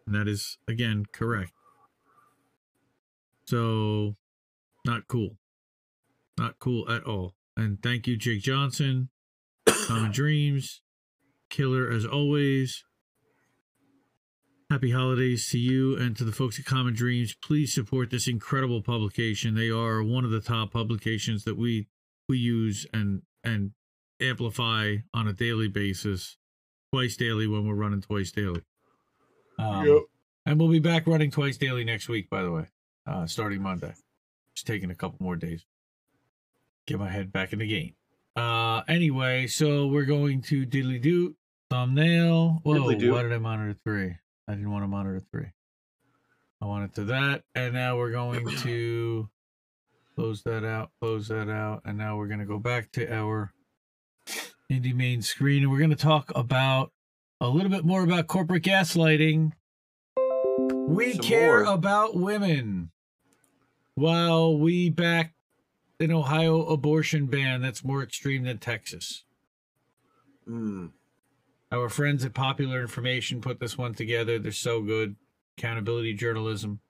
And 0.06 0.14
that 0.14 0.26
is, 0.26 0.58
again, 0.66 1.06
correct. 1.12 1.52
So, 3.50 4.14
not 4.86 5.08
cool. 5.08 5.30
Not 6.38 6.60
cool 6.60 6.88
at 6.88 7.02
all. 7.02 7.34
And 7.56 7.82
thank 7.82 8.06
you, 8.06 8.16
Jake 8.16 8.42
Johnson, 8.42 9.08
Common 9.66 10.12
Dreams, 10.12 10.82
Killer 11.50 11.90
as 11.90 12.06
always. 12.06 12.84
Happy 14.70 14.92
holidays 14.92 15.48
to 15.48 15.58
you 15.58 15.96
and 15.96 16.16
to 16.16 16.22
the 16.22 16.30
folks 16.30 16.60
at 16.60 16.64
Common 16.64 16.94
Dreams. 16.94 17.34
Please 17.34 17.74
support 17.74 18.10
this 18.10 18.28
incredible 18.28 18.82
publication. 18.82 19.56
They 19.56 19.68
are 19.68 20.00
one 20.00 20.24
of 20.24 20.30
the 20.30 20.40
top 20.40 20.72
publications 20.72 21.42
that 21.42 21.58
we 21.58 21.88
we 22.28 22.38
use 22.38 22.86
and 22.92 23.22
and 23.42 23.72
amplify 24.20 24.98
on 25.12 25.26
a 25.26 25.32
daily 25.32 25.66
basis, 25.66 26.36
twice 26.92 27.16
daily 27.16 27.48
when 27.48 27.66
we're 27.66 27.74
running 27.74 28.00
twice 28.00 28.30
daily. 28.30 28.62
Um, 29.58 30.06
And 30.46 30.60
we'll 30.60 30.70
be 30.70 30.78
back 30.78 31.08
running 31.08 31.32
twice 31.32 31.56
daily 31.56 31.82
next 31.82 32.08
week, 32.08 32.30
by 32.30 32.42
the 32.42 32.52
way, 32.52 32.66
uh, 33.06 33.26
starting 33.26 33.62
Monday. 33.62 33.94
Just 34.54 34.66
taking 34.66 34.90
a 34.90 34.94
couple 34.94 35.18
more 35.20 35.36
days. 35.36 35.64
Get 36.86 36.98
my 36.98 37.10
head 37.10 37.32
back 37.32 37.52
in 37.52 37.60
the 37.60 37.66
game. 37.66 37.94
Uh, 38.36 38.82
anyway, 38.88 39.46
so 39.46 39.86
we're 39.86 40.04
going 40.04 40.42
to 40.42 40.66
diddly 40.66 41.00
do 41.00 41.36
thumbnail. 41.68 42.60
Whoa, 42.62 42.82
why 42.82 42.94
did 42.94 43.32
I 43.32 43.38
monitor 43.38 43.76
three? 43.84 44.16
I 44.48 44.54
didn't 44.54 44.70
want 44.70 44.84
to 44.84 44.88
monitor 44.88 45.20
three. 45.32 45.52
I 46.60 46.66
wanted 46.66 46.94
to 46.96 47.04
that, 47.04 47.44
and 47.54 47.74
now 47.74 47.96
we're 47.96 48.10
going 48.10 48.46
to 48.58 49.28
close 50.14 50.42
that 50.42 50.64
out, 50.64 50.90
close 51.00 51.28
that 51.28 51.48
out, 51.48 51.82
and 51.84 51.96
now 51.96 52.16
we're 52.16 52.26
going 52.26 52.40
to 52.40 52.46
go 52.46 52.58
back 52.58 52.92
to 52.92 53.12
our 53.12 53.52
indie 54.70 54.94
main 54.94 55.22
screen, 55.22 55.62
and 55.62 55.72
we're 55.72 55.78
going 55.78 55.90
to 55.90 55.96
talk 55.96 56.30
about 56.34 56.92
a 57.40 57.48
little 57.48 57.70
bit 57.70 57.84
more 57.84 58.02
about 58.02 58.26
corporate 58.26 58.62
gaslighting. 58.62 59.52
We 60.72 61.12
Some 61.14 61.22
care 61.22 61.64
more. 61.64 61.74
about 61.74 62.16
women, 62.16 62.90
while 63.94 64.56
we 64.56 64.90
back 64.90 65.34
an 65.98 66.10
Ohio 66.12 66.64
abortion 66.66 67.26
ban 67.26 67.60
that's 67.60 67.84
more 67.84 68.02
extreme 68.02 68.44
than 68.44 68.58
Texas. 68.58 69.24
Mm. 70.48 70.92
Our 71.72 71.88
friends 71.88 72.24
at 72.24 72.34
Popular 72.34 72.80
Information 72.80 73.40
put 73.40 73.60
this 73.60 73.78
one 73.78 73.94
together. 73.94 74.38
They're 74.38 74.52
so 74.52 74.82
good. 74.82 75.16
Accountability 75.58 76.14
journalism. 76.14 76.80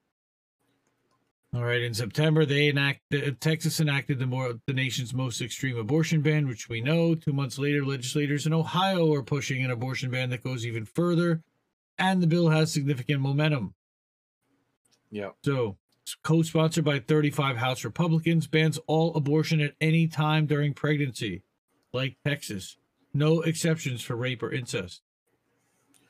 All 1.53 1.65
right, 1.65 1.83
in 1.83 1.95
September, 1.95 2.47
they 2.47 2.69
enact 2.69 3.01
uh, 3.13 3.33
Texas 3.41 3.81
enacted 3.81 4.21
the 4.21 4.27
more 4.27 4.55
the 4.67 4.73
nation's 4.73 5.13
most 5.13 5.41
extreme 5.41 5.77
abortion 5.77 6.23
ban, 6.23 6.47
which 6.47 6.69
we 6.69 6.81
know. 6.81 7.17
Two 7.17 7.33
months 7.33 7.59
later, 7.59 7.85
legislators 7.85 8.47
in 8.47 8.53
Ohio 8.53 9.13
are 9.13 9.25
pushing 9.25 9.65
an 9.65 9.73
abortion 9.73 10.13
ban 10.13 10.31
that 10.31 10.45
goes 10.45 10.65
even 10.65 10.85
further, 10.85 11.43
and 12.01 12.23
the 12.23 12.27
bill 12.27 12.49
has 12.49 12.73
significant 12.73 13.21
momentum. 13.21 13.75
Yeah. 15.11 15.31
So, 15.45 15.77
co-sponsored 16.23 16.85
by 16.85 16.99
35 16.99 17.59
House 17.59 17.85
Republicans, 17.85 18.47
bans 18.47 18.79
all 18.87 19.15
abortion 19.15 19.61
at 19.61 19.75
any 19.81 20.09
time 20.09 20.47
during 20.47 20.73
pregnancy, 20.75 21.43
like 21.93 22.17
Texas. 22.25 22.77
No 23.13 23.43
exceptions 23.43 24.03
for 24.03 24.17
rape 24.17 24.43
or 24.43 24.53
incest. 24.53 25.03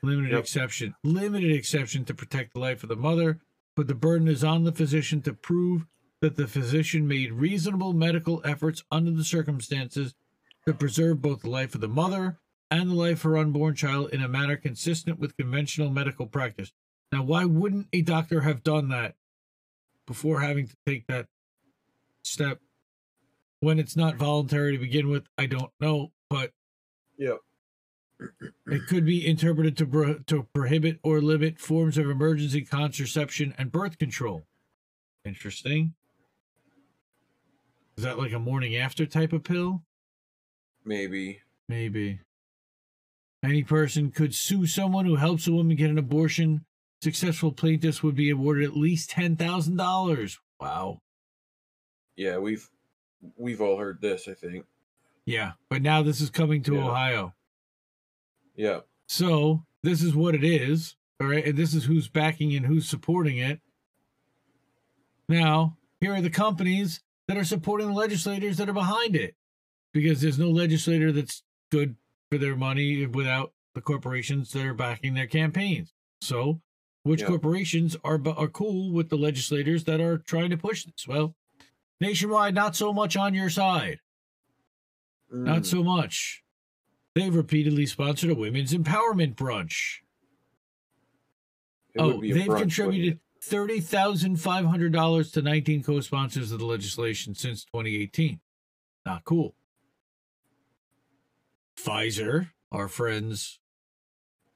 Limited 0.02 0.32
Yep. 0.32 0.40
exception. 0.40 0.94
Limited 1.02 1.50
exception 1.50 2.04
to 2.06 2.14
protect 2.14 2.54
the 2.54 2.60
life 2.60 2.82
of 2.82 2.88
the 2.88 2.96
mother, 2.96 3.40
but 3.74 3.86
the 3.86 3.94
burden 3.94 4.28
is 4.28 4.44
on 4.44 4.64
the 4.64 4.72
physician 4.72 5.20
to 5.22 5.34
prove 5.34 5.86
that 6.20 6.36
the 6.36 6.46
physician 6.46 7.08
made 7.08 7.32
reasonable 7.32 7.92
medical 7.92 8.42
efforts 8.44 8.84
under 8.90 9.10
the 9.10 9.24
circumstances 9.24 10.14
to 10.66 10.74
preserve 10.74 11.22
both 11.22 11.40
the 11.40 11.50
life 11.50 11.74
of 11.74 11.80
the 11.80 11.88
mother 11.88 12.38
and 12.70 12.90
the 12.90 12.94
life 12.94 13.24
of 13.24 13.32
her 13.32 13.38
unborn 13.38 13.74
child 13.74 14.10
in 14.10 14.22
a 14.22 14.28
manner 14.28 14.56
consistent 14.56 15.18
with 15.18 15.36
conventional 15.36 15.90
medical 15.90 16.26
practice. 16.26 16.72
Now, 17.12 17.22
why 17.22 17.44
wouldn't 17.44 17.88
a 17.92 18.02
doctor 18.02 18.42
have 18.42 18.62
done 18.62 18.88
that 18.90 19.14
before 20.06 20.40
having 20.40 20.68
to 20.68 20.76
take 20.86 21.06
that 21.08 21.26
step 22.22 22.60
when 23.60 23.78
it's 23.78 23.96
not 23.96 24.16
voluntary 24.16 24.72
to 24.72 24.78
begin 24.78 25.08
with? 25.08 25.26
I 25.36 25.46
don't 25.46 25.72
know, 25.80 26.12
but 26.28 26.52
yeah, 27.18 27.36
it 28.66 28.86
could 28.86 29.04
be 29.04 29.26
interpreted 29.26 29.76
to, 29.78 29.86
pro- 29.86 30.18
to 30.18 30.46
prohibit 30.54 31.00
or 31.02 31.20
limit 31.20 31.58
forms 31.58 31.98
of 31.98 32.08
emergency 32.08 32.62
contraception 32.62 33.54
and 33.58 33.72
birth 33.72 33.98
control. 33.98 34.44
Interesting. 35.24 35.94
Is 37.96 38.04
that 38.04 38.18
like 38.18 38.32
a 38.32 38.38
morning 38.38 38.76
after 38.76 39.04
type 39.04 39.32
of 39.32 39.44
pill? 39.44 39.82
Maybe. 40.84 41.40
Maybe. 41.68 42.20
Any 43.42 43.62
person 43.62 44.10
could 44.10 44.34
sue 44.34 44.66
someone 44.66 45.06
who 45.06 45.16
helps 45.16 45.46
a 45.46 45.52
woman 45.52 45.76
get 45.76 45.90
an 45.90 45.98
abortion. 45.98 46.64
Successful 47.02 47.52
plaintiffs 47.52 48.02
would 48.02 48.14
be 48.14 48.28
awarded 48.30 48.64
at 48.64 48.76
least 48.76 49.10
ten 49.10 49.36
thousand 49.36 49.76
dollars. 49.76 50.38
Wow. 50.60 51.00
Yeah, 52.16 52.36
we've 52.36 52.68
we've 53.36 53.62
all 53.62 53.78
heard 53.78 54.00
this. 54.02 54.28
I 54.28 54.34
think. 54.34 54.66
Yeah, 55.24 55.52
but 55.70 55.80
now 55.80 56.02
this 56.02 56.20
is 56.20 56.28
coming 56.28 56.62
to 56.64 56.74
Yeah. 56.74 56.84
Ohio. 56.84 57.34
Yeah. 58.56 58.80
So 59.06 59.64
this 59.82 60.02
is 60.02 60.14
what 60.14 60.34
it 60.34 60.44
is. 60.44 60.96
All 61.20 61.26
right, 61.28 61.46
and 61.46 61.56
this 61.56 61.74
is 61.74 61.84
who's 61.84 62.08
backing 62.08 62.54
and 62.54 62.66
who's 62.66 62.88
supporting 62.88 63.38
it. 63.38 63.60
Now, 65.28 65.76
here 66.00 66.14
are 66.14 66.20
the 66.22 66.30
companies 66.30 67.00
that 67.28 67.36
are 67.36 67.44
supporting 67.44 67.88
the 67.88 67.94
legislators 67.94 68.56
that 68.56 68.68
are 68.68 68.74
behind 68.74 69.14
it, 69.16 69.34
because 69.92 70.20
there's 70.20 70.38
no 70.38 70.48
legislator 70.48 71.12
that's 71.12 71.42
good 71.70 71.96
for 72.30 72.38
their 72.38 72.56
money 72.56 73.06
without 73.06 73.52
the 73.74 73.80
corporations 73.80 74.52
that 74.52 74.64
are 74.64 74.74
backing 74.74 75.14
their 75.14 75.26
campaigns. 75.26 75.92
So, 76.20 76.60
which 77.02 77.22
Yeah. 77.22 77.26
corporations 77.28 77.96
are 78.04 78.20
are 78.28 78.48
cool 78.48 78.92
with 78.92 79.08
the 79.08 79.16
legislators 79.18 79.84
that 79.84 80.00
are 80.00 80.18
trying 80.18 80.50
to 80.50 80.56
push 80.56 80.84
this? 80.84 81.08
Well, 81.08 81.34
nationwide, 82.00 82.54
not 82.54 82.76
so 82.76 82.92
much 82.92 83.16
on 83.16 83.34
your 83.34 83.50
side. 83.50 84.00
Not 85.30 85.62
Mm. 85.62 85.66
so 85.66 85.82
much. 85.82 86.42
They've 87.14 87.34
repeatedly 87.34 87.86
sponsored 87.86 88.30
a 88.30 88.34
women's 88.34 88.72
empowerment 88.72 89.34
brunch. 89.34 90.00
It 91.94 92.00
oh, 92.00 92.08
would 92.08 92.20
be 92.20 92.30
a 92.30 92.34
they've 92.34 92.46
brunch, 92.46 92.58
contributed 92.60 93.20
thirty 93.40 93.80
thousand 93.80 94.36
five 94.36 94.66
hundred 94.66 94.92
dollars 94.92 95.32
to 95.32 95.42
nineteen 95.42 95.82
co-sponsors 95.82 96.52
of 96.52 96.60
the 96.60 96.66
legislation 96.66 97.34
since 97.34 97.64
2018. 97.64 98.40
Not 99.04 99.24
cool. 99.24 99.56
Pfizer, 101.84 102.50
our 102.70 102.88
friends 102.88 103.58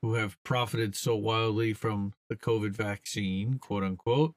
who 0.02 0.14
have 0.14 0.42
profited 0.44 0.94
so 0.94 1.16
wildly 1.16 1.72
from 1.72 2.12
the 2.28 2.36
COVID 2.36 2.72
vaccine, 2.72 3.58
quote 3.58 3.82
unquote, 3.82 4.34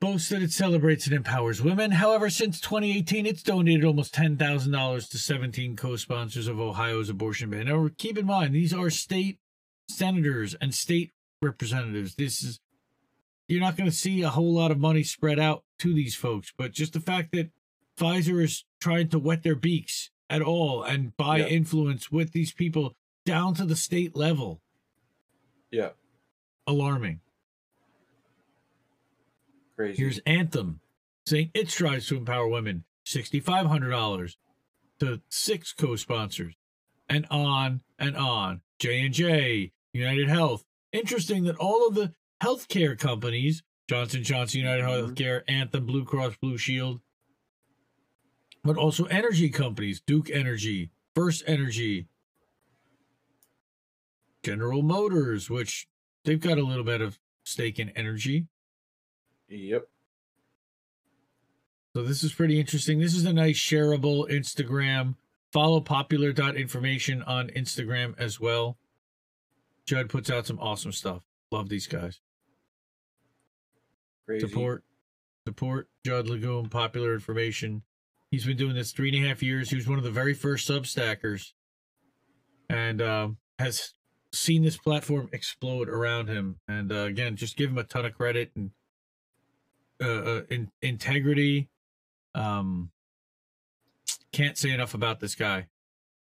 boasts 0.00 0.30
that 0.30 0.42
it 0.42 0.50
celebrates 0.50 1.06
and 1.06 1.14
empowers 1.14 1.62
women. 1.62 1.92
However, 1.92 2.30
since 2.30 2.60
2018, 2.60 3.26
it's 3.26 3.42
donated 3.42 3.84
almost 3.84 4.14
$10,000 4.14 5.10
to 5.10 5.18
17 5.18 5.76
co 5.76 5.96
sponsors 5.96 6.48
of 6.48 6.58
Ohio's 6.58 7.10
abortion 7.10 7.50
ban. 7.50 7.66
Now, 7.66 7.88
keep 7.98 8.16
in 8.16 8.26
mind, 8.26 8.54
these 8.54 8.72
are 8.72 8.90
state 8.90 9.38
senators 9.88 10.54
and 10.60 10.74
state 10.74 11.12
representatives. 11.42 12.14
This 12.14 12.42
is, 12.42 12.60
you're 13.46 13.60
not 13.60 13.76
going 13.76 13.90
to 13.90 13.96
see 13.96 14.22
a 14.22 14.30
whole 14.30 14.54
lot 14.54 14.70
of 14.70 14.80
money 14.80 15.02
spread 15.02 15.38
out 15.38 15.64
to 15.80 15.92
these 15.92 16.14
folks, 16.14 16.52
but 16.56 16.72
just 16.72 16.94
the 16.94 17.00
fact 17.00 17.32
that 17.32 17.50
Pfizer 17.98 18.42
is 18.42 18.64
trying 18.80 19.08
to 19.10 19.18
wet 19.18 19.42
their 19.42 19.54
beaks 19.54 20.10
at 20.32 20.40
all 20.42 20.82
and 20.82 21.14
buy 21.18 21.38
Yeah. 21.38 21.46
influence 21.48 22.10
with 22.10 22.32
these 22.32 22.52
people 22.52 22.96
down 23.26 23.54
to 23.54 23.66
the 23.66 23.76
state 23.76 24.16
level, 24.16 24.62
Yeah, 25.70 25.90
alarming. 26.66 27.20
crazy. 29.76 30.02
Here's 30.02 30.18
Anthem 30.20 30.80
saying 31.26 31.50
it 31.54 31.68
strives 31.70 32.06
to 32.08 32.16
empower 32.16 32.48
women, 32.48 32.84
$6,500 33.04 34.36
to 35.00 35.20
six 35.28 35.72
co-sponsors, 35.72 36.54
and 37.08 37.26
on 37.30 37.82
and 37.98 38.16
on. 38.16 38.62
J 38.78 39.04
and 39.04 39.14
J, 39.14 39.72
United 39.92 40.28
Health. 40.28 40.64
Interesting 40.92 41.44
that 41.44 41.56
all 41.56 41.86
of 41.86 41.94
the 41.94 42.14
healthcare 42.42 42.98
companies, 42.98 43.62
Johnson 43.88 44.24
Johnson, 44.24 44.60
United 44.60 44.82
Mhm. 44.84 45.14
Healthcare, 45.14 45.42
Anthem, 45.46 45.86
Blue 45.86 46.04
Cross 46.04 46.36
Blue 46.40 46.56
Shield, 46.58 47.00
but 48.64 48.76
also 48.76 49.04
energy 49.06 49.48
companies, 49.48 50.00
Duke 50.00 50.30
Energy, 50.30 50.90
First 51.14 51.42
Energy, 51.46 52.08
General 54.42 54.82
Motors, 54.82 55.50
which 55.50 55.88
they've 56.24 56.40
got 56.40 56.58
a 56.58 56.64
little 56.64 56.84
bit 56.84 57.00
of 57.00 57.18
stake 57.44 57.78
in 57.78 57.90
energy. 57.90 58.46
Yep. 59.48 59.88
So 61.94 62.02
this 62.02 62.24
is 62.24 62.32
pretty 62.32 62.58
interesting. 62.58 63.00
This 63.00 63.14
is 63.14 63.26
a 63.26 63.32
nice 63.32 63.58
shareable 63.58 64.30
Instagram. 64.30 65.16
Follow 65.52 65.80
popular.information 65.80 67.22
on 67.24 67.48
Instagram 67.48 68.14
as 68.18 68.40
well. 68.40 68.78
Judd 69.84 70.08
puts 70.08 70.30
out 70.30 70.46
some 70.46 70.58
awesome 70.58 70.92
stuff. 70.92 71.22
Love 71.50 71.68
these 71.68 71.86
guys. 71.86 72.20
Crazy. 74.24 74.46
Support 74.46 74.84
support 75.46 75.88
Judd 76.06 76.26
Legum, 76.26 76.70
popular 76.70 77.12
information. 77.12 77.82
He's 78.32 78.46
been 78.46 78.56
doing 78.56 78.74
this 78.74 78.92
three 78.92 79.14
and 79.14 79.24
a 79.24 79.28
half 79.28 79.42
years. 79.42 79.68
He 79.68 79.76
was 79.76 79.86
one 79.86 79.98
of 79.98 80.04
the 80.04 80.10
very 80.10 80.32
first 80.32 80.66
substackers 80.66 81.52
and 82.70 83.02
um, 83.02 83.36
has 83.58 83.92
seen 84.32 84.62
this 84.62 84.78
platform 84.78 85.28
explode 85.34 85.86
around 85.86 86.28
him. 86.28 86.58
And 86.66 86.90
uh, 86.90 87.00
again, 87.00 87.36
just 87.36 87.58
give 87.58 87.68
him 87.68 87.76
a 87.76 87.84
ton 87.84 88.06
of 88.06 88.14
credit 88.14 88.50
and 88.56 88.70
uh, 90.02 90.06
uh, 90.06 90.40
in, 90.48 90.70
integrity. 90.80 91.68
Um, 92.34 92.90
can't 94.32 94.56
say 94.56 94.70
enough 94.70 94.94
about 94.94 95.20
this 95.20 95.34
guy. 95.34 95.66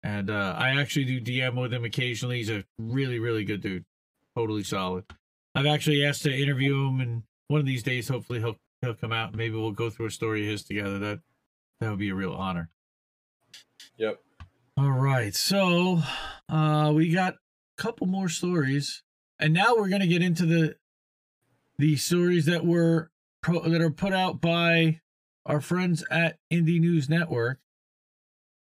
And 0.02 0.28
uh, 0.28 0.54
I 0.54 0.78
actually 0.78 1.06
do 1.06 1.18
DM 1.18 1.58
with 1.58 1.72
him 1.72 1.86
occasionally. 1.86 2.36
He's 2.36 2.50
a 2.50 2.62
really, 2.78 3.18
really 3.18 3.44
good 3.44 3.62
dude. 3.62 3.86
Totally 4.36 4.64
solid. 4.64 5.04
I've 5.54 5.64
actually 5.64 6.04
asked 6.04 6.24
to 6.24 6.30
interview 6.30 6.88
him, 6.88 7.00
and 7.00 7.22
one 7.48 7.60
of 7.60 7.66
these 7.66 7.82
days, 7.82 8.06
hopefully, 8.06 8.40
he'll 8.40 8.56
he'll 8.82 8.92
come 8.92 9.12
out. 9.12 9.34
Maybe 9.34 9.56
we'll 9.56 9.72
go 9.72 9.88
through 9.88 10.06
a 10.06 10.10
story 10.10 10.44
of 10.44 10.50
his 10.50 10.62
together. 10.62 10.98
That 10.98 11.20
that 11.80 11.90
would 11.90 11.98
be 11.98 12.10
a 12.10 12.14
real 12.14 12.32
honor. 12.32 12.70
Yep. 13.98 14.20
All 14.78 14.90
right, 14.90 15.34
so 15.34 16.02
uh, 16.48 16.92
we 16.94 17.10
got 17.10 17.34
a 17.34 17.82
couple 17.82 18.06
more 18.06 18.28
stories, 18.28 19.02
and 19.38 19.54
now 19.54 19.74
we're 19.76 19.88
gonna 19.88 20.06
get 20.06 20.22
into 20.22 20.44
the 20.44 20.76
the 21.78 21.96
stories 21.96 22.46
that 22.46 22.64
were 22.64 23.10
pro- 23.40 23.68
that 23.68 23.80
are 23.80 23.90
put 23.90 24.12
out 24.12 24.40
by 24.40 25.00
our 25.44 25.60
friends 25.60 26.04
at 26.10 26.38
Indie 26.52 26.80
News 26.80 27.08
Network. 27.08 27.58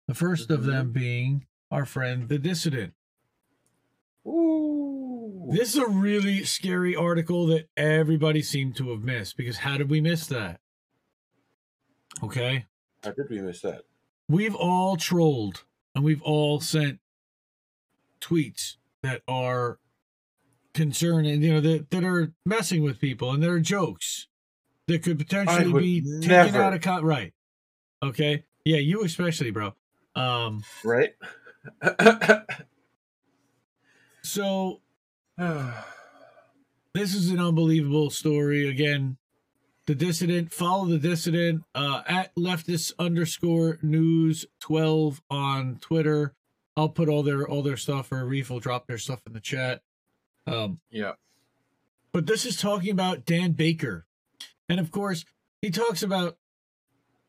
The 0.07 0.13
1st 0.13 0.49
of 0.49 0.65
them 0.65 0.91
being 0.91 1.45
our 1.71 1.85
friend 1.85 2.27
the 2.27 2.37
Dissident. 2.37 2.93
Ooh. 4.27 5.49
This 5.49 5.75
is 5.75 5.81
a 5.81 5.87
really 5.87 6.43
scary 6.43 6.95
article 6.95 7.47
that 7.47 7.69
everybody 7.77 8.41
seemed 8.41 8.75
to 8.77 8.91
have 8.91 9.01
missed 9.01 9.37
because 9.37 9.57
how 9.57 9.77
did 9.77 9.89
we 9.89 10.01
miss 10.01 10.27
that? 10.27 10.59
Okay. 12.21 12.65
How 13.03 13.11
did 13.11 13.29
we 13.29 13.41
miss 13.41 13.61
that? 13.61 13.81
We've 14.29 14.55
all 14.55 14.95
trolled 14.95 15.63
and 15.95 16.03
we've 16.03 16.21
all 16.21 16.59
sent 16.59 16.99
tweets 18.21 18.77
that 19.01 19.21
are 19.27 19.79
concerning, 20.73 21.41
you 21.43 21.53
know, 21.53 21.61
that, 21.61 21.89
that 21.91 22.03
are 22.03 22.31
messing 22.45 22.81
with 22.83 22.99
people 22.99 23.31
and 23.31 23.43
that 23.43 23.49
are 23.49 23.59
jokes 23.59 24.27
that 24.87 25.03
could 25.03 25.17
potentially 25.19 25.71
be 25.73 26.01
taken 26.21 26.27
never. 26.29 26.61
out 26.61 26.73
of 26.73 26.81
con- 26.81 27.03
right. 27.03 27.33
Okay. 28.01 28.43
Yeah, 28.65 28.77
you 28.77 29.03
especially, 29.03 29.51
bro. 29.51 29.73
Um, 30.15 30.63
Right. 30.83 31.13
so 34.23 34.81
this 35.37 37.13
is 37.13 37.29
an 37.29 37.39
unbelievable 37.39 38.09
story. 38.09 38.69
Again, 38.69 39.17
the 39.85 39.95
dissident, 39.95 40.53
follow 40.53 40.85
the 40.85 40.97
dissident 40.97 41.63
uh, 41.75 42.03
at 42.07 42.33
leftist 42.35 42.93
underscore 42.97 43.79
news 43.81 44.45
12 44.61 45.21
on 45.29 45.77
Twitter. 45.81 46.33
I'll 46.75 46.89
put 46.89 47.09
all 47.09 47.23
their 47.23 47.47
all 47.47 47.61
their 47.61 47.77
stuff 47.77 48.11
or 48.11 48.25
Reef 48.25 48.49
will 48.49 48.59
drop 48.59 48.87
their 48.87 48.97
stuff 48.97 49.21
in 49.27 49.33
the 49.33 49.39
chat. 49.39 49.81
Um, 50.45 50.79
yeah. 50.89 51.13
but 52.11 52.25
this 52.25 52.45
is 52.45 52.59
talking 52.59 52.91
about 52.91 53.25
Dan 53.25 53.53
Baker. 53.53 54.05
And 54.67 54.79
of 54.79 54.91
course, 54.91 55.23
he 55.61 55.69
talks 55.69 56.03
about 56.03 56.37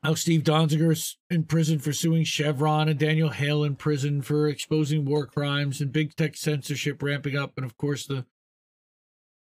how 0.03 0.15
Steve 0.15 0.43
Donziger 0.43 0.93
is 0.93 1.17
in 1.31 1.45
prison 1.45 1.79
for 1.79 1.93
suing 1.93 2.25
Chevron 2.25 2.89
and 2.89 2.99
Daniel 2.99 3.31
Hale 3.31 3.65
in 3.65 3.77
prison 3.77 4.21
for 4.21 4.49
exposing 4.49 5.05
war 5.05 5.27
crimes 5.27 5.81
and 5.81 5.93
big 5.93 6.17
tech 6.17 6.37
censorship 6.37 7.03
ramping 7.03 7.37
up. 7.37 7.53
And 7.57 7.65
of 7.65 7.77
course, 7.77 8.07
the 8.07 8.27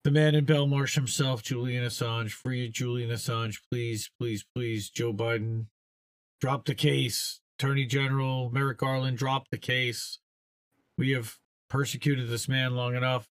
the 0.04 0.12
man 0.12 0.36
in 0.36 0.46
Belmarsh 0.46 0.96
himself, 0.96 1.44
Julian 1.44 1.86
Assange, 1.86 2.32
free 2.32 2.70
Julian 2.70 3.10
Assange, 3.10 3.60
please, 3.70 4.10
please, 4.20 4.46
please, 4.56 4.90
Joe 4.90 5.14
Biden, 5.14 5.68
drop 6.40 6.66
the 6.66 6.76
case. 6.76 7.40
Attorney 7.60 7.86
General 7.86 8.50
Merrick 8.50 8.80
Garland, 8.80 9.20
drop 9.20 9.50
the 9.52 9.58
case. 9.58 10.18
We 10.98 11.12
have 11.12 11.38
persecuted 11.70 12.28
this 12.28 12.50
man 12.50 12.76
long 12.76 12.96
enough. 12.96 13.28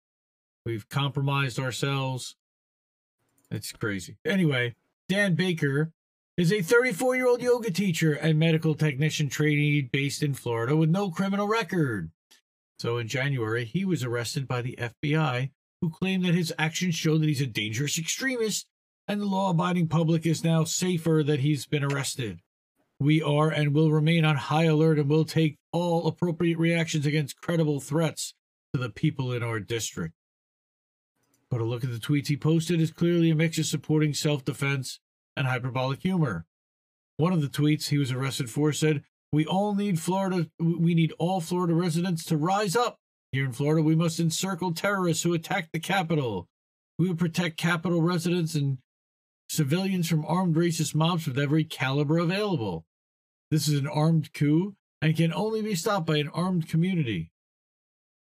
We've 0.65 0.89
compromised 0.89 1.59
ourselves. 1.59 2.37
It's 3.51 3.73
crazy. 3.73 4.17
Anyway, 4.25 4.77
Dan 5.11 5.35
Baker 5.35 5.93
is 6.39 6.53
a 6.53 6.63
34 6.63 7.17
year 7.17 7.29
old 7.29 7.43
yoga 7.43 7.71
teacher 7.71 8.15
and 8.15 8.39
medical 8.39 8.75
technician 8.75 9.29
trainee 9.29 9.83
based 9.83 10.23
in 10.23 10.33
Florida 10.33 10.75
with 10.75 10.89
no 10.89 11.11
criminal 11.11 11.47
record. 11.47 12.11
So 12.79 12.97
in 12.97 13.07
January, 13.07 13.67
he 13.67 13.85
was 13.85 14.03
arrested 14.03 14.49
by 14.49 14.63
the 14.63 14.79
FBI, 14.81 15.51
who 15.85 15.91
claimed 15.91 16.25
that 16.25 16.33
his 16.33 16.51
actions 16.59 16.95
show 16.95 17.19
that 17.19 17.29
he's 17.29 17.43
a 17.43 17.47
dangerous 17.47 17.99
extremist 17.99 18.67
and 19.07 19.21
the 19.21 19.27
law 19.27 19.51
abiding 19.51 19.87
public 19.87 20.25
is 20.25 20.43
now 20.43 20.65
safer 20.65 21.23
that 21.23 21.41
he's 21.41 21.67
been 21.67 21.85
arrested. 21.85 22.41
We 22.99 23.21
are 23.21 23.51
and 23.51 23.75
will 23.75 23.93
remain 23.93 24.25
on 24.25 24.37
high 24.37 24.65
alert 24.65 24.99
and 24.99 25.11
will 25.11 25.27
take 25.27 25.59
all 25.73 26.07
appropriate 26.07 26.57
reactions 26.57 27.05
against 27.05 27.43
credible 27.43 27.81
threats 27.81 28.33
to 28.73 28.81
the 28.81 28.89
people 28.89 29.31
in 29.31 29.43
our 29.43 29.61
district. 29.61 30.15
But 31.51 31.61
a 31.61 31.65
look 31.65 31.85
at 31.85 31.93
the 31.93 31.99
tweets 31.99 32.29
he 32.29 32.39
posted 32.39 32.81
is 32.81 32.91
clearly 32.91 33.29
a 33.29 33.35
mix 33.35 33.59
of 33.59 33.67
supporting 33.67 34.15
self 34.15 34.43
defense 34.43 35.01
and 35.37 35.47
hyperbolic 35.47 36.01
humor. 36.01 36.47
One 37.19 37.35
of 37.35 37.43
the 37.43 37.49
tweets 37.49 37.89
he 37.89 37.99
was 37.99 38.11
arrested 38.11 38.49
for 38.49 38.73
said, 38.73 39.03
We 39.31 39.45
all 39.45 39.75
need 39.75 40.01
Florida, 40.01 40.49
we 40.59 40.95
need 40.95 41.13
all 41.19 41.43
Florida 41.43 41.75
residents 41.75 42.25
to 42.25 42.39
rise 42.39 42.75
up. 42.75 43.01
Here 43.35 43.45
in 43.45 43.53
Florida, 43.53 43.83
we 43.83 43.97
must 43.97 44.21
encircle 44.21 44.73
terrorists 44.73 45.25
who 45.25 45.35
attack 45.35 45.73
the 45.73 45.81
Capitol. 45.81 46.47
We 47.01 47.09
will 47.09 47.17
protect 47.17 47.57
Capitol 47.57 48.01
residents 48.01 48.55
and 48.55 48.79
civilians 49.49 50.09
from 50.09 50.25
armed 50.27 50.55
racist 50.55 50.95
mobs 50.95 51.27
with 51.27 51.37
every 51.37 51.65
caliber 51.65 52.19
available. 52.19 52.85
This 53.51 53.67
is 53.67 53.77
an 53.81 53.89
armed 53.89 54.33
coup 54.35 54.77
and 55.03 55.17
can 55.17 55.35
only 55.35 55.63
be 55.63 55.75
stopped 55.75 56.07
by 56.07 56.19
an 56.19 56.29
armed 56.29 56.69
community. 56.69 57.33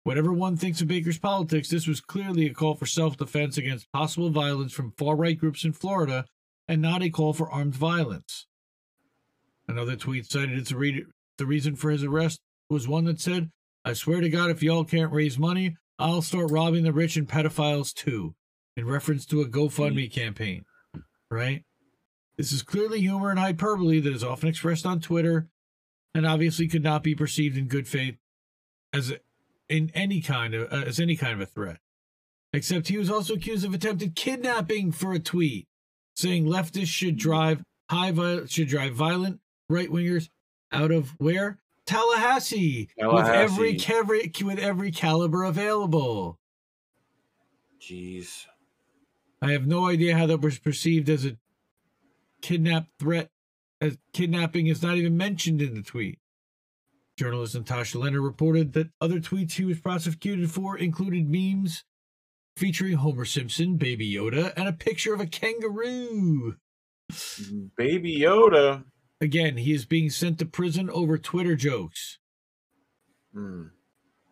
Whatever 0.02 0.32
one 0.32 0.56
thinks 0.56 0.80
of 0.80 0.88
Baker's 0.88 1.20
politics, 1.20 1.68
this 1.68 1.86
was 1.86 2.00
clearly 2.00 2.46
a 2.46 2.52
call 2.52 2.74
for 2.74 2.84
self 2.84 3.16
defense 3.16 3.56
against 3.56 3.92
possible 3.92 4.30
violence 4.30 4.72
from 4.72 4.94
far 4.98 5.14
right 5.14 5.38
groups 5.38 5.64
in 5.64 5.74
Florida 5.74 6.24
and 6.66 6.82
not 6.82 7.04
a 7.04 7.08
call 7.08 7.32
for 7.32 7.48
armed 7.48 7.76
violence. 7.76 8.48
Another 9.68 9.94
tweet 9.94 10.28
cited 10.28 10.66
the 10.66 11.46
reason 11.46 11.76
for 11.76 11.92
his 11.92 12.02
arrest 12.02 12.40
was 12.68 12.88
one 12.88 13.04
that 13.04 13.20
said, 13.20 13.52
I 13.84 13.92
swear 13.92 14.20
to 14.20 14.28
God, 14.28 14.50
if 14.50 14.62
y'all 14.62 14.84
can't 14.84 15.12
raise 15.12 15.38
money, 15.38 15.76
I'll 15.98 16.22
start 16.22 16.50
robbing 16.50 16.84
the 16.84 16.92
rich 16.92 17.16
and 17.16 17.28
pedophiles 17.28 17.92
too, 17.92 18.34
in 18.76 18.86
reference 18.86 19.26
to 19.26 19.42
a 19.42 19.46
GoFundMe 19.46 20.10
campaign. 20.10 20.64
Right? 21.30 21.64
This 22.36 22.52
is 22.52 22.62
clearly 22.62 23.00
humor 23.00 23.30
and 23.30 23.38
hyperbole 23.38 24.00
that 24.00 24.12
is 24.12 24.24
often 24.24 24.48
expressed 24.48 24.86
on 24.86 25.00
Twitter 25.00 25.48
and 26.14 26.26
obviously 26.26 26.68
could 26.68 26.82
not 26.82 27.02
be 27.02 27.14
perceived 27.14 27.56
in 27.56 27.66
good 27.66 27.86
faith 27.86 28.16
as 28.92 29.10
a, 29.10 29.18
in 29.68 29.90
any 29.94 30.20
kind 30.20 30.54
of 30.54 30.72
uh, 30.72 30.84
as 30.86 30.98
any 30.98 31.16
kind 31.16 31.34
of 31.34 31.40
a 31.40 31.46
threat. 31.46 31.78
Except 32.52 32.88
he 32.88 32.98
was 32.98 33.10
also 33.10 33.34
accused 33.34 33.64
of 33.64 33.74
attempted 33.74 34.14
kidnapping 34.14 34.92
for 34.92 35.12
a 35.12 35.18
tweet 35.18 35.66
saying 36.14 36.44
leftists 36.46 36.86
should 36.86 37.16
drive 37.16 37.62
high 37.90 38.12
viol- 38.12 38.46
should 38.46 38.68
drive 38.68 38.94
violent 38.94 39.40
right 39.68 39.90
wingers 39.90 40.28
out 40.72 40.90
of 40.90 41.14
where 41.18 41.58
Tallahassee, 41.86 42.88
with 42.98 43.26
every 43.26 43.76
Tallahassee. 43.76 44.44
with 44.44 44.58
every 44.58 44.90
caliber 44.90 45.44
available. 45.44 46.38
Jeez. 47.80 48.46
I 49.42 49.52
have 49.52 49.66
no 49.66 49.86
idea 49.88 50.16
how 50.16 50.26
that 50.26 50.40
was 50.40 50.58
perceived 50.58 51.10
as 51.10 51.26
a 51.26 51.36
kidnap 52.40 52.86
threat, 52.98 53.28
as 53.80 53.98
kidnapping 54.12 54.66
is 54.66 54.82
not 54.82 54.96
even 54.96 55.16
mentioned 55.16 55.60
in 55.60 55.74
the 55.74 55.82
tweet. 55.82 56.18
Journalist 57.18 57.54
Natasha 57.54 57.98
Lennard 57.98 58.22
reported 58.22 58.72
that 58.72 58.90
other 59.00 59.20
tweets 59.20 59.52
he 59.52 59.64
was 59.64 59.78
prosecuted 59.78 60.50
for 60.50 60.76
included 60.76 61.28
memes 61.28 61.84
featuring 62.56 62.94
Homer 62.94 63.24
Simpson, 63.24 63.76
Baby 63.76 64.12
Yoda, 64.12 64.52
and 64.56 64.66
a 64.66 64.72
picture 64.72 65.14
of 65.14 65.20
a 65.20 65.26
kangaroo. 65.26 66.56
Baby 67.76 68.20
Yoda. 68.20 68.84
Again, 69.20 69.56
he 69.56 69.72
is 69.72 69.84
being 69.86 70.10
sent 70.10 70.38
to 70.38 70.46
prison 70.46 70.90
over 70.90 71.16
Twitter 71.18 71.56
jokes. 71.56 72.18
Hmm. 73.32 73.64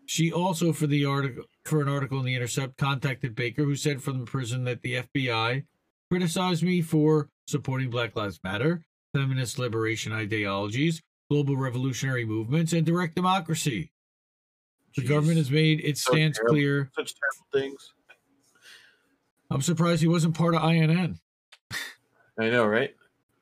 She 0.06 0.30
also, 0.32 0.72
for 0.72 0.86
the 0.86 1.04
article, 1.04 1.44
for 1.64 1.80
an 1.80 1.88
article 1.88 2.18
in 2.18 2.26
the 2.26 2.34
Intercept, 2.34 2.76
contacted 2.76 3.34
Baker, 3.34 3.64
who 3.64 3.76
said 3.76 4.02
from 4.02 4.18
the 4.18 4.24
prison 4.26 4.64
that 4.64 4.82
the 4.82 4.96
FBI 4.96 5.64
criticized 6.10 6.62
me 6.62 6.82
for 6.82 7.28
supporting 7.46 7.88
Black 7.88 8.14
Lives 8.16 8.38
Matter, 8.44 8.84
feminist 9.14 9.58
liberation 9.58 10.12
ideologies, 10.12 11.00
global 11.30 11.56
revolutionary 11.56 12.24
movements, 12.26 12.72
and 12.72 12.84
direct 12.84 13.14
democracy. 13.14 13.90
The 14.96 15.02
Jeez. 15.02 15.08
government 15.08 15.38
has 15.38 15.50
made 15.50 15.80
its 15.80 16.02
So 16.02 16.12
stance 16.12 16.36
terrible. 16.36 16.52
clear. 16.54 16.90
Such 16.94 17.14
terrible 17.14 17.46
things. 17.70 17.94
I'm 19.50 19.62
surprised 19.62 20.02
he 20.02 20.08
wasn't 20.08 20.34
part 20.36 20.54
of 20.54 20.62
INN. 20.62 21.18
I 22.38 22.50
know, 22.50 22.66
right? 22.66 22.94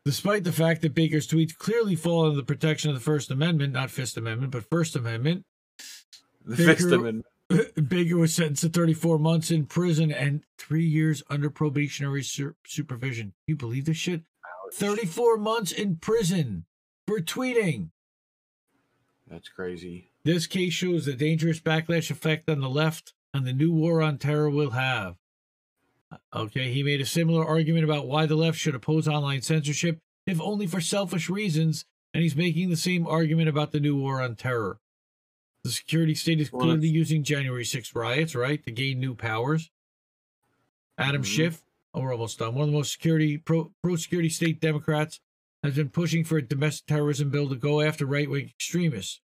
Despite 0.04 0.44
the 0.44 0.52
fact 0.52 0.80
that 0.82 0.94
Baker's 0.94 1.28
tweets 1.28 1.56
clearly 1.56 1.94
fall 1.94 2.24
under 2.24 2.36
the 2.36 2.42
protection 2.42 2.90
of 2.90 2.94
the 2.96 3.02
First 3.02 3.30
Amendment, 3.30 3.74
not 3.74 3.90
Fifth 3.90 4.16
Amendment, 4.16 4.52
but 4.52 4.68
First 4.70 4.96
Amendment, 4.96 5.44
The 6.44 6.56
Baker- 6.56 6.74
Fifth 6.74 6.92
Amendment. 6.92 7.26
Baker 7.88 8.16
was 8.16 8.34
sentenced 8.34 8.62
to 8.62 8.68
34 8.68 9.18
months 9.18 9.50
in 9.50 9.66
prison 9.66 10.12
and 10.12 10.44
three 10.56 10.84
years 10.86 11.22
under 11.28 11.50
probationary 11.50 12.22
sur- 12.22 12.54
supervision. 12.64 13.32
You 13.46 13.56
believe 13.56 13.86
this 13.86 13.96
shit? 13.96 14.22
34 14.72 15.36
months 15.36 15.72
in 15.72 15.96
prison 15.96 16.64
for 17.08 17.18
tweeting. 17.18 17.90
That's 19.26 19.48
crazy. 19.48 20.10
This 20.24 20.46
case 20.46 20.72
shows 20.72 21.06
the 21.06 21.14
dangerous 21.14 21.60
backlash 21.60 22.10
effect 22.10 22.48
on 22.48 22.60
the 22.60 22.68
left 22.68 23.14
and 23.34 23.44
the 23.46 23.52
new 23.52 23.72
war 23.72 24.00
on 24.00 24.18
terror 24.18 24.48
will 24.50 24.70
have. 24.70 25.16
Okay, 26.34 26.72
he 26.72 26.82
made 26.82 27.00
a 27.00 27.06
similar 27.06 27.44
argument 27.46 27.84
about 27.84 28.06
why 28.06 28.26
the 28.26 28.36
left 28.36 28.58
should 28.58 28.74
oppose 28.74 29.06
online 29.06 29.42
censorship, 29.42 29.98
if 30.26 30.40
only 30.40 30.66
for 30.66 30.80
selfish 30.80 31.30
reasons, 31.30 31.84
and 32.12 32.22
he's 32.22 32.34
making 32.34 32.70
the 32.70 32.76
same 32.76 33.06
argument 33.06 33.48
about 33.48 33.72
the 33.72 33.80
new 33.80 33.96
war 33.96 34.20
on 34.20 34.34
terror. 34.34 34.78
The 35.62 35.70
security 35.70 36.14
state 36.14 36.40
is 36.40 36.50
clearly 36.50 36.76
that's- 36.76 36.92
using 36.92 37.22
January 37.22 37.64
6 37.64 37.94
riots, 37.94 38.34
right, 38.34 38.64
to 38.64 38.72
gain 38.72 38.98
new 38.98 39.14
powers. 39.14 39.70
Adam 40.98 41.22
Mhm. 41.22 41.26
Schiff, 41.26 41.62
oh, 41.94 42.00
we're 42.00 42.12
almost 42.12 42.38
done. 42.38 42.54
One 42.54 42.64
of 42.64 42.68
the 42.70 42.78
most 42.78 42.92
security 42.92 43.38
pro 43.38 43.72
pro 43.82 43.96
security 43.96 44.30
state 44.30 44.60
Democrats 44.60 45.20
has 45.62 45.76
been 45.76 45.90
pushing 45.90 46.24
for 46.24 46.38
a 46.38 46.42
domestic 46.42 46.86
terrorism 46.86 47.30
bill 47.30 47.48
to 47.48 47.56
go 47.56 47.80
after 47.80 48.06
right 48.06 48.28
wing 48.28 48.46
extremists. 48.46 49.20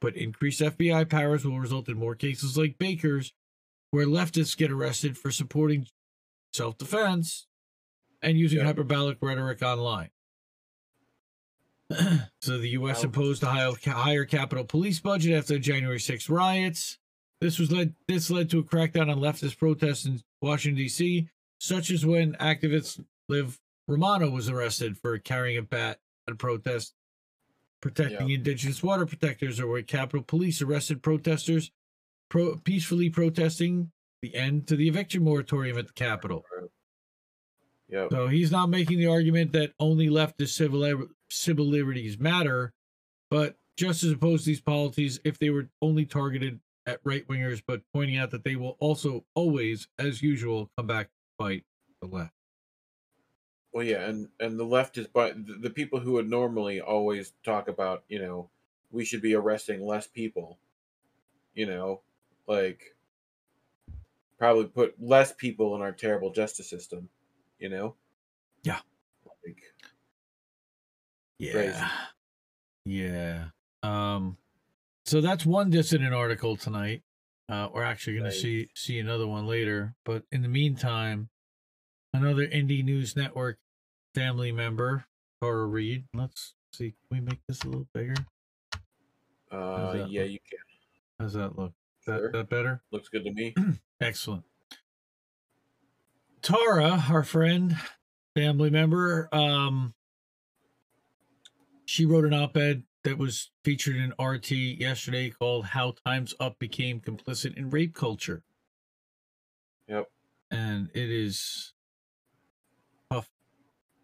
But 0.00 0.16
increased 0.16 0.60
FBI 0.60 1.04
powers 1.04 1.44
will 1.44 1.58
result 1.58 1.88
in 1.88 1.96
more 1.96 2.14
cases 2.14 2.56
like 2.56 2.78
Baker's, 2.78 3.32
where 3.90 4.06
leftists 4.06 4.56
get 4.56 4.70
arrested 4.70 5.16
for 5.16 5.30
supporting 5.30 5.86
self 6.52 6.78
defense 6.78 7.46
and 8.20 8.38
using 8.38 8.58
Yeah. 8.60 8.66
hyperbolic 8.66 9.18
rhetoric 9.20 9.62
online. 9.62 10.10
so 12.40 12.58
the 12.58 12.70
U.S. 12.70 12.98
Ouch. 12.98 13.04
imposed 13.04 13.42
a 13.42 13.46
higher, 13.46 13.72
higher 13.84 14.24
Capitol 14.24 14.64
Police 14.64 15.00
budget 15.00 15.34
after 15.34 15.54
the 15.54 15.58
January 15.60 16.00
6 16.00 16.28
riots. 16.28 16.98
This 17.40 17.58
was 17.58 17.72
led. 17.72 17.94
This 18.08 18.30
led 18.30 18.48
to 18.50 18.60
a 18.60 18.62
crackdown 18.62 19.10
on 19.10 19.18
leftist 19.18 19.58
protests 19.58 20.04
in 20.06 20.22
Washington 20.40 20.78
D.C., 20.78 21.28
such 21.58 21.90
as 21.90 22.06
when 22.06 22.34
activist 22.34 23.04
Liv 23.28 23.58
Romano 23.88 24.30
was 24.30 24.48
arrested 24.48 24.96
for 24.96 25.18
carrying 25.18 25.58
a 25.58 25.62
bat 25.62 25.98
at 26.28 26.34
a 26.34 26.36
protest 26.36 26.94
protecting 27.80 28.30
indigenous 28.30 28.80
water 28.82 29.04
protectors, 29.04 29.58
or 29.58 29.66
where 29.66 29.82
Capitol 29.82 30.22
Police 30.22 30.62
arrested 30.62 31.02
protesters 31.02 31.72
pro- 32.28 32.56
peacefully 32.58 33.10
protesting 33.10 33.90
the 34.22 34.34
end 34.34 34.66
to 34.68 34.76
the 34.76 34.88
eviction 34.88 35.22
moratorium 35.22 35.76
at 35.76 35.88
the 35.88 35.92
Capitol. 35.92 36.44
Yep. 37.88 38.08
So 38.10 38.28
he's 38.28 38.50
not 38.50 38.70
making 38.70 38.98
the 38.98 39.08
argument 39.08 39.52
that 39.52 39.72
only 39.78 40.08
leftist 40.08 40.50
civil 40.50 41.08
civil 41.30 41.66
liberties 41.66 42.18
matter, 42.18 42.72
but 43.30 43.56
just 43.76 44.02
as 44.02 44.12
opposed 44.12 44.44
to 44.44 44.50
these 44.50 44.60
policies 44.60 45.20
if 45.24 45.38
they 45.38 45.50
were 45.50 45.68
only 45.82 46.06
targeted 46.06 46.60
at 46.86 47.00
right 47.04 47.26
wingers, 47.28 47.62
but 47.66 47.82
pointing 47.92 48.16
out 48.16 48.30
that 48.30 48.44
they 48.44 48.56
will 48.56 48.76
also 48.80 49.24
always, 49.34 49.88
as 49.98 50.22
usual, 50.22 50.70
come 50.76 50.86
back 50.86 51.06
to 51.06 51.12
fight 51.38 51.64
the 52.00 52.08
left. 52.08 52.32
Well, 53.72 53.84
yeah, 53.84 54.08
and 54.08 54.28
and 54.40 54.58
the 54.58 54.64
left 54.64 54.98
is, 54.98 55.08
the 55.14 55.58
the 55.60 55.70
people 55.70 56.00
who 56.00 56.12
would 56.12 56.28
normally 56.28 56.80
always 56.80 57.32
talk 57.44 57.68
about, 57.68 58.04
you 58.08 58.18
know, 58.18 58.50
we 58.90 59.04
should 59.04 59.22
be 59.22 59.34
arresting 59.34 59.84
less 59.84 60.06
people. 60.06 60.58
You 61.54 61.66
know, 61.66 62.00
like 62.46 62.96
probably 64.42 64.64
put 64.64 65.00
less 65.00 65.32
people 65.32 65.76
in 65.76 65.82
our 65.82 65.92
terrible 65.92 66.32
justice 66.32 66.68
system. 66.68 67.08
You 67.60 67.68
know. 67.68 67.94
Yeah. 68.64 68.80
Like, 69.46 69.62
Yeah. 71.38 71.52
Crazy. 71.52 71.84
Yeah. 72.84 73.44
Um 73.84 74.36
so 75.04 75.20
that's 75.20 75.46
one 75.46 75.70
dissident 75.70 76.12
article 76.12 76.56
tonight. 76.56 77.02
Uh 77.48 77.68
we're 77.72 77.84
actually 77.84 78.14
gonna 78.16 78.30
Nice. 78.30 78.42
see 78.42 78.68
see 78.74 78.98
another 78.98 79.28
one 79.28 79.46
later. 79.46 79.94
But 80.04 80.24
in 80.32 80.42
the 80.42 80.48
meantime, 80.48 81.28
another 82.12 82.44
Indie 82.44 82.82
News 82.84 83.14
Network 83.14 83.58
family 84.12 84.50
member, 84.50 85.04
Tara 85.40 85.66
Reade. 85.66 86.04
Let's 86.14 86.54
see, 86.72 86.90
can 86.90 87.18
we 87.18 87.20
make 87.20 87.38
this 87.46 87.62
a 87.62 87.66
little 87.68 87.86
bigger? 87.94 88.14
uh, 89.52 90.06
yeah, 90.08 90.22
look? 90.22 90.30
you 90.32 90.38
can. 90.50 90.58
How's 91.20 91.34
that 91.34 91.56
look? 91.56 91.72
That, 92.06 92.18
Sure. 92.18 92.32
that 92.32 92.48
better? 92.48 92.82
Looks 92.90 93.08
good 93.08 93.24
to 93.24 93.32
me. 93.32 93.54
Excellent. 94.00 94.44
Tara, 96.42 97.04
our 97.08 97.22
friend, 97.22 97.76
family 98.34 98.70
member, 98.70 99.28
um, 99.32 99.94
she 101.84 102.04
wrote 102.04 102.24
an 102.24 102.32
op-ed 102.34 102.82
that 103.04 103.18
was 103.18 103.50
featured 103.64 103.96
in 103.96 104.12
RT 104.24 104.50
yesterday 104.50 105.30
called 105.30 105.66
"How 105.66 105.94
Times 106.04 106.34
Up 106.40 106.58
Became 106.58 107.00
Complicit 107.00 107.56
in 107.56 107.70
Rape 107.70 107.94
Culture," 107.94 108.42
Yep. 109.88 110.10
and 110.50 110.88
it 110.94 111.10
is 111.10 111.74
tough 113.10 113.28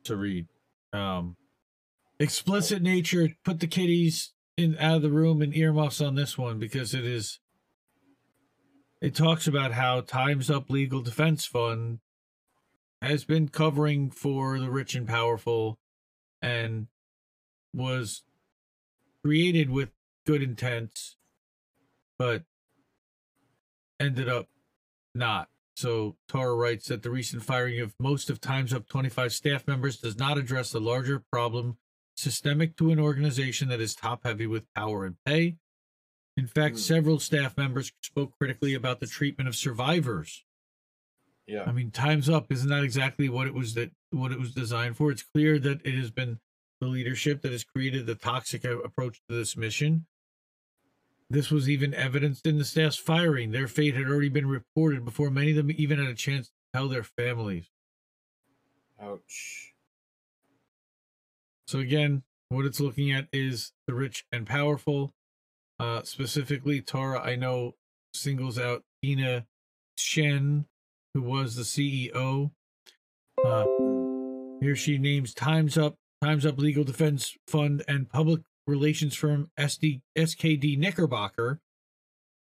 to 0.04 0.16
read. 0.16 0.46
Um, 0.92 1.36
explicit 2.20 2.82
nature. 2.82 3.30
Put 3.44 3.58
the 3.60 3.66
kiddies 3.66 4.32
in 4.56 4.76
out 4.78 4.96
of 4.96 5.02
the 5.02 5.10
room 5.10 5.42
and 5.42 5.56
earmuffs 5.56 6.00
on 6.00 6.14
this 6.14 6.36
one 6.38 6.58
because 6.60 6.94
it 6.94 7.04
is 7.04 7.40
it 9.00 9.14
talks 9.14 9.46
about 9.46 9.72
how 9.72 10.00
Time's 10.00 10.50
Up 10.50 10.70
Legal 10.70 11.00
Defense 11.00 11.46
Fund 11.46 12.00
has 13.00 13.24
been 13.24 13.48
covering 13.48 14.10
for 14.10 14.58
the 14.58 14.70
rich 14.70 14.94
and 14.94 15.06
powerful 15.06 15.78
and 16.42 16.88
was 17.72 18.22
created 19.24 19.70
with 19.70 19.90
good 20.26 20.42
intents, 20.42 21.16
but 22.18 22.42
ended 24.00 24.28
up 24.28 24.48
not. 25.14 25.48
So 25.76 26.16
Tara 26.28 26.54
writes 26.54 26.88
that 26.88 27.04
the 27.04 27.10
recent 27.10 27.44
firing 27.44 27.80
of 27.80 27.94
most 28.00 28.30
of 28.30 28.40
Time's 28.40 28.72
Up 28.72 28.88
25 28.88 29.32
staff 29.32 29.66
members 29.68 29.96
does 29.96 30.18
not 30.18 30.36
address 30.36 30.72
the 30.72 30.80
larger 30.80 31.22
problem 31.30 31.78
systemic 32.16 32.76
to 32.76 32.90
an 32.90 32.98
organization 32.98 33.68
that 33.68 33.80
is 33.80 33.94
top 33.94 34.24
heavy 34.24 34.46
with 34.48 34.64
power 34.74 35.04
and 35.04 35.16
pay. 35.24 35.56
In 36.38 36.46
fact, 36.46 36.76
Hmm. 36.76 36.80
several 36.80 37.18
staff 37.18 37.56
members 37.56 37.90
spoke 38.00 38.32
critically 38.38 38.72
about 38.72 39.00
the 39.00 39.08
treatment 39.08 39.48
of 39.48 39.56
survivors. 39.56 40.44
Yeah. 41.48 41.64
I 41.64 41.72
mean, 41.72 41.90
time's 41.90 42.28
up. 42.28 42.52
Isn't 42.52 42.68
that 42.68 42.84
exactly 42.84 43.28
what 43.28 43.48
it 43.48 43.54
was 43.54 43.74
that 43.74 43.90
what 44.10 44.30
it 44.30 44.38
was 44.38 44.54
designed 44.54 44.96
for? 44.96 45.10
It's 45.10 45.24
clear 45.24 45.58
that 45.58 45.84
it 45.84 45.94
has 45.96 46.12
been 46.12 46.38
the 46.80 46.86
leadership 46.86 47.42
that 47.42 47.50
has 47.50 47.64
created 47.64 48.06
the 48.06 48.14
toxic 48.14 48.64
approach 48.64 49.20
to 49.28 49.34
this 49.34 49.56
mission. 49.56 50.06
This 51.28 51.50
was 51.50 51.68
even 51.68 51.92
evidenced 51.92 52.46
in 52.46 52.56
the 52.56 52.64
staff's 52.64 52.96
firing. 52.96 53.50
Their 53.50 53.66
fate 53.66 53.96
had 53.96 54.06
already 54.06 54.28
been 54.28 54.46
reported 54.46 55.04
before 55.04 55.30
many 55.30 55.50
of 55.50 55.56
them 55.56 55.72
even 55.72 55.98
had 55.98 56.06
a 56.06 56.14
chance 56.14 56.48
to 56.48 56.54
tell 56.72 56.88
their 56.88 57.02
families. 57.02 57.68
Ouch. 59.00 59.74
So 61.66 61.80
again, 61.80 62.22
what 62.48 62.64
it's 62.64 62.78
looking 62.78 63.10
at 63.10 63.28
is 63.32 63.72
the 63.88 63.94
rich 63.94 64.24
and 64.30 64.46
powerful. 64.46 65.14
Uh, 65.80 66.02
specifically, 66.02 66.80
Tara, 66.80 67.20
I 67.20 67.36
know, 67.36 67.74
singles 68.12 68.58
out 68.58 68.82
Tina 69.02 69.46
Tchen, 69.98 70.64
who 71.14 71.22
was 71.22 71.54
the 71.54 71.62
CEO. 71.62 72.50
Uh, 73.44 73.64
here 74.60 74.74
she 74.74 74.98
names 74.98 75.32
Times 75.34 75.78
Up, 75.78 75.94
Times 76.22 76.44
Up 76.44 76.58
Legal 76.58 76.82
Defense 76.84 77.36
Fund, 77.46 77.84
and 77.86 78.08
public 78.10 78.40
relations 78.66 79.14
firm 79.14 79.50
SD, 79.58 80.00
SKD 80.16 80.76
Knickerbocker, 80.78 81.60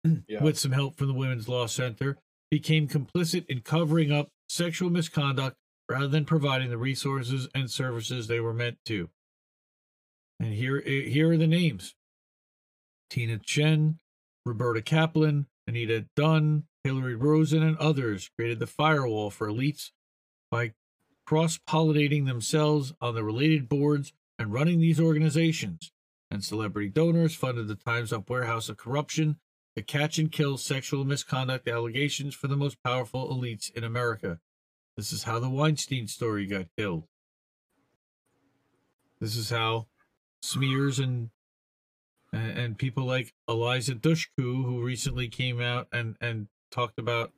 Yeah. 0.28 0.42
with 0.44 0.58
some 0.58 0.72
help 0.72 0.96
from 0.98 1.08
the 1.08 1.14
Women's 1.14 1.48
Law 1.48 1.68
Center, 1.68 2.18
became 2.50 2.88
complicit 2.88 3.46
in 3.48 3.62
covering 3.62 4.12
up 4.12 4.30
sexual 4.50 4.90
misconduct 4.90 5.58
rather 5.90 6.08
than 6.08 6.26
providing 6.26 6.70
the 6.70 6.78
resources 6.78 7.48
and 7.54 7.70
services 7.70 8.28
they 8.28 8.40
were 8.40 8.54
meant 8.54 8.78
to. 8.86 9.10
And 10.40 10.54
here, 10.54 10.82
eh, 10.86 11.04
here 11.10 11.32
are 11.32 11.38
the 11.38 11.48
names 11.48 11.94
Tina 13.10 13.38
Tchen, 13.38 13.96
Roberta 14.46 14.82
Kaplan, 14.82 15.48
Anita 15.68 16.06
Dunn, 16.16 16.64
Hilary 16.84 17.16
Rosen, 17.16 17.64
and 17.64 17.78
others 17.78 18.30
created 18.36 18.60
the 18.60 18.68
firewall 18.68 19.30
for 19.30 19.48
elites 19.48 19.92
by 20.50 20.74
cross 21.26 21.58
pollinating 21.58 22.26
themselves 22.26 22.94
on 23.02 23.16
the 23.16 23.24
related 23.24 23.68
boards 23.68 24.14
and 24.40 24.54
running 24.54 24.80
these 24.80 25.00
organizations. 25.00 25.92
And 26.32 26.44
celebrity 26.44 26.90
donors 26.90 27.36
funded 27.36 27.68
the 27.68 27.76
Times 27.76 28.14
Up 28.14 28.30
warehouse 28.30 28.70
of 28.70 28.78
corruption 28.78 29.38
to 29.76 29.82
catch 29.84 30.18
and 30.18 30.32
kill 30.32 30.58
sexual 30.58 31.06
misconduct 31.06 31.68
allegations 31.68 32.34
for 32.34 32.48
the 32.48 32.58
most 32.58 32.82
powerful 32.84 33.30
elites 33.30 33.72
in 33.76 33.84
America. 33.84 34.40
This 34.96 35.14
is 35.14 35.24
how 35.24 35.40
the 35.40 35.50
Weinstein 35.50 36.08
story 36.08 36.46
got 36.48 36.66
killed. 36.78 37.04
This 39.20 39.36
is 39.36 39.50
how 39.50 39.88
smears 40.42 41.00
and 41.00 41.30
and, 42.34 42.58
and 42.58 42.78
people 42.78 43.06
like 43.06 43.34
Eliza 43.48 43.96
Dushku, 43.96 44.30
who 44.38 44.84
recently 44.84 45.28
came 45.28 45.62
out 45.62 45.88
and 45.92 46.16
and 46.22 46.48
talked 46.72 47.00
about 47.00 47.32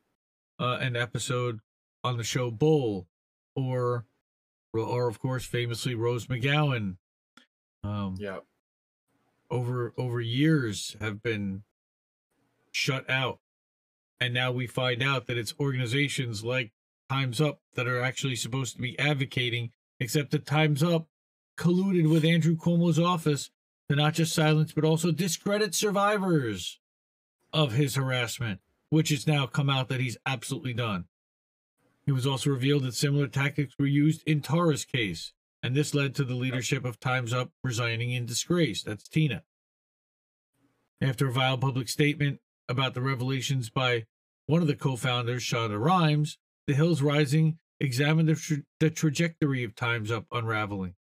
uh, 0.59 0.77
an 0.81 0.95
episode 0.95 1.59
on 2.03 2.17
the 2.17 2.23
show 2.23 2.49
Bull, 2.51 3.07
or 3.55 4.05
or 4.73 5.07
of 5.07 5.19
course 5.19 5.45
famously 5.45 5.95
Rose 5.95 6.27
McGowan, 6.27 6.97
um, 7.83 8.15
Yeah. 8.19 8.39
over 9.49 9.93
over 9.97 10.21
years 10.21 10.95
have 10.99 11.21
been 11.21 11.63
shut 12.71 13.09
out, 13.09 13.39
and 14.19 14.33
now 14.33 14.51
we 14.51 14.67
find 14.67 15.01
out 15.01 15.27
that 15.27 15.37
it's 15.37 15.53
organizations 15.59 16.43
like 16.43 16.71
Times 17.09 17.41
Up 17.41 17.61
that 17.75 17.87
are 17.87 18.01
actually 18.01 18.35
supposed 18.35 18.75
to 18.75 18.81
be 18.81 18.97
advocating, 18.99 19.71
except 19.99 20.31
that 20.31 20.45
Times 20.45 20.83
Up 20.83 21.07
colluded 21.57 22.09
with 22.09 22.23
Andrew 22.23 22.55
Cuomo's 22.55 22.99
office 22.99 23.49
to 23.89 23.95
not 23.95 24.13
just 24.13 24.33
silence 24.33 24.71
but 24.71 24.83
also 24.83 25.11
discredit 25.11 25.73
survivors 25.73 26.79
of 27.51 27.73
his 27.73 27.95
harassment, 27.95 28.59
which 28.89 29.09
has 29.09 29.27
now 29.27 29.47
come 29.47 29.69
out 29.69 29.89
that 29.89 29.99
he's 29.99 30.17
absolutely 30.25 30.73
done. 30.73 31.05
It 32.05 32.13
was 32.13 32.27
also 32.27 32.49
revealed 32.49 32.83
that 32.83 32.95
similar 32.95 33.27
tactics 33.27 33.75
were 33.77 33.85
used 33.85 34.23
in 34.25 34.41
Tara's 34.41 34.85
case, 34.85 35.33
and 35.61 35.75
this 35.75 35.93
led 35.93 36.15
to 36.15 36.23
the 36.23 36.35
leadership 36.35 36.85
of 36.85 36.99
Time's 36.99 37.33
Up 37.33 37.51
resigning 37.63 38.11
in 38.11 38.25
disgrace. 38.25 38.81
That's 38.83 39.07
Tina. 39.07 39.43
After 41.01 41.27
a 41.27 41.31
vile 41.31 41.57
public 41.57 41.87
statement 41.87 42.39
about 42.67 42.93
the 42.93 43.01
revelations 43.01 43.69
by 43.69 44.05
one 44.47 44.61
of 44.61 44.67
the 44.67 44.75
co 44.75 44.95
founders, 44.95 45.43
Shonda 45.43 45.79
Rhimes, 45.79 46.37
the 46.67 46.73
Hills 46.73 47.01
Rising 47.01 47.59
examined 47.79 48.27
the, 48.27 48.35
tra- 48.35 48.63
the 48.79 48.89
trajectory 48.89 49.63
of 49.63 49.75
Time's 49.75 50.11
Up 50.11 50.25
unraveling. 50.31 50.95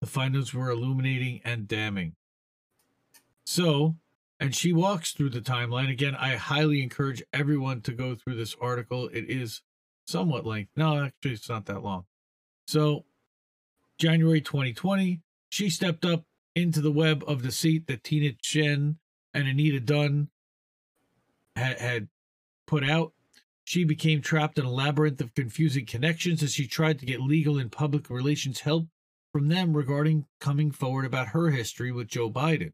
The 0.00 0.06
findings 0.06 0.54
were 0.54 0.70
illuminating 0.70 1.40
and 1.44 1.68
damning. 1.68 2.14
So, 3.50 3.96
and 4.38 4.54
she 4.54 4.74
walks 4.74 5.12
through 5.12 5.30
the 5.30 5.40
timeline. 5.40 5.90
Again, 5.90 6.14
I 6.14 6.36
highly 6.36 6.82
encourage 6.82 7.22
everyone 7.32 7.80
to 7.80 7.92
go 7.92 8.14
through 8.14 8.36
this 8.36 8.54
article. 8.60 9.08
It 9.08 9.24
is 9.30 9.62
somewhat 10.06 10.44
lengthy. 10.44 10.70
No, 10.76 11.02
actually, 11.04 11.32
it's 11.32 11.48
not 11.48 11.64
that 11.64 11.82
long. 11.82 12.04
So, 12.66 13.06
January 13.98 14.42
2020, 14.42 15.22
she 15.48 15.70
stepped 15.70 16.04
up 16.04 16.24
into 16.54 16.82
the 16.82 16.92
web 16.92 17.24
of 17.26 17.40
deceit 17.40 17.86
that 17.86 18.04
Tina 18.04 18.34
Tchen 18.34 18.96
and 19.32 19.48
Anita 19.48 19.80
Dunn 19.80 20.28
had, 21.56 21.78
had 21.78 22.08
put 22.66 22.84
out. 22.84 23.14
She 23.64 23.82
became 23.82 24.20
trapped 24.20 24.58
in 24.58 24.66
a 24.66 24.70
labyrinth 24.70 25.22
of 25.22 25.32
confusing 25.32 25.86
connections 25.86 26.42
as 26.42 26.52
she 26.52 26.66
tried 26.66 26.98
to 26.98 27.06
get 27.06 27.22
legal 27.22 27.56
and 27.56 27.72
public 27.72 28.10
relations 28.10 28.60
help 28.60 28.88
from 29.32 29.48
them 29.48 29.74
regarding 29.74 30.26
coming 30.38 30.70
forward 30.70 31.06
about 31.06 31.28
her 31.28 31.48
history 31.48 31.90
with 31.90 32.08
Joe 32.08 32.30
Biden. 32.30 32.72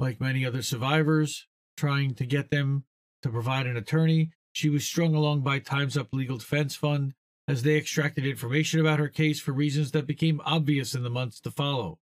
Like 0.00 0.18
many 0.18 0.46
other 0.46 0.62
survivors, 0.62 1.46
trying 1.76 2.14
to 2.14 2.24
get 2.24 2.50
them 2.50 2.84
to 3.20 3.28
provide 3.28 3.66
an 3.66 3.76
attorney, 3.76 4.30
she 4.50 4.70
was 4.70 4.82
strung 4.82 5.14
along 5.14 5.42
by 5.42 5.58
Time's 5.58 5.94
Up 5.94 6.08
Legal 6.10 6.38
Defense 6.38 6.74
Fund 6.74 7.12
as 7.46 7.64
they 7.64 7.76
extracted 7.76 8.24
information 8.24 8.80
about 8.80 8.98
her 8.98 9.08
case 9.08 9.40
for 9.40 9.52
reasons 9.52 9.90
that 9.90 10.06
became 10.06 10.40
obvious 10.46 10.94
in 10.94 11.02
the 11.02 11.10
months 11.10 11.38
to 11.40 11.50
follow. 11.50 11.98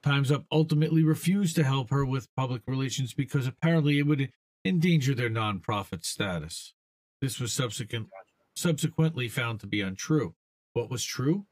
Time's 0.00 0.30
Up 0.30 0.44
ultimately 0.52 1.02
refused 1.02 1.56
to 1.56 1.64
help 1.64 1.90
her 1.90 2.06
with 2.06 2.32
public 2.36 2.62
relations 2.68 3.12
because 3.12 3.48
apparently 3.48 3.98
it 3.98 4.06
would 4.06 4.30
endanger 4.64 5.16
their 5.16 5.28
nonprofit 5.28 6.04
status. 6.04 6.72
This 7.20 7.40
was 7.40 7.52
subsequent, 7.52 8.10
subsequently 8.54 9.26
found 9.26 9.58
to 9.58 9.66
be 9.66 9.80
untrue. 9.80 10.36
What 10.72 10.88
was 10.88 11.02
true? 11.02 11.46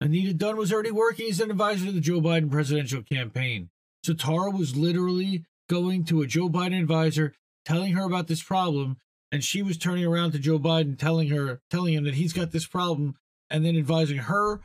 Anita 0.00 0.34
Dunn 0.34 0.56
was 0.56 0.72
already 0.72 0.90
working 0.90 1.30
as 1.30 1.38
an 1.38 1.52
advisor 1.52 1.86
to 1.86 1.92
the 1.92 2.00
Joe 2.00 2.20
Biden 2.20 2.50
presidential 2.50 3.04
campaign. 3.04 3.70
So 4.04 4.12
Tara 4.12 4.50
was 4.50 4.76
literally 4.76 5.46
going 5.70 6.04
to 6.04 6.20
a 6.20 6.26
Joe 6.26 6.50
Biden 6.50 6.78
advisor, 6.78 7.32
telling 7.64 7.94
her 7.94 8.04
about 8.04 8.26
this 8.26 8.42
problem, 8.42 8.98
and 9.32 9.42
she 9.42 9.62
was 9.62 9.78
turning 9.78 10.04
around 10.04 10.32
to 10.32 10.38
Joe 10.38 10.58
Biden, 10.58 10.98
telling 10.98 11.28
her, 11.30 11.62
telling 11.70 11.94
him 11.94 12.04
that 12.04 12.14
he's 12.14 12.34
got 12.34 12.52
this 12.52 12.66
problem, 12.66 13.16
and 13.48 13.64
then 13.64 13.76
advising 13.78 14.18
her 14.18 14.60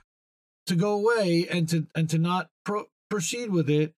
to 0.68 0.76
go 0.76 0.92
away 0.92 1.48
and 1.50 1.70
to 1.70 1.88
and 1.96 2.10
to 2.10 2.18
not 2.18 2.50
pro- 2.66 2.90
proceed 3.10 3.50
with 3.50 3.70
it, 3.70 3.94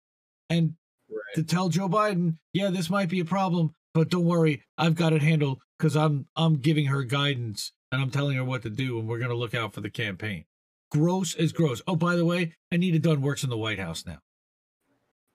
and 0.49 0.75
Right. 1.09 1.35
to 1.35 1.43
tell 1.43 1.69
Joe 1.69 1.89
Biden, 1.89 2.37
yeah, 2.53 2.69
this 2.69 2.89
might 2.89 3.09
be 3.09 3.19
a 3.19 3.25
problem, 3.25 3.73
but 3.95 4.09
don't 4.09 4.23
worry, 4.25 4.63
I've 4.77 4.95
got 4.95 5.11
it 5.11 5.23
handled 5.23 5.59
because 5.77 5.95
I'm 5.95 6.27
I'm 6.35 6.57
giving 6.57 6.85
her 6.85 7.03
guidance 7.03 7.73
and 7.91 7.99
I'm 7.99 8.11
telling 8.11 8.37
her 8.37 8.45
what 8.45 8.61
to 8.61 8.69
do, 8.69 8.99
and 8.99 9.09
we're 9.09 9.19
gonna 9.19 9.33
look 9.33 9.55
out 9.55 9.73
for 9.73 9.81
the 9.81 9.89
campaign. 9.89 10.45
Gross 10.91 11.33
is 11.33 11.51
gross. 11.51 11.81
Oh, 11.87 11.95
by 11.95 12.15
the 12.15 12.25
way, 12.25 12.53
Anita 12.71 12.99
Dunn 12.99 13.21
works 13.21 13.43
in 13.43 13.49
the 13.49 13.57
White 13.57 13.79
House 13.79 14.05
now. 14.05 14.19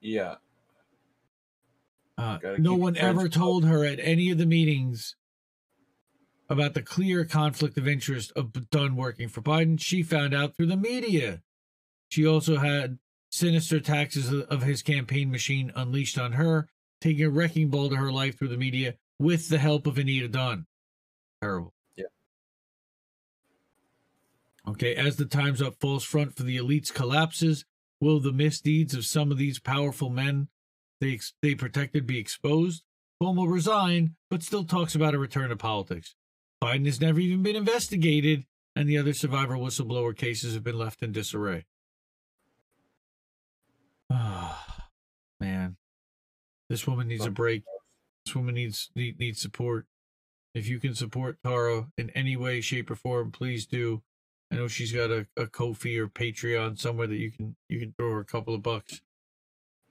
Yeah. 0.01 0.35
Uh, 2.17 2.39
no 2.57 2.73
one 2.73 2.97
ever 2.97 3.29
told 3.29 3.65
her 3.65 3.85
at 3.85 3.99
any 3.99 4.31
of 4.31 4.37
the 4.37 4.45
meetings 4.45 5.15
about 6.49 6.73
the 6.73 6.81
clear 6.81 7.25
conflict 7.25 7.77
of 7.77 7.87
interest 7.87 8.31
of 8.35 8.69
Dunn 8.71 8.95
working 8.95 9.27
for 9.27 9.41
Biden. 9.41 9.79
She 9.79 10.01
found 10.01 10.33
out 10.33 10.55
through 10.55 10.67
the 10.67 10.77
media. 10.77 11.41
She 12.09 12.25
also 12.25 12.57
had 12.57 12.97
sinister 13.29 13.79
taxes 13.79 14.31
of- 14.31 14.43
of 14.43 14.63
his 14.63 14.81
campaign 14.81 15.29
machine 15.29 15.71
unleashed 15.75 16.17
on 16.17 16.33
her, 16.33 16.69
taking 17.01 17.25
a 17.25 17.29
wrecking 17.29 17.69
ball 17.69 17.89
to 17.89 17.97
her 17.97 18.11
life 18.11 18.37
through 18.39 18.47
the 18.47 18.57
media 18.57 18.95
with 19.19 19.49
the 19.49 19.57
help 19.59 19.85
of 19.85 19.97
Anita 19.97 20.27
Dunn. 20.29 20.65
Terrible. 21.41 21.73
Yeah. 21.95 22.05
Okay, 24.67 24.95
as 24.95 25.17
the 25.17 25.25
Times 25.25 25.61
Up 25.61 25.75
false 25.79 26.03
front 26.03 26.35
for 26.35 26.43
the 26.43 26.57
elites 26.57 26.93
collapses, 26.93 27.65
will 27.99 28.19
the 28.19 28.31
misdeeds 28.31 28.93
of 28.93 29.05
some 29.05 29.31
of 29.31 29.37
these 29.37 29.59
powerful 29.59 30.09
men 30.09 30.47
they 30.99 31.13
ex- 31.13 31.33
they 31.41 31.55
protected 31.55 32.07
be 32.07 32.19
exposed? 32.19 32.83
Cuomo 33.21 33.51
resign, 33.51 34.15
but 34.29 34.43
still 34.43 34.63
talks 34.63 34.93
about 34.93 35.15
a 35.15 35.19
return 35.19 35.49
to 35.49 35.55
politics. 35.55 36.15
Biden 36.63 36.85
has 36.85 37.01
never 37.01 37.19
even 37.19 37.43
been 37.43 37.55
investigated, 37.55 38.45
and 38.75 38.87
the 38.87 38.97
other 38.97 39.13
survivor 39.13 39.55
whistleblower 39.55 40.15
cases 40.15 40.53
have 40.53 40.63
been 40.63 40.77
left 40.77 41.01
in 41.01 41.11
disarray. 41.11 41.65
Ah, 44.11 44.89
man, 45.39 45.77
this 46.69 46.87
woman 46.87 47.07
needs 47.07 47.25
a 47.25 47.31
break. 47.31 47.63
This 48.25 48.35
woman 48.35 48.55
needs 48.55 48.89
need, 48.95 49.19
needs 49.19 49.41
support. 49.41 49.85
If 50.53 50.67
you 50.67 50.79
can 50.79 50.95
support 50.95 51.37
Tara 51.43 51.87
in 51.97 52.09
any 52.11 52.35
way, 52.35 52.61
shape, 52.61 52.89
or 52.89 52.95
form, 52.95 53.31
please 53.31 53.65
do. 53.65 54.01
I 54.51 54.55
know 54.55 54.67
she's 54.67 54.91
got 54.93 55.11
a, 55.11 55.27
a 55.35 55.47
Ko-fi 55.47 55.97
or 55.97 56.07
Patreon 56.07 56.79
somewhere 56.79 57.07
that 57.07 57.17
you 57.17 57.31
can 57.31 57.55
you 57.69 57.79
can 57.79 57.93
throw 57.97 58.11
her 58.11 58.19
a 58.19 58.25
couple 58.25 58.53
of 58.55 58.63
bucks. 58.63 59.01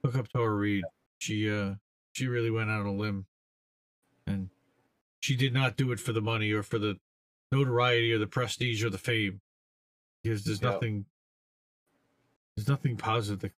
Hook 0.03 0.15
up 0.15 0.27
Tara 0.29 0.49
Reade. 0.55 0.83
She 1.19 1.49
uh 1.49 1.75
she 2.13 2.27
really 2.27 2.49
went 2.51 2.69
out 2.69 2.81
on 2.81 2.87
a 2.87 2.93
limb, 2.93 3.25
and 4.25 4.49
she 5.19 5.35
did 5.35 5.53
not 5.53 5.77
do 5.77 5.91
it 5.91 5.99
for 5.99 6.13
the 6.13 6.21
money 6.21 6.51
or 6.51 6.63
for 6.63 6.79
the 6.79 6.97
notoriety 7.51 8.11
or 8.11 8.17
the 8.17 8.27
prestige 8.27 8.83
or 8.83 8.89
the 8.89 8.97
fame, 8.97 9.41
because 10.23 10.43
there's 10.43 10.61
Yeah. 10.61 10.71
nothing 10.71 11.05
there's 12.55 12.67
nothing 12.67 12.97
positive 12.97 13.39
that, 13.41 13.51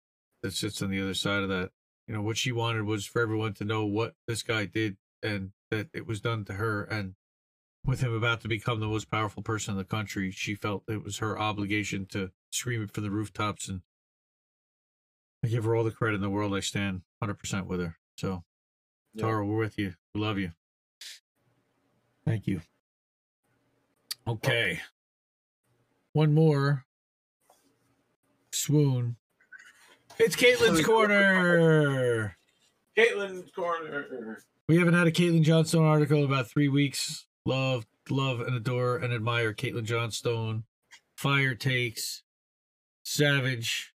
that 0.41 0.53
sits 0.53 0.81
on 0.81 0.89
the 0.89 0.99
other 1.01 1.13
side 1.13 1.43
of 1.43 1.49
that. 1.49 1.71
you 2.07 2.13
know 2.15 2.21
what 2.21 2.37
she 2.37 2.51
wanted 2.51 2.83
was 2.83 3.05
for 3.05 3.21
everyone 3.21 3.53
to 3.53 3.63
know 3.65 3.85
what 3.85 4.15
this 4.27 4.41
guy 4.41 4.65
did 4.65 4.97
and 5.21 5.51
that 5.69 5.87
it 5.93 6.07
was 6.07 6.19
done 6.21 6.43
to 6.45 6.53
her 6.53 6.83
and 6.85 7.13
with 7.87 8.01
him 8.01 8.13
about 8.13 8.41
to 8.41 8.47
become 8.47 8.79
the 8.79 8.87
most 8.87 9.09
powerful 9.09 9.41
person 9.41 9.71
in 9.71 9.77
the 9.77 9.83
country 9.83 10.29
she 10.29 10.53
felt 10.53 10.83
it 10.89 11.03
was 11.03 11.19
her 11.19 11.39
obligation 11.39 12.05
to 12.05 12.29
scream 12.51 12.83
it 12.83 12.91
from 12.91 13.03
the 13.03 13.09
rooftops 13.09 13.69
and 13.69 13.81
i 15.43 15.47
give 15.47 15.63
her 15.63 15.75
all 15.75 15.83
the 15.83 15.91
credit 15.91 16.15
in 16.15 16.21
the 16.21 16.29
world. 16.29 16.53
I 16.53 16.59
stand 16.59 17.01
100% 17.23 17.65
with 17.65 17.79
her. 17.79 17.97
So 18.17 18.43
tara 19.17 19.45
we're 19.45 19.57
with 19.57 19.79
you. 19.79 19.93
We 20.13 20.21
love 20.21 20.37
you. 20.37 20.51
Thank 22.25 22.45
you. 22.45 22.61
Okay. 24.27 24.81
One 26.11 26.33
more. 26.33 26.83
Swoon. 28.51 29.15
It's 30.19 30.35
caitlin's 30.35 30.83
corner! 30.83 32.35
Caitlin's 32.97 33.51
corner. 33.51 34.39
We 34.67 34.77
haven't 34.77 34.95
had 34.95 35.07
a 35.07 35.11
Caitlin 35.11 35.43
Johnstone 35.43 35.85
article 35.85 36.17
in 36.17 36.25
about 36.25 36.47
three 36.47 36.67
weeks. 36.67 37.27
Love, 37.47 37.87
love, 38.09 38.41
and 38.41 38.53
adore 38.57 38.97
and 38.97 39.13
admire 39.13 39.53
Caitlin 39.53 39.85
Johnstone. 39.85 40.65
Fire 41.15 41.55
takes. 41.55 42.23
Savage. 43.03 43.93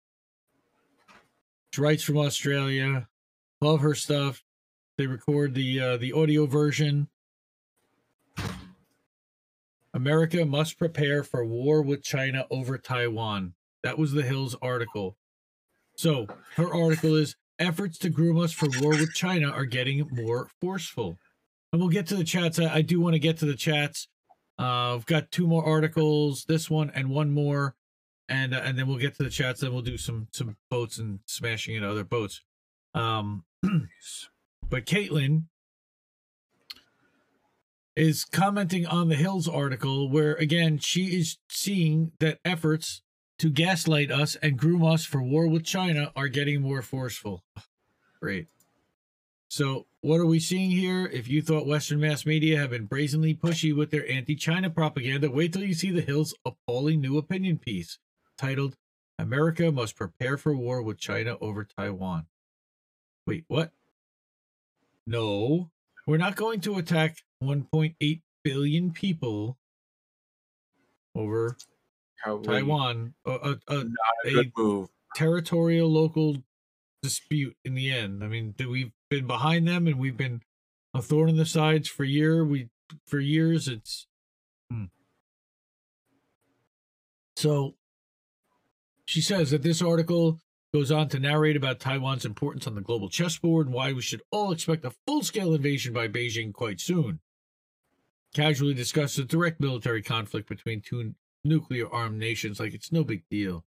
She 1.73 1.81
writes 1.81 2.03
from 2.03 2.19
Australia. 2.19 3.09
Love 3.63 3.81
her 3.81 3.95
stuff. 3.95 4.45
They 4.99 5.07
record 5.07 5.55
the 5.55 5.81
uh, 5.81 5.97
the 5.97 6.13
audio 6.13 6.45
version. 6.45 7.09
America 9.95 10.45
must 10.45 10.79
prepare 10.79 11.25
for 11.25 11.43
war 11.43 11.81
with 11.81 12.03
China 12.03 12.47
over 12.51 12.77
Taiwan. 12.77 13.55
That 13.83 13.97
was 13.97 14.13
the 14.13 14.25
Hills 14.25 14.57
article. 14.61 15.17
So 15.97 16.27
her 16.57 16.71
article 16.71 17.15
is 17.15 17.35
efforts 17.59 17.97
to 18.01 18.11
groom 18.11 18.39
us 18.39 18.53
for 18.53 18.69
war 18.83 18.91
with 18.91 19.15
China 19.15 19.49
are 19.49 19.65
getting 19.65 20.07
more 20.13 20.51
forceful. 20.61 21.19
And 21.73 21.81
we'll 21.81 21.91
get 21.91 22.07
to 22.09 22.16
the 22.16 22.25
chats. 22.25 22.59
I, 22.59 22.77
I 22.77 22.83
do 22.83 23.01
want 23.01 23.14
to 23.14 23.19
get 23.19 23.39
to 23.39 23.47
the 23.47 23.57
chats. 23.57 24.09
Uh, 24.59 24.95
I've 24.95 25.07
got 25.07 25.31
two 25.31 25.47
more 25.47 25.64
articles, 25.64 26.45
this 26.49 26.69
one 26.69 26.91
and 26.95 27.11
one 27.11 27.31
more, 27.31 27.77
and 28.29 28.55
uh, 28.55 28.61
and 28.64 28.79
then 28.79 28.89
we'll 28.89 28.99
get 28.99 29.16
to 29.16 29.23
the 29.23 29.31
chats. 29.31 29.61
Then 29.61 29.73
we'll 29.73 29.83
do 29.83 29.97
some 29.97 30.29
some 30.33 30.57
boats 30.71 30.99
and 30.99 31.21
smashing 31.27 31.77
into 31.77 31.89
other 31.89 32.05
boats. 32.05 32.43
Um, 32.95 33.45
but 34.69 34.85
Caitlin 34.87 35.45
is 37.95 38.25
commenting 38.25 38.87
on 38.87 39.09
the 39.09 39.16
Hills 39.16 39.47
article, 39.47 40.11
where 40.11 40.35
again 40.35 40.79
she 40.79 41.19
is 41.19 41.39
seeing 41.49 42.12
that 42.19 42.39
efforts 42.45 43.03
to 43.39 43.51
gaslight 43.51 44.11
us 44.11 44.37
and 44.37 44.59
groom 44.59 44.85
us 44.85 45.05
for 45.05 45.23
war 45.23 45.47
with 45.47 45.64
China 45.64 46.12
are 46.16 46.29
getting 46.29 46.61
more 46.61 46.83
forceful. 46.83 47.45
Great. 48.21 48.49
So, 49.49 49.87
what 50.01 50.21
are 50.21 50.27
we 50.27 50.39
seeing 50.39 50.71
here? 50.71 51.07
If 51.07 51.29
you 51.29 51.43
thought 51.43 51.67
Western 51.67 52.01
mass 52.01 52.25
media 52.25 52.59
have 52.59 52.71
been 52.71 52.87
brazenly 52.87 53.35
pushy 53.35 53.75
with 53.75 53.91
their 53.91 54.09
anti 54.09 54.37
China 54.37 54.71
propaganda, 54.71 55.31
wait 55.31 55.53
till 55.53 55.65
you 55.65 55.75
see 55.75 55.91
the 55.91 56.01
Hill's 56.01 56.35
appalling 56.45 57.01
new 57.01 57.19
opinion 57.19 57.59
piece 57.59 57.99
titled 58.37 58.77
America 59.19 59.73
Must 59.73 59.97
Prepare 59.97 60.37
for 60.37 60.57
War 60.57 60.83
with 60.83 60.99
China 60.99 61.37
Over 61.41 61.65
Taiwan. 61.65 62.27
Wait, 63.27 63.45
what? 63.49 63.73
No, 65.07 65.71
we're 66.07 66.17
not 66.19 66.37
going 66.37 66.61
to 66.63 66.79
attack 66.79 67.17
1.8 67.43 68.21
billion 68.45 68.93
people 68.93 69.59
over 71.15 71.57
Taiwan, 72.45 73.15
a, 73.27 73.31
a, 73.31 73.59
a, 73.69 73.77
a 73.77 73.85
a 74.25 74.31
good 74.31 74.53
move. 74.57 74.89
territorial 75.15 75.91
local 75.91 76.37
dispute 77.03 77.57
in 77.65 77.75
the 77.75 77.93
end. 77.93 78.23
I 78.23 78.29
mean, 78.29 78.55
we've 78.59 78.93
been 79.11 79.27
behind 79.27 79.67
them 79.67 79.87
and 79.87 79.99
we've 79.99 80.17
been 80.17 80.43
a 80.95 81.03
thorn 81.03 81.29
in 81.29 81.37
the 81.37 81.47
sides 81.47 81.89
for 81.89 82.05
year 82.05 82.45
we 82.45 82.69
for 83.07 83.21
years. 83.21 83.69
It's 83.69 84.07
hmm. 84.71 84.85
so. 87.37 87.75
She 89.05 89.23
says 89.23 89.51
that 89.53 89.63
this 89.63 89.81
article 89.81 90.39
goes 90.75 90.93
on 90.93 91.09
to 91.09 91.19
narrate 91.19 91.57
about 91.57 91.81
Taiwan's 91.81 92.27
importance 92.27 92.67
on 92.67 92.75
the 92.75 92.83
global 92.83 93.09
chessboard 93.09 93.67
and 93.67 93.75
why 93.75 93.95
we 93.95 94.03
should 94.03 94.21
all 94.31 94.53
expect 94.53 94.85
a 94.85 94.93
full-scale 95.07 95.55
invasion 95.55 95.95
by 95.95 96.09
Beijing 96.09 96.53
quite 96.53 96.79
soon. 96.79 97.21
Casually 98.35 98.75
discusses 98.75 99.17
the 99.17 99.25
direct 99.25 99.61
military 99.61 100.03
conflict 100.03 100.47
between 100.47 100.83
two 100.83 101.15
nuclear-armed 101.43 102.19
nations 102.19 102.61
like 102.61 102.75
it's 102.75 102.93
no 102.93 103.03
big 103.03 103.23
deal 103.31 103.65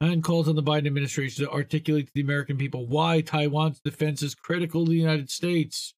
and 0.00 0.22
calls 0.22 0.48
on 0.48 0.56
the 0.56 0.62
Biden 0.62 0.86
administration 0.86 1.44
to 1.44 1.50
articulate 1.50 2.06
to 2.06 2.12
the 2.14 2.20
American 2.20 2.56
people 2.56 2.86
why 2.86 3.20
Taiwan's 3.20 3.80
defense 3.80 4.22
is 4.22 4.34
critical 4.34 4.84
to 4.84 4.90
the 4.90 4.96
United 4.96 5.30
States. 5.30 5.94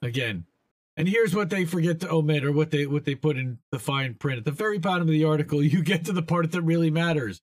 Again, 0.00 0.46
and 0.96 1.08
here's 1.08 1.34
what 1.34 1.50
they 1.50 1.64
forget 1.64 2.00
to 2.00 2.10
omit, 2.10 2.44
or 2.44 2.52
what 2.52 2.70
they 2.70 2.86
what 2.86 3.04
they 3.04 3.14
put 3.14 3.36
in 3.36 3.58
the 3.70 3.78
fine 3.78 4.14
print 4.14 4.38
at 4.38 4.44
the 4.44 4.50
very 4.50 4.78
bottom 4.78 5.02
of 5.02 5.12
the 5.12 5.24
article. 5.24 5.62
You 5.62 5.82
get 5.82 6.04
to 6.06 6.12
the 6.12 6.22
part 6.22 6.50
that 6.50 6.62
really 6.62 6.90
matters. 6.90 7.40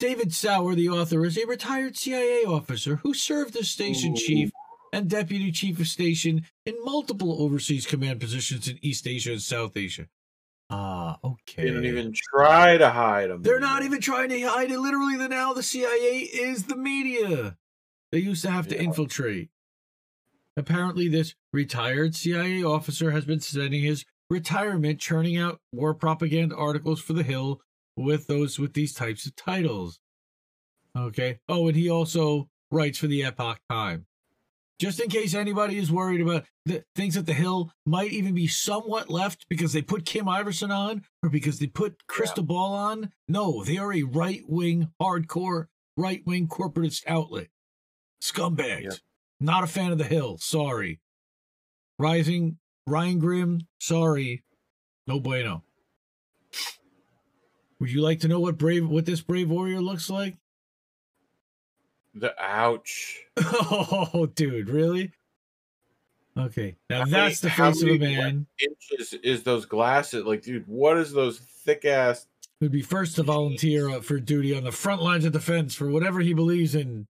David 0.00 0.34
Sauer, 0.34 0.74
the 0.74 0.88
author, 0.88 1.24
is 1.24 1.38
a 1.38 1.46
retired 1.46 1.96
CIA 1.96 2.44
officer 2.44 2.96
who 2.96 3.14
served 3.14 3.56
as 3.56 3.70
station 3.70 4.16
chief 4.16 4.50
and 4.92 5.08
deputy 5.08 5.52
chief 5.52 5.78
of 5.80 5.86
station 5.86 6.44
in 6.66 6.74
multiple 6.84 7.40
overseas 7.40 7.86
command 7.86 8.20
positions 8.20 8.68
in 8.68 8.78
East 8.82 9.06
Asia 9.06 9.32
and 9.32 9.42
South 9.42 9.76
Asia. 9.76 10.08
Ah, 11.22 11.28
okay. 11.28 11.64
They 11.64 11.70
don't 11.70 11.84
even 11.84 12.12
try 12.32 12.76
to 12.78 12.90
hide 12.90 13.30
them. 13.30 13.42
They're 13.42 13.60
not 13.60 13.82
even 13.82 14.00
trying 14.00 14.28
to 14.30 14.40
hide 14.42 14.70
it. 14.70 14.78
Literally, 14.78 15.16
the 15.16 15.28
now 15.28 15.52
the 15.52 15.62
CIA 15.62 16.20
is 16.20 16.64
the 16.64 16.76
media. 16.76 17.56
They 18.12 18.18
used 18.18 18.42
to 18.42 18.50
have 18.50 18.68
to 18.68 18.74
Yeah. 18.76 18.82
infiltrate. 18.82 19.50
Apparently, 20.56 21.08
this 21.08 21.34
retired 21.52 22.14
CIA 22.14 22.62
officer 22.62 23.10
has 23.10 23.24
been 23.24 23.40
spending 23.40 23.82
his 23.82 24.04
retirement 24.30 25.00
churning 25.00 25.36
out 25.36 25.60
war 25.72 25.94
propaganda 25.94 26.56
articles 26.56 27.00
for 27.00 27.12
the 27.12 27.22
Hill 27.24 27.60
with 27.96 28.26
those 28.26 28.58
with 28.58 28.72
these 28.74 28.94
types 28.94 29.26
of 29.26 29.34
titles. 29.36 29.98
Okay. 30.96 31.40
Oh, 31.48 31.66
and 31.68 31.76
he 31.76 31.90
also 31.90 32.48
writes 32.70 32.98
for 32.98 33.08
the 33.08 33.24
Epoch 33.24 33.58
Time. 33.68 34.06
Just 34.84 35.00
in 35.00 35.08
case 35.08 35.32
anybody 35.32 35.78
is 35.78 35.90
worried 35.90 36.20
about 36.20 36.44
the 36.66 36.84
things 36.94 37.14
that 37.14 37.24
the 37.24 37.32
Hill 37.32 37.72
might 37.86 38.12
even 38.12 38.34
be 38.34 38.46
somewhat 38.46 39.08
left 39.08 39.46
because 39.48 39.72
they 39.72 39.80
put 39.80 40.04
Kim 40.04 40.26
Iversen 40.26 40.68
on 40.68 41.06
or 41.22 41.30
because 41.30 41.58
they 41.58 41.68
put 41.68 42.06
Krystal 42.06 42.46
Ball 42.46 42.74
on. 42.74 43.10
No, 43.26 43.64
they 43.64 43.78
are 43.78 43.94
a 43.94 44.02
right 44.02 44.42
wing, 44.46 44.90
hardcore, 45.00 45.68
right 45.96 46.20
wing 46.26 46.48
corporatist 46.48 47.00
outlet. 47.06 47.46
Scumbags. 48.22 48.82
Yep. 48.82 48.92
Not 49.40 49.64
a 49.64 49.68
fan 49.68 49.90
of 49.90 49.96
the 49.96 50.04
Hill. 50.04 50.36
Sorry. 50.36 51.00
Rising, 51.98 52.58
Ryan 52.86 53.18
Grim. 53.20 53.60
Sorry. 53.80 54.44
No 55.06 55.18
bueno. 55.18 55.64
Would 57.80 57.90
you 57.90 58.02
like 58.02 58.20
to 58.20 58.28
know 58.28 58.40
what 58.40 58.58
brave 58.58 58.86
what 58.86 59.06
this 59.06 59.22
brave 59.22 59.48
warrior 59.48 59.80
looks 59.80 60.10
like? 60.10 60.36
The 62.14 62.34
ouch. 62.42 63.20
Oh, 63.36 64.26
dude, 64.34 64.68
really? 64.68 65.12
Okay, 66.36 66.74
now 66.90 67.00
How 67.00 67.04
that's 67.04 67.42
many- 67.42 67.50
the 67.54 67.56
face 67.62 67.82
of 67.82 67.88
a 67.90 67.98
man 67.98 68.46
Inches 68.60 69.12
is 69.22 69.42
those 69.44 69.66
glasses 69.66 70.24
like, 70.24 70.42
dude? 70.42 70.66
What 70.66 70.96
is 70.98 71.12
those 71.12 71.38
thick 71.38 71.84
ass? 71.84 72.26
who'd 72.60 72.70
be 72.72 72.82
first 72.82 73.16
to 73.16 73.22
volunteer 73.22 74.00
for 74.00 74.18
duty 74.20 74.56
on 74.56 74.62
the 74.64 74.72
front 74.72 75.02
lines 75.02 75.24
of 75.24 75.32
defense 75.32 75.74
for 75.74 75.90
whatever 75.90 76.20
he 76.20 76.32
believes 76.32 76.74
in. 76.74 77.06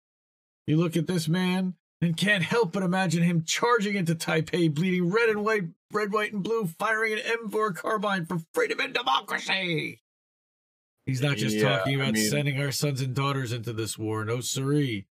You 0.68 0.78
look 0.78 0.96
at 0.98 1.08
this 1.08 1.28
man 1.28 1.76
and 2.02 2.16
can't 2.16 2.44
help 2.44 2.72
but 2.74 2.84
imagine 2.84 3.24
him 3.24 3.44
charging 3.46 3.96
into 3.96 4.16
Taipei, 4.16 4.74
bleeding 4.74 5.10
red 5.10 5.30
and 5.30 5.44
white, 5.44 5.64
red, 5.92 6.12
white, 6.14 6.34
and 6.34 6.44
blue, 6.44 6.68
firing 6.78 7.14
an 7.14 7.20
M4 7.50 7.74
carbine 7.76 8.26
for 8.26 8.40
freedom 8.54 8.80
and 8.82 8.94
democracy. 8.94 10.02
He's 11.10 11.22
not 11.22 11.38
just 11.38 11.56
Yeah, 11.56 11.78
talking 11.78 12.00
I 12.00 12.04
about 12.04 12.14
mean- 12.14 12.30
sending 12.30 12.62
our 12.62 12.72
sons 12.72 13.02
and 13.02 13.14
daughters 13.16 13.52
into 13.52 13.74
this 13.74 13.98
war. 13.98 14.24
No, 14.26 14.40
siree. 14.42 15.08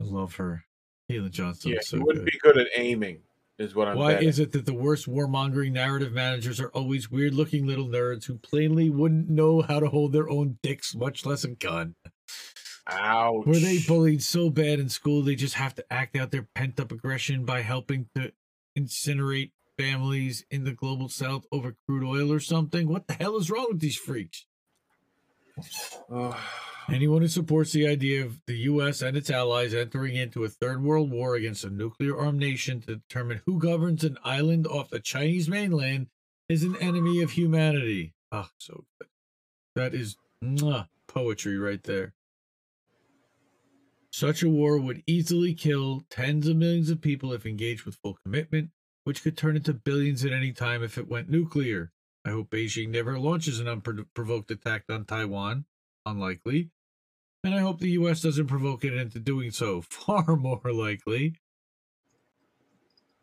I 0.00 0.04
love 0.04 0.36
her. 0.36 0.64
Caitlin 1.10 1.30
Johnstone. 1.30 1.72
Yeah, 1.72 1.80
so 1.82 1.98
wouldn't 1.98 2.24
good. 2.24 2.32
be 2.32 2.38
good 2.42 2.58
at 2.58 2.66
aiming, 2.76 3.20
is 3.58 3.74
what 3.74 3.88
I'm. 3.88 3.96
Why 3.96 4.14
betting. 4.14 4.28
is 4.28 4.38
it 4.38 4.52
that 4.52 4.66
the 4.66 4.74
worst 4.74 5.06
warmongering 5.08 5.72
narrative 5.72 6.12
managers 6.12 6.60
are 6.60 6.68
always 6.68 7.10
weird 7.10 7.34
looking 7.34 7.66
little 7.66 7.88
nerds 7.88 8.24
who 8.26 8.36
plainly 8.38 8.90
wouldn't 8.90 9.28
know 9.30 9.62
how 9.62 9.80
to 9.80 9.88
hold 9.88 10.12
their 10.12 10.28
own 10.28 10.58
dicks, 10.62 10.94
much 10.94 11.24
less 11.24 11.44
a 11.44 11.48
gun? 11.48 11.94
Ouch. 12.86 13.46
Were 13.46 13.58
they 13.58 13.78
bullied 13.86 14.22
so 14.22 14.50
bad 14.50 14.78
in 14.80 14.88
school 14.88 15.22
they 15.22 15.34
just 15.34 15.54
have 15.54 15.74
to 15.76 15.92
act 15.92 16.16
out 16.16 16.30
their 16.30 16.48
pent 16.54 16.78
up 16.80 16.92
aggression 16.92 17.44
by 17.44 17.62
helping 17.62 18.08
to 18.14 18.32
incinerate 18.78 19.50
families 19.78 20.44
in 20.50 20.64
the 20.64 20.72
global 20.72 21.08
south 21.08 21.46
over 21.52 21.76
crude 21.86 22.04
oil 22.04 22.32
or 22.32 22.40
something? 22.40 22.88
What 22.88 23.06
the 23.06 23.14
hell 23.14 23.36
is 23.36 23.50
wrong 23.50 23.68
with 23.70 23.80
these 23.80 23.96
freaks? 23.96 24.46
Anyone 26.90 27.20
who 27.20 27.28
supports 27.28 27.72
the 27.72 27.86
idea 27.86 28.24
of 28.24 28.40
the 28.46 28.56
U.S. 28.60 29.02
and 29.02 29.14
its 29.14 29.28
allies 29.28 29.74
entering 29.74 30.16
into 30.16 30.44
a 30.44 30.48
third 30.48 30.82
world 30.82 31.10
war 31.10 31.34
against 31.34 31.64
a 31.64 31.70
nuclear 31.70 32.18
armed 32.18 32.40
nation 32.40 32.80
to 32.82 32.96
determine 32.96 33.42
who 33.44 33.58
governs 33.58 34.04
an 34.04 34.16
island 34.24 34.66
off 34.66 34.88
the 34.88 34.98
Chinese 34.98 35.48
mainland 35.48 36.06
is 36.48 36.62
an 36.62 36.76
enemy 36.76 37.20
of 37.20 37.32
humanity. 37.32 38.14
Ah, 38.32 38.50
so 38.56 38.86
good. 38.98 39.08
That 39.76 39.94
is 39.94 40.16
mwah, 40.42 40.88
poetry 41.06 41.58
right 41.58 41.82
there. 41.84 42.14
Such 44.10 44.42
a 44.42 44.48
war 44.48 44.78
would 44.78 45.02
easily 45.06 45.52
kill 45.52 46.04
tens 46.08 46.48
of 46.48 46.56
millions 46.56 46.88
of 46.88 47.02
people 47.02 47.34
if 47.34 47.44
engaged 47.44 47.84
with 47.84 47.96
full 47.96 48.16
commitment, 48.24 48.70
which 49.08 49.22
could 49.22 49.38
turn 49.38 49.56
into 49.56 49.72
billions 49.72 50.22
at 50.22 50.34
any 50.34 50.52
time 50.52 50.82
if 50.82 50.98
it 50.98 51.08
went 51.08 51.30
nuclear. 51.30 51.90
I 52.26 52.30
hope 52.30 52.50
Beijing 52.50 52.90
never 52.90 53.18
launches 53.18 53.58
an 53.58 53.66
unprovoked 53.66 54.50
attack 54.50 54.82
on 54.90 55.06
Taiwan. 55.06 55.64
Unlikely. 56.04 56.68
And 57.42 57.54
I 57.54 57.60
hope 57.60 57.80
the 57.80 57.92
US 57.92 58.20
doesn't 58.20 58.48
provoke 58.48 58.84
it 58.84 58.92
into 58.92 59.18
doing 59.18 59.50
so. 59.50 59.80
Far 59.88 60.36
more 60.36 60.60
likely. 60.70 61.36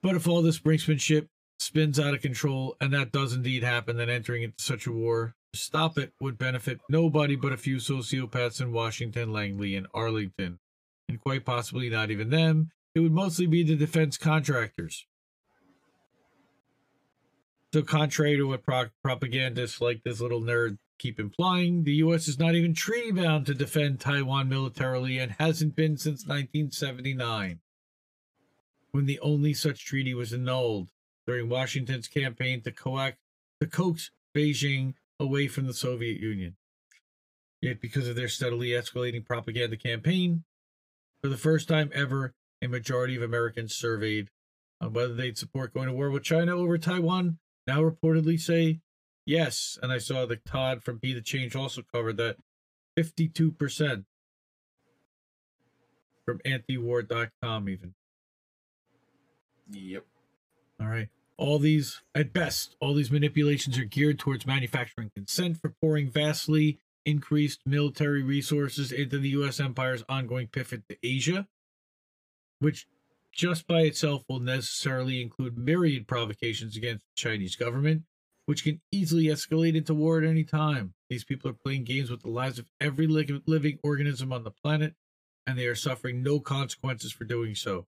But 0.02 0.16
if 0.16 0.28
all 0.28 0.42
this 0.42 0.58
brinksmanship 0.58 1.28
spins 1.60 2.00
out 2.00 2.16
of 2.16 2.22
control 2.24 2.76
and 2.82 2.92
that 2.92 3.12
does 3.12 3.34
indeed 3.34 3.62
happen, 3.62 3.98
then 3.98 4.10
entering 4.10 4.42
into 4.42 4.64
such 4.64 4.88
a 4.88 4.92
war 4.92 5.36
to 5.54 5.60
stop 5.60 6.00
it 6.00 6.14
would 6.20 6.40
benefit 6.40 6.80
nobody 6.90 7.36
but 7.36 7.54
a 7.54 7.58
few 7.58 7.76
sociopaths 7.76 8.60
in 8.60 8.72
Washington, 8.72 9.32
Langley, 9.32 9.76
and 9.76 9.86
Arlington. 9.94 10.58
And 11.08 11.22
quite 11.22 11.46
possibly 11.46 11.92
not 11.92 12.10
even 12.10 12.32
them. 12.32 12.72
It 12.96 13.02
would 13.02 13.12
mostly 13.12 13.46
be 13.46 13.62
the 13.62 13.76
defense 13.76 14.18
contractors. 14.18 15.06
So, 17.76 17.82
contrary 17.82 18.38
to 18.38 18.48
what 18.48 18.64
pro- 18.64 18.86
propagandists 19.04 19.82
like 19.82 20.02
this 20.06 20.22
little 20.22 20.40
nerd 20.40 20.78
keep 20.98 21.20
implying, 21.20 21.84
the 21.84 21.96
U.S. 21.96 22.30
is 22.30 22.40
not 22.40 22.56
even 22.56 22.74
treaty 22.74 23.12
bound 23.12 23.46
to 23.48 23.54
defend 23.54 24.00
Taiwan 24.00 24.48
militarily 24.48 25.20
and 25.20 25.34
hasn't 25.34 25.76
been 25.76 25.98
since 25.98 26.26
1979, 26.26 27.60
when 28.92 29.06
the 29.08 29.20
only 29.20 29.54
such 29.54 29.86
treaty 29.86 30.14
was 30.14 30.32
annulled 30.32 30.88
during 31.28 31.50
Washington's 31.50 32.08
campaign 32.08 32.62
to, 32.62 32.72
coax, 32.72 33.18
to 33.60 33.68
coax 33.68 34.10
Beijing 34.34 34.94
away 35.20 35.50
from 35.50 35.68
the 35.68 35.74
Soviet 35.74 36.22
Union. 36.22 36.56
Yet, 37.60 37.82
because 37.82 38.08
of 38.08 38.16
their 38.16 38.30
steadily 38.30 38.70
escalating 38.70 39.26
propaganda 39.26 39.76
campaign, 39.76 40.46
for 41.22 41.28
the 41.28 41.36
first 41.36 41.68
time 41.68 41.92
ever, 41.94 42.36
a 42.62 42.70
majority 42.70 43.18
of 43.18 43.22
Americans 43.22 43.76
surveyed 43.76 44.30
on 44.80 44.94
whether 44.94 45.14
they'd 45.14 45.38
support 45.38 45.74
going 45.74 45.88
to 45.88 45.94
war 45.94 46.10
with 46.10 46.24
China 46.24 46.56
over 46.56 46.78
Taiwan 46.78 47.38
now 47.68 47.82
reportedly 47.82 48.40
say 48.40 48.80
yes. 49.26 49.78
And 49.82 49.92
I 49.92 49.98
saw 49.98 50.26
that 50.26 50.46
Todd 50.46 50.84
from 50.84 50.98
Be 50.98 51.14
the 51.14 51.22
Change 51.22 51.56
also 51.56 51.82
covered 51.82 52.18
that 52.18 52.38
52% 52.98 54.06
from 56.26 56.40
antiwar.com, 56.40 57.70
even. 57.70 57.94
Yep. 59.72 60.06
All 60.80 60.88
right. 60.88 61.10
All 61.38 61.60
these, 61.60 62.02
at 62.14 62.32
best, 62.32 62.76
all 62.80 62.94
these 62.94 63.12
manipulations 63.12 63.78
are 63.78 63.84
geared 63.84 64.20
towards 64.20 64.46
manufacturing 64.46 65.12
consent 65.14 65.60
for 65.60 65.70
pouring 65.82 66.10
vastly 66.10 66.80
increased 67.06 67.62
military 67.66 68.24
resources 68.24 68.92
into 68.92 69.20
the 69.20 69.30
U.S. 69.30 69.60
empire's 69.60 70.04
ongoing 70.08 70.48
pivot 70.48 70.84
to 70.90 70.98
Asia, 71.04 71.48
which 72.60 72.88
just 73.36 73.68
by 73.68 73.82
itself 73.82 74.24
will 74.30 74.40
necessarily 74.40 75.22
include 75.22 75.58
myriad 75.58 76.08
provocations 76.08 76.78
against 76.78 77.06
the 77.06 77.16
Chinese 77.16 77.56
government, 77.56 78.04
which 78.46 78.64
can 78.64 78.82
easily 78.92 79.26
escalate 79.26 79.76
into 79.76 79.94
war 79.94 80.18
at 80.18 80.28
any 80.28 80.44
time. 80.44 80.94
These 81.10 81.26
people 81.26 81.52
are 81.52 81.58
playing 81.66 81.84
games 81.84 82.10
with 82.10 82.22
the 82.22 82.30
lives 82.30 82.58
of 82.58 82.72
every 82.80 83.08
living 83.08 83.80
organism 83.84 84.32
on 84.32 84.44
the 84.44 84.52
planet, 84.52 84.96
and 85.46 85.60
they 85.60 85.68
are 85.68 85.76
suffering 85.76 86.24
no 86.24 86.40
consequences 86.40 87.12
for 87.12 87.26
doing 87.26 87.56
so. 87.56 87.88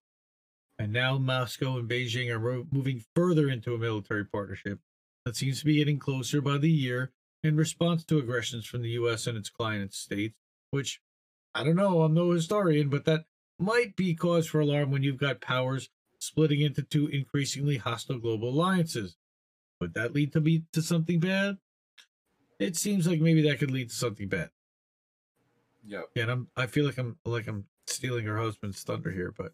And 0.78 0.92
now 0.92 1.18
Moscow 1.18 1.78
and 1.78 1.90
Beijing 1.90 2.30
are 2.30 2.66
moving 2.72 3.04
further 3.16 3.50
into 3.50 3.74
a 3.74 3.80
military 3.80 4.26
partnership 4.26 4.80
that 5.26 5.36
seems 5.36 5.60
to 5.60 5.66
be 5.66 5.78
getting 5.78 5.98
closer 5.98 6.42
by 6.42 6.58
the 6.58 6.70
year 6.70 7.12
in 7.42 7.56
response 7.56 8.04
to 8.06 8.20
aggressions 8.20 8.66
from 8.66 8.82
the 8.82 8.90
US 8.90 9.26
and 9.26 9.38
its 9.38 9.50
client 9.50 9.94
states, 9.94 10.38
which 10.72 11.00
I 11.56 11.64
don't 11.64 11.76
know, 11.76 12.04
I'm 12.04 12.14
no 12.14 12.32
historian, 12.32 12.90
but 12.90 13.06
that 13.06 13.26
might 13.60 13.96
be 13.96 14.14
cause 14.16 14.48
for 14.48 14.60
alarm 14.60 14.92
when 14.92 15.04
you've 15.04 15.18
got 15.18 15.42
powers 15.42 15.90
splitting 16.20 16.62
into 16.62 16.82
two 16.82 17.08
increasingly 17.08 17.78
hostile 17.78 18.20
global 18.20 18.50
alliances. 18.50 19.18
Would 19.80 19.94
that 19.94 20.14
lead 20.14 20.34
to 20.34 20.42
be 20.42 20.64
to 20.74 20.82
something 20.82 21.20
bad? 21.20 21.58
It 22.60 22.76
seems 22.76 23.08
like 23.08 23.22
maybe 23.22 23.44
that 23.44 23.60
could 23.60 23.72
lead 23.72 23.90
to 23.90 23.96
something 23.96 24.28
bad. 24.28 24.50
Yeah. 25.86 26.02
And 26.16 26.30
I'm 26.32 26.48
I 26.56 26.66
feel 26.66 26.86
like 26.86 26.98
I'm 26.98 27.18
like 27.24 27.48
I'm 27.48 27.66
stealing 27.86 28.26
her 28.26 28.38
husband's 28.38 28.82
thunder 28.84 29.12
here, 29.12 29.34
but 29.38 29.54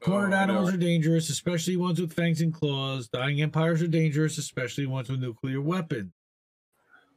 cornered 0.00 0.32
Oh, 0.34 0.36
animals 0.36 0.68
know. 0.70 0.74
are 0.74 0.78
dangerous, 0.78 1.30
especially 1.30 1.76
ones 1.76 2.00
with 2.00 2.12
fangs 2.12 2.40
and 2.40 2.52
claws. 2.52 3.08
Dying 3.08 3.40
empires 3.40 3.80
are 3.82 3.86
dangerous, 3.88 4.36
especially 4.36 4.86
ones 4.86 5.08
with 5.08 5.20
nuclear 5.20 5.60
weapons. 5.60 6.12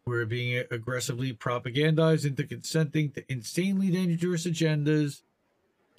We're 0.06 0.26
being 0.26 0.64
aggressively 0.72 1.34
propagandized 1.34 2.26
into 2.26 2.43
consenting 2.43 3.12
to 3.12 3.32
insanely 3.32 3.91
dangerous 3.91 4.47
agendas 4.47 5.22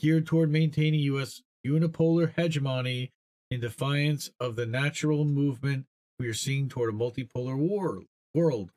geared 0.03 0.26
toward 0.26 0.50
maintaining 0.50 1.00
U.S. 1.00 1.42
unipolar 1.64 2.34
hegemony 2.36 3.12
in 3.53 3.61
defiance 3.61 4.30
of 4.40 4.57
the 4.57 4.66
natural 4.66 5.24
movement 5.24 5.86
we 6.18 6.26
are 6.28 6.34
seeing 6.34 6.68
toward 6.68 6.92
a 6.92 6.96
multipolar 6.96 7.57
war, 7.57 8.03
world. 8.34 8.70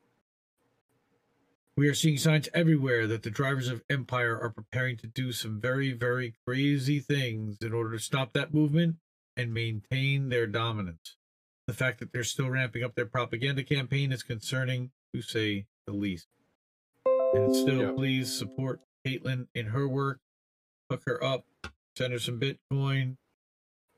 We 1.75 1.89
are 1.89 1.93
seeing 1.93 2.17
signs 2.17 2.47
everywhere 2.53 3.07
that 3.07 3.23
the 3.23 3.29
drivers 3.31 3.67
of 3.67 3.83
empire 3.89 4.39
are 4.39 4.49
preparing 4.51 4.97
to 4.97 5.07
do 5.07 5.31
some 5.31 5.59
very, 5.59 5.91
very 5.91 6.35
crazy 6.47 6.99
things 6.99 7.57
in 7.61 7.73
order 7.73 7.91
to 7.91 7.99
stop 7.99 8.31
that 8.33 8.53
movement 8.53 8.95
and 9.35 9.53
maintain 9.53 10.29
their 10.29 10.47
dominance. 10.47 11.17
The 11.67 11.73
fact 11.73 11.99
that 11.99 12.13
they're 12.13 12.23
still 12.23 12.49
ramping 12.49 12.83
up 12.83 12.95
their 12.95 13.07
propaganda 13.07 13.63
campaign 13.63 14.11
is 14.11 14.23
concerning, 14.23 14.91
to 15.13 15.21
say 15.21 15.65
the 15.87 15.93
least. 15.93 16.27
And 17.33 17.53
still, 17.53 17.81
Yeah. 17.81 17.91
please 17.93 18.31
support 18.33 18.81
Caitlin 19.05 19.47
in 19.53 19.67
her 19.67 19.87
work. 19.87 20.21
Hook 20.89 21.03
her 21.05 21.23
up, 21.23 21.45
send 21.97 22.13
her 22.13 22.19
some 22.19 22.39
Bitcoin, 22.39 23.17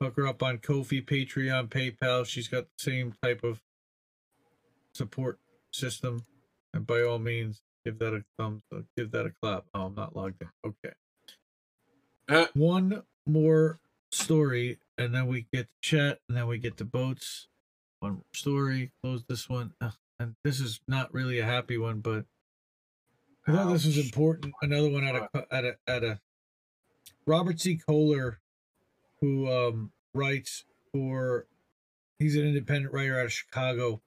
hook 0.02 0.16
her 0.16 0.28
up 0.28 0.42
on 0.42 0.60
Ko-fi, 0.60 1.02
Patreon, 1.02 1.70
PayPal. 1.70 2.26
She's 2.26 2.48
got 2.48 2.64
the 2.64 2.84
same 2.84 3.14
type 3.22 3.44
of 3.44 3.62
support 4.94 5.40
system. 5.72 6.26
And 6.74 6.88
by 6.88 7.02
all 7.02 7.20
means, 7.20 7.62
give 7.86 8.00
that 8.00 8.14
a 8.14 8.24
thumbs, 8.38 8.62
uh, 8.74 8.82
give 8.96 9.12
that 9.12 9.26
a 9.26 9.32
clap. 9.42 9.66
Oh, 9.74 9.88
I'm 9.88 9.96
not 9.96 10.16
logged 10.16 10.42
in. 10.42 10.50
Okay. 10.66 10.94
Uh, 12.30 12.48
One 12.54 13.04
more 13.26 13.80
story, 14.12 14.80
and 14.98 15.14
then 15.14 15.28
we 15.28 15.48
get 15.52 15.64
to 15.64 15.70
chat, 15.82 16.20
and 16.28 16.38
then 16.38 16.48
we 16.48 16.58
get 16.58 16.78
to 16.78 16.86
boats. 16.86 17.48
One 18.00 18.14
more 18.14 18.24
story. 18.34 18.92
Close 19.02 19.24
this 19.28 19.50
one. 19.50 19.74
And 20.20 20.36
this 20.44 20.60
is 20.60 20.80
not 20.88 21.14
really 21.14 21.40
a 21.40 21.46
happy 21.46 21.78
one, 21.78 22.00
but 22.00 22.26
I 23.48 23.52
thought 23.54 23.72
this 23.72 23.86
was 23.86 23.98
important. 23.98 24.54
Another 24.62 24.90
one 24.90 25.04
at 25.04 25.16
a 25.16 25.30
at 25.52 25.66
a 25.66 25.78
at 25.88 26.04
a 26.04 26.20
Robert 27.28 27.60
C. 27.60 27.78
Koehler, 27.78 28.38
who 29.22 29.52
um, 29.52 29.92
writes 30.14 30.64
for. 30.92 31.46
He's 32.18 32.36
an 32.36 32.48
independent 32.48 32.94
writer 32.94 33.20
out 33.20 33.26
of 33.26 33.34
Chicago. 33.34 34.02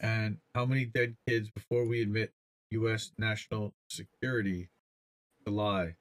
And 0.00 0.36
how 0.54 0.66
many 0.66 0.84
dead 0.84 1.16
kids 1.26 1.50
before 1.50 1.84
we 1.84 2.00
admit 2.02 2.32
U.S. 2.70 3.10
national 3.18 3.74
security? 3.88 4.68
The 5.44 5.50
lie. 5.50 5.96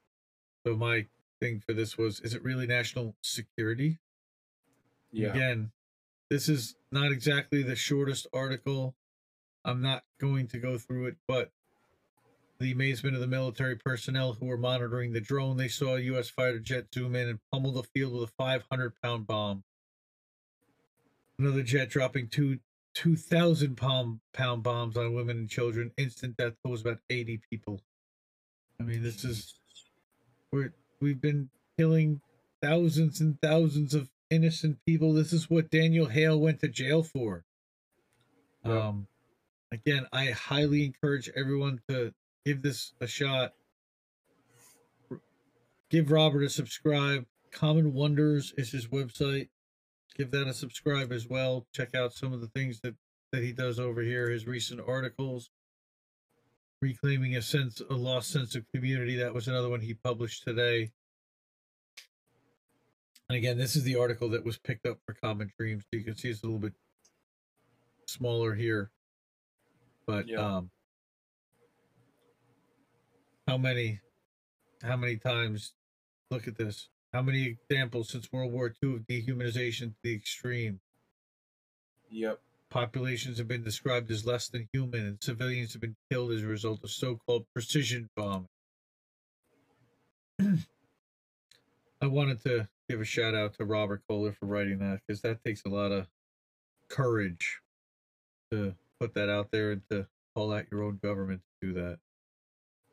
So 0.66 0.76
my 0.76 1.08
thing 1.40 1.64
for 1.66 1.74
this 1.74 1.98
was: 1.98 2.20
Is 2.20 2.34
it 2.34 2.44
really 2.44 2.68
national 2.68 3.16
security? 3.22 3.98
Yeah. 5.12 5.30
Again, 5.30 5.72
this 6.30 6.50
is 6.50 6.76
not 6.92 7.12
exactly 7.12 7.64
the 7.64 7.76
shortest 7.76 8.28
article. 8.34 8.96
I'm 9.64 9.82
not 9.82 10.04
going 10.20 10.48
to 10.50 10.60
go 10.60 10.78
through 10.78 11.08
it, 11.08 11.16
but 11.28 11.52
the 12.60 12.72
amazement 12.72 13.16
of 13.16 13.22
the 13.22 13.28
military 13.28 13.76
personnel 13.76 14.34
who 14.34 14.46
were 14.46 14.58
monitoring 14.58 15.14
the 15.14 15.22
drone, 15.22 15.58
they 15.58 15.68
saw 15.68 15.96
a 15.96 16.02
U.S. 16.02 16.30
fighter 16.30 16.60
jet 16.60 16.86
zoom 16.94 17.16
in 17.16 17.28
and 17.28 17.40
pummel 17.52 17.72
the 17.72 17.84
field 17.84 18.14
with 18.14 18.30
a 18.30 18.34
500 18.38 18.94
pound 19.02 19.28
bomb. 19.28 19.64
Another 21.38 21.64
jet 21.64 21.90
dropping 21.90 22.30
two 22.30 22.60
2,000 22.94 23.76
pound, 23.76 24.22
pound 24.34 24.64
bombs 24.64 24.96
on 24.96 25.14
women 25.14 25.38
and 25.38 25.50
children. 25.50 25.92
Instant 25.98 26.38
death 26.38 26.54
toll 26.64 26.72
was 26.72 26.82
about 26.82 27.00
80 27.10 27.42
people. 27.50 27.82
I 28.80 28.84
mean, 28.84 29.04
this 29.04 29.26
is 29.26 29.56
we're 30.52 30.74
we've 31.02 31.22
been 31.22 31.50
killing 31.78 32.22
thousands 32.62 33.20
and 33.20 33.40
thousands 33.42 33.94
of 33.94 34.10
innocent 34.30 34.78
people. 34.86 35.14
This 35.14 35.34
is 35.34 35.50
what 35.50 35.70
Daniel 35.70 36.08
Hale 36.08 36.40
went 36.40 36.62
to 36.62 36.68
jail 36.68 37.04
for. 37.04 37.44
Yeah. 38.66 38.88
Um, 38.88 39.08
again, 39.72 40.08
I 40.12 40.28
highly 40.28 40.86
encourage 40.86 41.30
everyone 41.36 41.82
to 41.90 42.14
give 42.46 42.62
this 42.62 42.94
a 43.02 43.08
shot. 43.08 43.54
Give 45.90 46.12
Robert 46.12 46.44
a 46.44 46.50
subscribe. 46.50 47.26
Common 47.52 47.94
Wonders 47.94 48.54
is 48.58 48.72
his 48.72 48.88
website. 48.88 49.50
Give 50.16 50.32
that 50.32 50.48
a 50.48 50.54
subscribe 50.54 51.12
as 51.12 51.28
well. 51.28 51.68
Check 51.74 51.96
out 51.96 52.14
some 52.14 52.34
of 52.34 52.42
the 52.42 52.48
things 52.48 52.80
that 52.82 52.96
that 53.32 53.44
he 53.44 53.52
does 53.52 53.80
over 53.80 54.02
here. 54.02 54.30
His 54.30 54.48
recent 54.48 54.80
articles, 54.88 55.50
reclaiming 56.82 57.36
a 57.36 57.42
sense, 57.42 57.82
a 57.90 57.94
lost 57.94 58.32
sense 58.32 58.56
of 58.56 58.66
community. 58.74 59.18
That 59.18 59.34
was 59.34 59.48
another 59.48 59.70
one 59.70 59.82
he 59.82 59.94
published 59.94 60.44
today. 60.44 60.92
And 63.28 63.36
again, 63.36 63.58
this 63.58 63.76
is 63.76 63.84
the 63.84 63.96
article 63.96 64.30
that 64.30 64.46
was 64.46 64.58
picked 64.58 64.86
up 64.86 65.00
for 65.06 65.14
Common 65.14 65.52
Dreams. 65.58 65.84
You 65.92 66.04
can 66.04 66.16
see 66.16 66.30
it's 66.30 66.44
a 66.44 66.46
little 66.46 66.60
bit 66.60 66.74
smaller 68.06 68.54
here, 68.54 68.92
but 70.06 70.28
Yeah. 70.28 70.58
um, 70.58 70.72
how 73.48 73.58
many 73.58 74.00
how 74.84 74.98
many 74.98 75.18
times? 75.18 75.74
Look 76.30 76.48
at 76.48 76.58
this. 76.58 76.90
How 77.14 77.22
many 77.22 77.44
examples 77.46 78.10
since 78.10 78.32
World 78.32 78.52
War 78.52 78.74
II 78.84 78.96
of 78.96 79.08
dehumanization 79.08 79.92
to 79.92 79.96
the 80.04 80.14
extreme? 80.14 80.80
Yep. 82.10 82.40
Populations 82.70 83.38
have 83.38 83.48
been 83.48 83.64
described 83.64 84.12
as 84.12 84.26
less 84.26 84.50
than 84.50 84.68
human, 84.74 85.06
and 85.06 85.18
civilians 85.22 85.74
have 85.74 85.82
been 85.82 85.96
killed 86.12 86.32
as 86.32 86.44
a 86.44 86.48
result 86.48 86.84
of 86.84 86.92
so-called 86.92 87.46
precision 87.54 88.10
bombing. 88.16 88.50
I 92.02 92.08
wanted 92.08 92.44
to 92.44 92.68
give 92.90 93.00
a 93.00 93.06
shout 93.06 93.34
out 93.34 93.54
to 93.56 93.66
Robert 93.66 94.02
Koehler 94.10 94.36
for 94.36 94.48
writing 94.48 94.80
that 94.80 95.00
because 95.08 95.22
that 95.22 95.44
takes 95.44 95.64
a 95.66 95.70
lot 95.70 95.92
of 95.92 96.08
courage 96.90 97.62
to 98.52 98.76
put 99.00 99.14
that 99.14 99.30
out 99.30 99.52
there 99.52 99.72
and 99.72 99.82
to 99.90 100.08
call 100.36 100.52
out 100.52 100.66
your 100.70 100.84
own 100.84 101.00
government 101.02 101.42
to 101.62 101.68
do 101.68 101.74
that. 101.82 102.00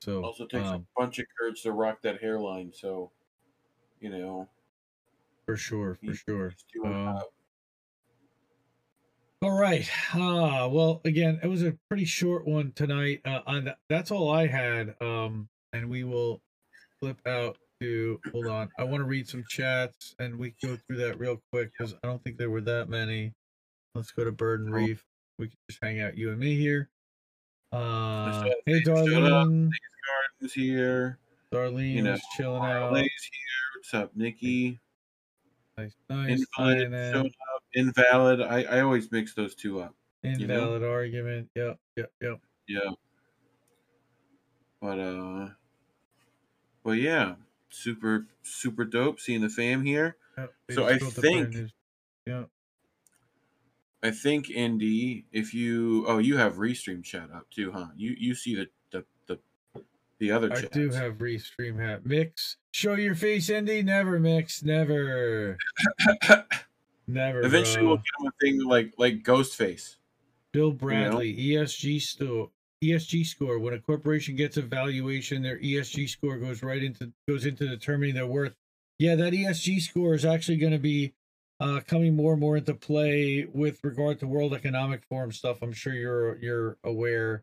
So 0.02 0.24
Also 0.24 0.46
takes 0.46 0.66
um, 0.66 0.84
a 0.96 1.00
bunch 1.00 1.20
of 1.20 1.26
courage 1.38 1.62
to 1.62 1.70
rock 1.70 2.02
that 2.02 2.20
hairline. 2.20 2.72
So, 2.74 3.12
you 4.00 4.10
know, 4.10 4.48
for 5.46 5.56
sure, 5.56 5.96
for 6.04 6.12
sure. 6.12 6.52
Um. 6.84 7.20
All 9.42 9.56
right. 9.56 9.88
Ah, 10.12 10.66
well, 10.66 11.00
again, 11.04 11.38
it 11.40 11.46
was 11.46 11.62
a 11.62 11.76
pretty 11.88 12.04
short 12.04 12.48
one 12.48 12.72
tonight. 12.74 13.20
Uh, 13.24 13.42
on 13.46 13.66
that, 13.66 13.78
that's 13.88 14.10
all 14.10 14.28
I 14.28 14.48
had. 14.48 14.96
Um, 15.00 15.48
and 15.72 15.88
we 15.88 16.02
will 16.02 16.42
flip 16.98 17.20
out 17.24 17.56
to. 17.80 18.18
Hold 18.32 18.48
on, 18.48 18.70
I 18.80 18.82
want 18.82 19.02
to 19.02 19.06
read 19.06 19.28
some 19.28 19.44
chats, 19.48 20.16
and 20.18 20.36
we 20.36 20.56
go 20.60 20.76
through 20.76 20.96
that 20.96 21.20
real 21.20 21.40
quick 21.52 21.70
because 21.78 21.94
I 22.02 22.08
don't 22.08 22.22
think 22.24 22.38
there 22.38 22.50
were 22.50 22.60
that 22.62 22.88
many. 22.88 23.34
Let's 23.94 24.10
go 24.10 24.24
to 24.24 24.32
Bird 24.32 24.62
and. 24.62 24.74
Reef. 24.74 25.04
We 25.38 25.46
can 25.46 25.56
just 25.70 25.78
hang 25.80 26.00
out, 26.00 26.18
you 26.18 26.30
and 26.30 26.40
me 26.40 26.56
here. 26.56 26.90
Uh, 27.72 28.50
hey, 28.66 28.82
shut 28.82 29.48
Gardens 30.42 30.52
here. 30.54 31.18
Darlene 31.52 31.94
you 31.94 32.02
know, 32.02 32.14
is 32.14 32.22
chilling 32.36 32.62
out. 32.62 32.96
Here. 32.96 33.08
What's 33.76 33.94
up, 33.94 34.10
Nikki? 34.16 34.80
Nice, 35.78 35.94
nice. 36.10 36.44
Invalid 36.58 36.90
showed 37.12 37.26
up. 37.26 37.62
Invalid. 37.74 38.40
I, 38.40 38.62
I 38.64 38.80
always 38.80 39.12
mix 39.12 39.34
those 39.34 39.54
two 39.54 39.80
up. 39.80 39.94
know? 40.24 40.30
Invalid 40.30 40.82
argument. 40.82 41.48
Yep, 41.54 41.78
yep, 41.96 42.12
yep. 42.20 42.40
Yeah. 42.66 42.90
But 44.80 44.98
uh 44.98 45.48
but 46.82 46.92
yeah, 46.92 47.34
super 47.70 48.26
super 48.42 48.84
dope 48.84 49.20
seeing 49.20 49.42
the 49.42 49.48
fam 49.48 49.84
here. 49.84 50.16
yep. 50.36 50.52
So 50.72 50.86
I 50.86 50.98
built 50.98 51.14
the 51.14 51.20
brand 51.20 51.54
think- 51.54 51.70
Yeah. 52.26 52.44
I 54.02 54.10
think 54.10 54.50
Indy, 54.50 55.26
if 55.30 55.54
you 55.54 56.04
oh 56.08 56.18
you 56.18 56.36
have 56.36 56.54
restream 56.54 57.04
chat 57.04 57.30
up 57.32 57.48
too, 57.50 57.70
huh? 57.70 57.88
You 57.96 58.16
you 58.18 58.34
see 58.34 58.56
the, 58.56 58.68
the 60.22 60.30
other 60.30 60.52
I 60.52 60.60
chats. 60.60 60.72
do 60.72 60.88
have 60.90 61.14
restream 61.14 61.80
hat. 61.84 62.06
Mix. 62.06 62.56
Show 62.70 62.94
your 62.94 63.16
face, 63.16 63.50
Indy. 63.50 63.82
Never 63.82 64.20
mix. 64.20 64.62
Never. 64.62 65.58
Never. 67.08 67.44
Eventually 67.44 67.80
bro. 67.80 67.86
we'll 67.88 67.96
get 67.96 68.04
him 68.20 68.26
a 68.28 68.32
thing 68.40 68.64
like 68.64 68.92
like 68.98 69.24
Ghostface. 69.24 69.96
Bill 70.52 70.70
Bradley, 70.70 71.36
ESG 71.36 72.00
store. 72.00 72.50
ESG 72.84 73.26
score. 73.26 73.58
When 73.58 73.74
a 73.74 73.80
corporation 73.80 74.36
gets 74.36 74.56
a 74.56 74.62
valuation, 74.62 75.42
their 75.42 75.58
ESG 75.58 76.08
score 76.08 76.38
goes 76.38 76.62
right 76.62 76.84
into 76.84 77.12
goes 77.26 77.44
into 77.44 77.66
determining 77.68 78.14
their 78.14 78.26
worth. 78.26 78.54
Yeah, 79.00 79.16
that 79.16 79.32
ESG 79.32 79.80
score 79.80 80.14
is 80.14 80.24
actually 80.24 80.58
going 80.58 80.72
to 80.72 80.78
be 80.78 81.14
uh, 81.58 81.80
coming 81.84 82.14
more 82.14 82.32
and 82.32 82.40
more 82.40 82.56
into 82.58 82.74
play 82.74 83.48
with 83.52 83.82
regard 83.82 84.20
to 84.20 84.28
World 84.28 84.54
Economic 84.54 85.02
Forum 85.02 85.32
stuff. 85.32 85.62
I'm 85.62 85.72
sure 85.72 85.94
you're 85.94 86.38
you're 86.38 86.76
aware. 86.84 87.42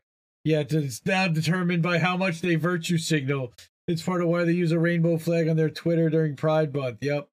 Yeah, 0.50 0.64
it's 0.68 1.06
now 1.06 1.28
determined 1.28 1.84
by 1.84 2.00
how 2.00 2.18
much 2.18 2.42
they 2.42 2.56
virtue 2.56 2.98
signal. 2.98 3.54
It's 3.88 4.02
part 4.02 4.24
of 4.24 4.30
why 4.30 4.46
they 4.46 4.54
use 4.54 4.72
a 4.72 4.80
rainbow 4.80 5.20
flag 5.20 5.48
on 5.48 5.56
their 5.56 5.70
Twitter 5.70 6.10
during 6.10 6.36
Pride 6.36 6.74
Month. 6.74 6.98
Yep. 7.02 7.30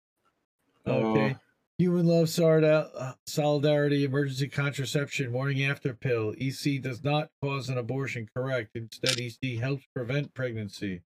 Okay. 0.85 1.37
Oh. 1.37 1.41
Human 1.79 2.09
love, 2.09 2.29
solidarity, 2.29 2.91
uh, 2.99 3.13
solidarity, 3.25 4.03
emergency 4.03 4.49
contraception, 4.49 5.31
morning 5.31 5.63
after 5.63 5.95
pill. 5.95 6.35
EC 6.41 6.83
does 6.83 7.05
not 7.05 7.29
cause 7.41 7.69
an 7.69 7.79
abortion, 7.79 8.29
correct. 8.35 8.71
Instead, 8.75 9.21
EC 9.21 9.61
helps 9.61 9.85
prevent 9.95 10.35
pregnancy. 10.35 11.03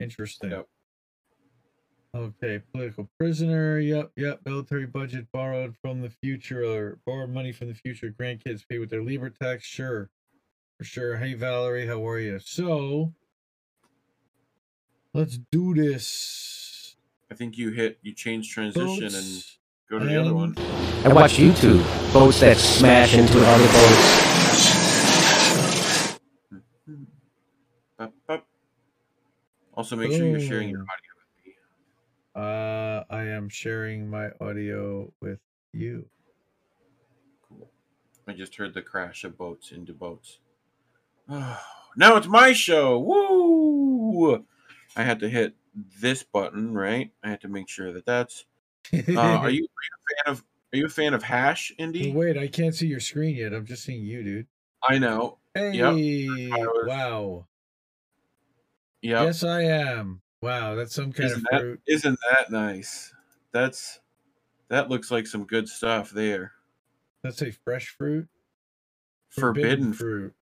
Interesting. 0.00 0.50
Yep. 0.50 0.66
Okay, 2.14 2.60
political 2.74 3.08
prisoner. 3.18 3.78
Yep, 3.78 4.12
yep. 4.16 4.40
Military 4.44 4.84
budget 4.84 5.28
borrowed 5.32 5.76
from 5.80 6.02
the 6.02 6.10
future 6.10 6.62
or 6.62 6.98
borrowed 7.06 7.30
money 7.30 7.52
from 7.52 7.68
the 7.68 7.74
future. 7.74 8.14
Grandkids 8.20 8.68
pay 8.68 8.78
with 8.78 8.90
their 8.90 9.02
Libra 9.02 9.30
tax. 9.30 9.64
Sure. 9.64 10.10
For 10.78 10.84
sure. 10.84 11.16
Hey, 11.16 11.34
Valerie, 11.34 11.86
how 11.86 12.06
are 12.06 12.20
you? 12.20 12.38
So, 12.38 13.12
let's 15.12 15.38
do 15.50 15.74
this. 15.74 16.96
I 17.30 17.34
think 17.34 17.58
you 17.58 17.70
hit 17.70 17.98
you 18.02 18.12
change 18.14 18.50
transition 18.50 19.14
and 19.14 19.44
go 19.90 19.98
to 19.98 20.04
the 20.06 20.20
other 20.20 20.32
one. 20.34 20.54
and- 20.56 21.08
I 21.08 21.12
watch 21.12 21.34
YouTube. 21.36 21.82
Boats 22.12 22.40
that 22.40 22.56
smash 22.56 23.14
into 23.14 23.38
other 23.44 23.66
boats. 23.66 24.28
Bup, 27.98 28.12
bup. 28.26 28.46
Also 29.74 29.96
make 29.96 30.12
sure 30.12 30.26
you're 30.26 30.40
sharing 30.40 30.70
your 30.70 30.80
audio 30.82 31.12
with 31.16 31.46
me. 31.46 31.54
Uh, 32.34 33.04
I 33.10 33.24
am 33.24 33.48
sharing 33.48 34.08
my 34.08 34.30
audio 34.40 35.12
with 35.20 35.40
you. 35.72 36.08
Cool. 37.48 37.68
I 38.28 38.32
just 38.32 38.54
heard 38.56 38.74
the 38.74 38.82
crash 38.82 39.24
of 39.24 39.36
boats 39.36 39.72
into 39.72 39.92
boats. 39.92 40.38
now 41.96 42.16
it's 42.16 42.26
my 42.26 42.52
show. 42.52 42.98
Woo! 42.98 44.44
I 44.96 45.02
had 45.02 45.20
to 45.20 45.28
hit 45.28 45.54
this 46.00 46.22
button, 46.22 46.74
right? 46.74 47.10
I 47.22 47.30
had 47.30 47.40
to 47.42 47.48
make 47.48 47.68
sure 47.68 47.92
that 47.92 48.06
that's. 48.06 48.46
Uh, 48.92 49.12
are 49.16 49.50
you 49.50 49.64
a 49.64 50.24
fan 50.24 50.32
of 50.32 50.44
Are 50.72 50.76
you 50.76 50.86
a 50.86 50.90
fan 50.90 51.14
of 51.14 51.22
Hash, 51.22 51.72
Indy? 51.78 52.12
Wait, 52.12 52.38
I 52.38 52.48
can't 52.48 52.74
see 52.74 52.86
your 52.86 53.00
screen 53.00 53.36
yet. 53.36 53.52
I'm 53.52 53.66
just 53.66 53.84
seeing 53.84 54.04
you, 54.04 54.22
dude. 54.22 54.46
I 54.88 54.98
know. 54.98 55.38
Hey, 55.54 55.82
I 55.82 56.66
wow. 56.84 57.46
Yeah. 59.02 59.24
Yes, 59.24 59.44
I 59.44 59.62
am. 59.62 60.20
Wow, 60.40 60.76
that's 60.76 60.94
some 60.94 61.12
kind 61.12 61.30
Isn't 61.30 61.38
of 61.38 61.46
that 61.50 61.60
fruit. 61.60 61.80
isn't 61.86 62.18
that 62.30 62.50
nice? 62.50 63.12
That's 63.52 64.00
that 64.68 64.88
looks 64.88 65.10
like 65.10 65.26
some 65.26 65.44
good 65.44 65.68
stuff 65.68 66.10
there. 66.10 66.52
Let's 67.24 67.38
say 67.38 67.50
fresh 67.50 67.88
fruit. 67.98 68.28
Forbidden. 69.30 69.92
fruit. 69.92 70.20
fruit. 70.20 70.34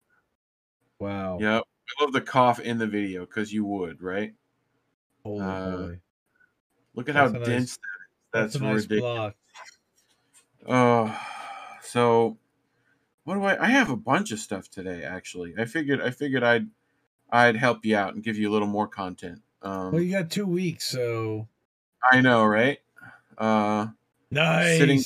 Wow. 1.00 1.40
Yep. 1.40 1.64
I 2.00 2.04
love 2.04 2.14
the 2.14 2.22
cough 2.22 2.60
in 2.60 2.78
the 2.78 2.88
video 2.88 3.22
because 3.26 3.54
you 3.54 3.66
would, 3.66 4.02
right? 4.02 4.34
Holy 5.24 5.42
Uh. 5.42 5.88
Look 6.96 7.10
at 7.10 7.16
That's 7.16 7.32
how 7.32 7.36
a 7.38 7.40
nice- 7.40 7.48
dense 7.48 7.78
that 7.78 7.80
is. 7.80 7.80
That's, 8.34 8.54
That's, 8.54 8.64
nice 8.64 8.82
ridiculous. 8.90 9.34
Oh, 10.68 11.20
so 11.84 12.38
what 13.24 13.36
do 13.36 13.44
I? 13.44 13.64
I 13.66 13.68
have 13.68 13.90
a 13.90 13.96
bunch 13.96 14.32
of 14.32 14.40
stuff 14.40 14.70
today. 14.70 15.04
Actually, 15.04 15.54
I 15.58 15.66
figured 15.66 16.02
I 16.02 16.10
figured 16.12 16.44
I'd 16.44 16.68
I'd 17.30 17.56
help 17.56 17.86
you 17.86 17.96
out 17.98 18.14
and 18.16 18.24
give 18.24 18.38
you 18.38 18.50
a 18.50 18.54
little 18.54 18.68
more 18.68 18.88
content. 18.88 19.42
Um, 19.62 19.92
Well, 19.92 20.02
you 20.02 20.12
got 20.12 20.30
two 20.32 20.46
weeks, 20.46 20.86
so 20.86 21.48
I 22.12 22.22
know, 22.22 22.46
right? 22.46 22.80
Uh, 23.38 23.88
nice. 24.32 24.78
Sitting 24.80 25.04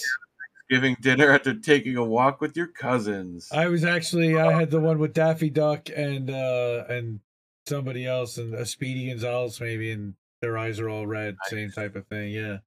giving 0.69 0.95
dinner 1.01 1.31
after 1.31 1.53
taking 1.53 1.95
a 1.97 2.03
walk 2.03 2.41
with 2.41 2.55
your 2.55 2.67
cousins. 2.67 3.49
I 3.51 3.67
was 3.67 3.83
actually 3.83 4.37
I 4.37 4.53
had 4.53 4.69
the 4.71 4.79
one 4.79 4.99
with 4.99 5.13
Daffy 5.13 5.49
Duck 5.49 5.89
and 5.95 6.29
uh 6.29 6.85
and 6.89 7.19
somebody 7.65 8.05
else 8.05 8.37
and 8.37 8.53
a 8.53 8.65
Speedy 8.65 9.07
Gonzales 9.09 9.59
maybe 9.59 9.91
and 9.91 10.15
their 10.41 10.57
eyes 10.57 10.79
are 10.79 10.89
all 10.89 11.05
red, 11.05 11.35
same 11.47 11.71
type 11.71 11.95
of 11.95 12.07
thing. 12.07 12.31
Yeah. 12.31 12.59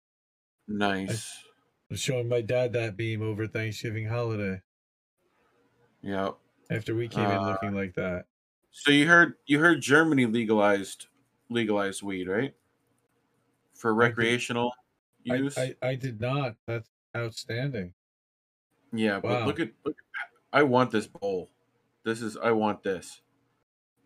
nice. 0.69 1.45
I 1.91 1.95
was 1.95 2.01
showing 2.01 2.29
my 2.29 2.41
dad 2.41 2.73
that 2.75 2.97
beam 2.97 3.23
over 3.23 3.47
Thanksgiving 3.47 4.07
holiday 4.09 4.61
Yep. 6.03 6.37
after 6.71 6.95
we 6.95 7.09
came 7.09 7.25
in 7.31 7.37
Uh, 7.37 7.51
looking 7.51 7.75
like 7.75 7.95
that. 7.95 8.27
So 8.73 8.91
you 8.91 9.07
heard 9.07 9.35
you 9.47 9.59
heard 9.59 9.81
Germany 9.81 10.27
legalized 10.27 11.07
legalized 11.51 12.03
weed, 12.03 12.29
right? 12.29 12.55
For 13.75 13.95
recreational 13.95 14.73
I, 15.31 15.35
use. 15.37 15.57
I, 15.59 15.75
I 15.83 15.95
did 15.95 16.21
not. 16.21 16.57
That's 16.67 16.89
outstanding. 17.17 17.93
yeah, 18.93 19.21
but 19.21 19.47
look 19.47 19.61
at 19.61 19.71
look. 19.85 19.97
At, 19.97 20.59
I 20.61 20.63
want 20.65 20.91
this 20.91 21.07
bowl. 21.07 21.51
This 22.05 22.21
is 22.23 22.37
I 22.37 22.51
want 22.53 22.83
this. 22.83 23.21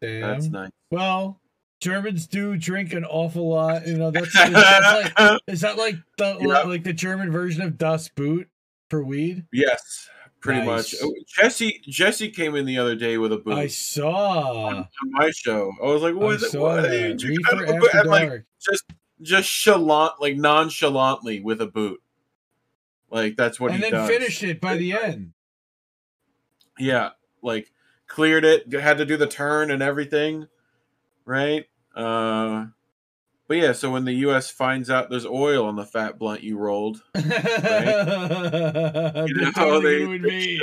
Damn. 0.00 0.20
That's 0.20 0.46
nice. 0.48 0.70
Well, 0.90 1.40
Germans 1.80 2.26
do 2.26 2.56
drink 2.56 2.92
an 2.92 3.04
awful 3.04 3.48
lot. 3.48 3.86
You 3.86 3.96
know, 3.98 4.10
that's, 4.10 4.32
that's 4.34 5.16
like 5.16 5.40
is 5.46 5.60
that 5.62 5.76
like 5.78 5.96
the 6.18 6.36
Yeah. 6.40 6.60
like 6.62 6.84
the 6.84 6.92
German 6.92 7.30
version 7.32 7.62
of 7.62 7.78
Das 7.78 8.08
Boot 8.08 8.48
for 8.90 9.02
weed? 9.02 9.44
yes, 9.52 10.08
pretty 10.40 10.60
Nice. 10.60 10.92
much. 10.92 10.94
Oh, 11.02 11.12
Jesse 11.36 11.80
Jesse 11.88 12.30
came 12.30 12.54
in 12.54 12.66
the 12.66 12.78
other 12.78 12.94
day 12.94 13.18
with 13.18 13.32
a 13.32 13.38
booth 13.38 13.54
I 13.58 13.66
saw. 13.66 14.66
on 14.68 14.88
my 15.10 15.30
show. 15.30 15.72
I 15.82 15.86
was 15.86 16.02
like, 16.02 16.14
I 16.14 16.18
"What 16.18 16.34
is 16.42 16.50
saw 16.52 16.60
What 16.60 16.82
that. 16.82 16.92
you 16.92 17.14
drinking?" 17.14 17.58
Reefer 17.58 17.74
after 17.84 17.98
and, 17.98 18.08
like, 18.08 18.28
dark. 18.28 18.44
just 18.60 18.84
just 19.22 19.48
chalant 19.50 20.12
like 20.20 20.36
nonchalantly 20.36 21.40
with 21.40 21.60
a 21.62 21.66
boot. 21.66 22.00
Like 23.10 23.36
that's 23.36 23.60
what 23.60 23.72
and 23.72 23.76
he 23.76 23.82
then 23.90 23.92
does. 23.92 24.08
finished 24.08 24.42
it 24.42 24.60
by 24.60 24.76
the 24.76 24.92
end. 24.92 25.32
Yeah, 26.78 27.10
like 27.42 27.72
cleared 28.06 28.44
it, 28.44 28.72
had 28.72 28.98
to 28.98 29.06
do 29.06 29.16
the 29.16 29.26
turn 29.26 29.70
and 29.70 29.82
everything, 29.82 30.46
right? 31.24 31.66
Uh 31.94 32.66
but 33.48 33.58
yeah, 33.58 33.72
so 33.72 33.92
when 33.92 34.04
the 34.04 34.12
U.S. 34.12 34.50
finds 34.50 34.90
out 34.90 35.08
there's 35.08 35.24
oil 35.24 35.66
on 35.66 35.76
the 35.76 35.84
fat 35.84 36.18
blunt 36.18 36.42
you 36.42 36.58
rolled, 36.58 37.00
you 37.14 37.22
know, 37.22 37.28
know, 39.56 39.80
they- 39.80 40.18
they 40.18 40.60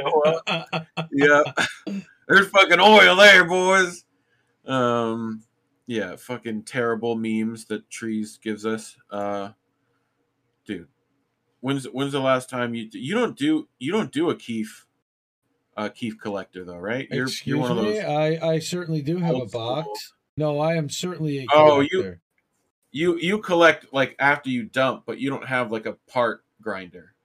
yeah, 1.14 1.44
there's 2.28 2.48
fucking 2.50 2.82
oil 2.82 3.16
there, 3.16 3.46
boys. 3.46 4.04
Um, 4.66 5.44
yeah, 5.88 6.18
fucking 6.18 6.64
terrible 6.64 7.16
memes 7.16 7.66
that 7.66 7.90
trees 7.90 8.38
gives 8.42 8.66
us. 8.66 8.98
Uh, 9.10 9.52
dude, 10.66 10.88
when's 11.64 11.86
when's 11.86 12.12
the 12.12 12.20
last 12.20 12.50
time 12.50 12.76
you 12.76 12.90
you 12.92 13.16
don't 13.16 13.38
do 13.38 13.68
you 13.80 13.92
don't 13.92 14.12
do 14.12 14.30
a 14.30 14.36
Keef, 14.36 14.86
uh, 15.78 15.88
Keef 15.90 16.20
collector 16.20 16.64
though, 16.66 16.78
right? 16.78 17.08
You're 17.10 17.24
Excuse 17.24 17.48
you're 17.48 17.60
one 17.60 17.78
of 17.78 17.84
me. 17.86 17.94
those. 18.00 18.04
I 18.04 18.48
I 18.54 18.60
certainly 18.60 19.02
do 19.02 19.18
have 19.18 19.34
a 19.34 19.40
old 19.40 19.50
school- 19.50 19.62
box. 19.84 20.14
No, 20.36 20.60
I 20.60 20.76
am 20.76 20.90
certainly 20.90 21.40
a 21.40 21.46
Oh, 21.54 21.80
you- 21.80 21.90
collector. 21.90 22.20
You 22.92 23.18
you 23.18 23.40
collect 23.40 23.92
like 23.92 24.16
after 24.20 24.50
you 24.52 24.64
dump, 24.64 25.04
but 25.08 25.18
you 25.20 25.30
don't 25.32 25.48
have 25.48 25.72
like 25.72 25.88
a 25.88 25.94
part 26.12 26.44
grinder 26.62 27.16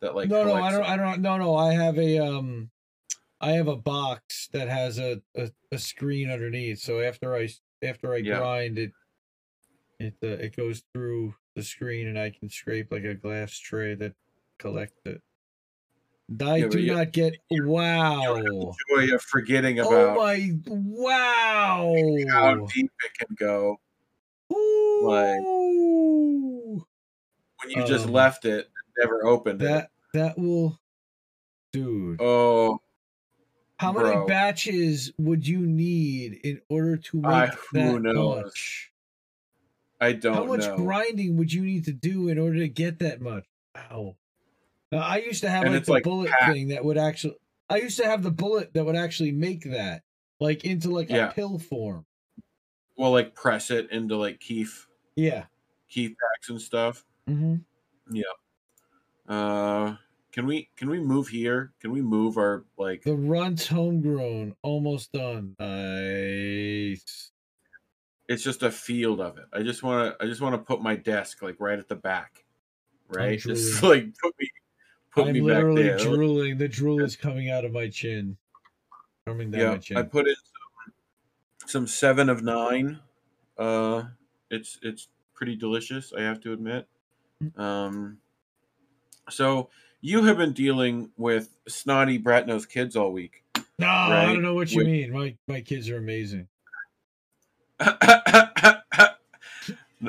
that 0.00 0.14
like. 0.14 0.28
no, 0.28 0.44
no, 0.44 0.52
I 0.54 0.70
don't. 0.70 0.82
it. 0.82 0.88
I 0.88 0.96
don't. 0.96 1.20
No, 1.22 1.38
no. 1.38 1.54
I 1.56 1.72
have 1.72 1.96
a 1.98 2.18
um, 2.18 2.68
I 3.40 3.52
have 3.52 3.66
a 3.68 3.76
box 3.76 4.48
that 4.52 4.68
has 4.68 4.98
a 4.98 5.22
a, 5.34 5.50
a 5.72 5.78
screen 5.78 6.30
underneath. 6.30 6.80
So 6.80 7.00
after 7.00 7.34
I 7.34 7.48
after 7.82 8.12
I 8.12 8.18
Yeah. 8.18 8.38
grind 8.38 8.76
it, 8.78 8.92
it 9.98 10.14
uh, 10.22 10.26
it 10.26 10.56
goes 10.56 10.82
through 10.92 11.34
the 11.54 11.62
screen, 11.62 12.08
and 12.08 12.18
I 12.18 12.30
can 12.30 12.48
scrape 12.50 12.92
like 12.92 13.04
a 13.04 13.14
glass 13.14 13.58
tray 13.58 13.94
that 13.94 14.14
collects 14.58 15.00
it. 15.04 15.20
I 16.40 16.56
Yeah, 16.56 16.68
do 16.68 16.78
you- 16.80 16.94
not 16.94 17.12
get. 17.12 17.34
Wow. 17.50 18.72
Joy 18.90 19.14
of 19.14 19.22
forgetting 19.22 19.78
about. 19.78 19.92
Oh 19.92 20.12
about 20.12 20.16
my! 20.16 20.50
Wow. 20.66 21.94
how 22.30 22.66
deep 22.66 22.90
it 23.04 23.12
can 23.18 23.36
go 23.38 23.80
like- 25.02 25.40
Ooh. 25.40 26.84
when 27.62 27.70
you 27.70 27.86
just 27.86 28.06
Um, 28.06 28.12
left 28.12 28.44
it, 28.44 28.66
and 28.66 28.94
never 28.98 29.24
opened 29.24 29.60
that 29.60 29.84
it. 29.84 29.90
that 30.18 30.38
will, 30.38 30.80
dude. 31.72 32.20
Oh, 32.20 32.80
How 33.78 33.92
many 33.92 34.26
batches 34.26 35.12
would 35.18 35.46
you 35.46 35.58
need 35.60 36.40
in 36.44 36.60
order 36.70 36.96
to 36.96 37.16
make 37.18 37.26
I- 37.30 37.46
that 37.46 37.54
who 37.92 37.98
knows? 38.00 38.44
much? 38.44 38.92
I 40.00 40.12
don't 40.12 40.34
How 40.34 40.44
much 40.44 40.60
know. 40.60 40.76
grinding 40.76 41.36
would 41.38 41.52
you 41.52 41.62
need 41.62 41.84
to 41.86 41.92
do 41.92 42.28
in 42.28 42.38
order 42.38 42.58
to 42.58 42.68
get 42.68 42.98
that 43.00 43.20
much? 43.20 43.44
Wow. 43.74 44.16
Now, 44.92 44.98
I 44.98 45.16
used 45.18 45.40
to 45.42 45.48
have 45.50 45.64
And 45.64 45.74
like 45.74 45.84
the 45.84 45.92
like 45.92 46.04
bullet 46.04 46.30
packed. 46.30 46.52
thing 46.52 46.68
that 46.68 46.84
would 46.84 46.98
actually. 46.98 47.36
I 47.68 47.78
used 47.78 47.98
to 47.98 48.04
have 48.06 48.22
the 48.22 48.30
bullet 48.30 48.72
that 48.74 48.84
would 48.84 48.94
actually 48.96 49.32
make 49.32 49.64
that, 49.64 50.02
like 50.38 50.64
into 50.64 50.90
like 50.90 51.08
Yeah. 51.10 51.30
a 51.30 51.32
pill 51.32 51.58
form. 51.58 52.04
Well, 52.96 53.10
like 53.10 53.34
press 53.34 53.70
it 53.70 53.90
into 53.90 54.16
like 54.16 54.38
Keef 54.40 54.86
Yeah. 55.16 55.46
Keef 55.88 56.10
packs 56.12 56.50
and 56.50 56.60
stuff. 56.60 57.04
Mm-hmm. 57.28 57.56
Yeah. 58.14 58.22
Uh, 59.34 59.96
can 60.32 60.46
we 60.46 60.70
can 60.76 60.88
we 60.90 61.00
move 61.00 61.28
here? 61.28 61.72
Can 61.80 61.90
we 61.90 62.00
move 62.02 62.36
our 62.36 62.64
like? 62.78 63.02
The 63.02 63.16
runt's 63.16 63.66
homegrown, 63.66 64.54
almost 64.62 65.12
done. 65.12 65.56
Nice. 65.58 67.32
It's 68.28 68.42
just 68.42 68.62
a 68.62 68.70
field 68.70 69.20
of 69.20 69.38
it. 69.38 69.44
I 69.52 69.62
just 69.62 69.82
want 69.82 70.18
to. 70.18 70.24
I 70.24 70.28
just 70.28 70.40
want 70.40 70.54
to 70.54 70.58
put 70.58 70.82
my 70.82 70.96
desk 70.96 71.42
like 71.42 71.56
right 71.60 71.78
at 71.78 71.88
the 71.88 71.94
back, 71.96 72.44
right? 73.08 73.38
Just 73.40 73.82
like 73.82 74.06
put 74.20 74.34
me 74.40 74.50
put 75.12 75.26
I'm 75.28 75.32
me 75.32 75.40
back 75.40 75.46
literally 75.48 75.82
there. 75.84 75.98
drooling. 75.98 76.58
The 76.58 76.68
drool 76.68 77.02
is 77.02 77.14
coming 77.16 77.50
out 77.50 77.64
of 77.64 77.72
my 77.72 77.88
chin. 77.88 78.36
Coming 79.26 79.50
down 79.50 79.60
my 79.66 79.72
Yeah, 79.74 79.78
chin. 79.78 79.96
I 79.96 80.02
put 80.02 80.26
in 80.26 80.34
some, 80.34 80.92
some 81.66 81.86
seven 81.86 82.28
of 82.28 82.42
nine. 82.42 82.98
Uh, 83.56 84.04
it's 84.50 84.78
it's 84.82 85.08
pretty 85.34 85.54
delicious, 85.54 86.12
I 86.12 86.22
have 86.22 86.40
to 86.40 86.52
admit. 86.52 86.88
Mm. 87.42 87.58
Um, 87.60 88.18
so 89.30 89.70
you 90.00 90.24
have 90.24 90.36
been 90.36 90.52
dealing 90.52 91.10
with 91.16 91.56
snotty 91.68 92.18
brat 92.18 92.46
nosed 92.46 92.70
kids 92.70 92.96
all 92.96 93.12
week. 93.12 93.44
no, 93.78 93.86
I 93.88 94.24
don't 94.26 94.42
know 94.42 94.54
what 94.54 94.72
you 94.72 94.84
mean. 94.84 95.12
My 95.12 95.36
my 95.46 95.60
kids 95.60 95.88
are 95.90 95.96
amazing. 95.98 96.48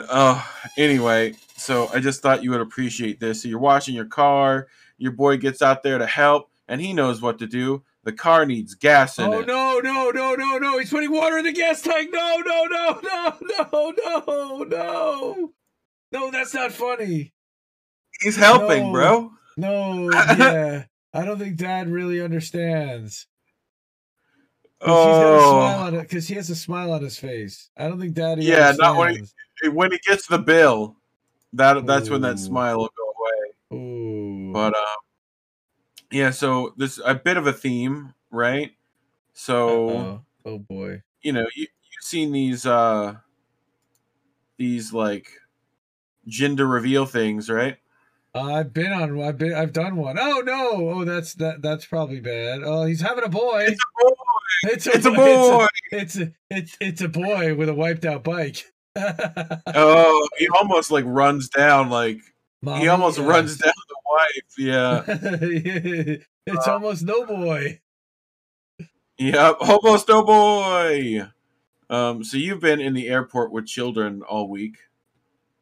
oh, 0.09 0.49
anyway, 0.77 1.33
so 1.57 1.89
I 1.93 1.99
just 1.99 2.21
thought 2.21 2.43
you 2.43 2.51
would 2.51 2.61
appreciate 2.61 3.19
this. 3.19 3.41
So 3.43 3.49
you're 3.49 3.59
washing 3.59 3.95
your 3.95 4.05
car, 4.05 4.67
your 4.97 5.11
boy 5.11 5.37
gets 5.37 5.61
out 5.61 5.83
there 5.83 5.97
to 5.97 6.05
help, 6.05 6.49
and 6.67 6.79
he 6.81 6.93
knows 6.93 7.21
what 7.21 7.39
to 7.39 7.47
do. 7.47 7.83
The 8.03 8.13
car 8.13 8.45
needs 8.45 8.73
gas 8.73 9.19
in 9.19 9.25
Oh 9.25 9.39
it. 9.39 9.49
Oh 9.49 9.79
no, 9.81 10.11
no, 10.11 10.11
no, 10.11 10.35
no, 10.35 10.57
no! 10.57 10.79
He's 10.79 10.89
putting 10.89 11.11
water 11.11 11.37
in 11.37 11.43
the 11.45 11.51
gas 11.51 11.81
tank. 11.81 12.09
No, 12.13 12.37
no, 12.45 12.63
no, 12.65 12.99
no, 13.03 13.37
no, 13.59 13.93
no, 13.97 14.63
no! 14.63 15.51
No, 16.13 16.31
that's 16.31 16.53
not 16.53 16.71
funny. 16.71 17.33
He's 18.21 18.37
helping, 18.37 18.85
No. 18.85 18.91
bro. 18.93 19.31
No, 19.57 20.09
yeah, 20.37 20.85
I 21.13 21.25
don't 21.25 21.37
think 21.37 21.57
Dad 21.57 21.89
really 21.89 22.21
understands. 22.21 23.27
Because 24.63 24.66
he's 24.66 24.66
got 24.66 24.66
a 24.66 24.66
smile 24.66 24.66
Oh. 24.81 25.91
Because 25.91 26.27
he 26.27 26.35
has 26.35 26.49
a 26.49 26.55
smile 26.55 26.91
on 26.91 27.01
his 27.01 27.17
face. 27.17 27.69
I 27.77 27.87
don't 27.87 27.99
think 27.99 28.13
Daddy. 28.13 28.43
Yeah, 28.43 28.73
not 28.77 28.97
when 28.97 29.15
he- 29.15 29.69
when 29.69 29.91
he 29.91 29.99
gets 30.07 30.27
the 30.27 30.37
bill, 30.37 30.95
that 31.53 31.85
that's 31.87 32.09
when 32.09 32.21
that 32.21 32.37
smile 32.37 32.77
will 32.77 32.91
go 32.95 33.13
away. 33.17 33.81
Ooh. 33.81 34.53
But 34.53 34.75
um, 34.75 34.97
yeah. 36.11 36.29
So 36.29 36.73
this 36.77 36.99
a 37.03 37.15
bit 37.15 37.37
of 37.37 37.47
a 37.47 37.53
theme, 37.53 38.13
right? 38.29 38.71
So 39.33 39.89
Uh-oh. 39.89 40.21
oh 40.45 40.59
boy. 40.59 41.01
you 41.21 41.31
know 41.33 41.45
you 41.55 41.63
you've 41.63 42.03
seen 42.03 42.31
these 42.31 42.65
uh 42.67 43.15
these 44.57 44.93
like 44.93 45.27
gender 46.27 46.67
reveal 46.67 47.05
things, 47.07 47.49
right? 47.49 47.77
I've 48.35 48.73
been 48.73 48.91
on. 48.91 49.19
I've 49.21 49.37
been. 49.39 49.53
I've 49.55 49.73
done 49.73 49.95
one. 49.95 50.17
Oh 50.19 50.43
no! 50.45 50.89
Oh, 50.89 51.05
that's 51.05 51.33
that. 51.35 51.63
That's 51.63 51.85
probably 51.85 52.19
bad. 52.19 52.61
Oh, 52.63 52.85
he's 52.85 53.01
having 53.01 53.23
a 53.23 53.29
boy. 53.29 53.65
It's 53.67 53.81
a 53.81 54.03
boy. 54.03 54.15
It's 54.63 54.87
It's 54.87 55.05
a 55.05 55.11
boy. 55.11 55.67
It's 55.91 56.17
a. 56.17 56.31
It's 56.49 56.77
it's 56.79 57.01
a 57.01 57.07
boy 57.09 57.55
with 57.55 57.69
a 57.69 57.73
wiped 57.73 58.05
out 58.05 58.23
bike. 58.23 58.63
Oh, 59.75 60.27
he 60.39 60.47
almost 60.49 60.89
like 60.89 61.05
runs 61.05 61.49
down 61.49 61.91
like 61.91 62.19
Mommy, 62.61 62.81
he 62.81 62.87
almost 62.87 63.19
uh, 63.19 63.23
runs 63.23 63.57
down 63.57 63.73
the 63.87 63.95
wife. 64.11 64.57
Yeah. 64.57 65.03
it's 66.47 66.67
almost 66.67 67.03
no 67.03 67.25
boy. 67.25 67.79
Yep, 69.19 69.57
almost 69.61 70.07
no 70.07 70.23
boy. 70.23 71.27
Um, 71.89 72.23
so 72.23 72.37
you've 72.37 72.59
been 72.59 72.81
in 72.81 72.93
the 72.93 73.07
airport 73.07 73.51
with 73.51 73.65
children 73.65 74.21
all 74.21 74.49
week, 74.49 74.77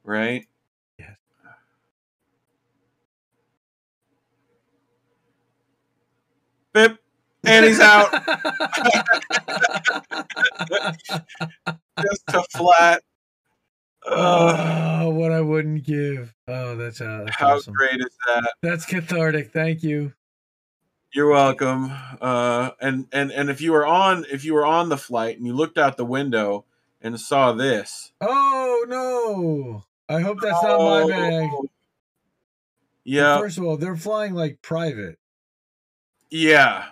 right? 0.03 0.45
Yes. 0.97 1.15
Bip, 6.73 6.99
and 7.45 7.65
he's 7.65 7.79
out 7.79 8.11
just 12.01 12.27
to 12.27 12.43
flat. 12.51 13.01
Uh, 14.07 14.99
oh, 15.01 15.09
what 15.09 15.31
I 15.31 15.41
wouldn't 15.41 15.83
give. 15.83 16.33
Oh, 16.47 16.75
that's, 16.75 17.01
uh, 17.01 17.23
that's 17.25 17.37
how 17.37 17.55
awesome. 17.55 17.73
great 17.73 17.99
is 17.99 18.15
that? 18.27 18.53
That's 18.61 18.85
cathartic. 18.85 19.51
Thank 19.51 19.81
you. 19.81 20.13
You're 21.11 21.29
welcome. 21.29 21.91
Uh, 22.19 22.71
and 22.81 23.07
and 23.13 23.31
and 23.31 23.49
if 23.49 23.61
you 23.61 23.71
were 23.71 23.85
on 23.85 24.25
if 24.29 24.43
you 24.43 24.53
were 24.53 24.65
on 24.65 24.89
the 24.89 24.97
flight 24.97 25.37
and 25.37 25.47
you 25.47 25.53
looked 25.53 25.77
out 25.77 25.95
the 25.95 26.03
window 26.03 26.65
and 27.01 27.17
saw 27.17 27.53
this, 27.53 28.11
Oh 28.19 28.85
no! 28.89 29.85
I 30.13 30.19
hope 30.19 30.39
that's 30.41 30.61
not 30.61 30.77
my 30.77 31.07
bag. 31.07 31.49
Oh, 31.53 31.61
But 31.61 31.69
Yeah, 33.05 33.37
First 33.37 33.57
of 33.57 33.63
all, 33.63 33.77
they're 33.77 33.95
flying 33.95 34.33
like 34.33 34.61
private. 34.61 35.17
Yeah. 36.29 36.87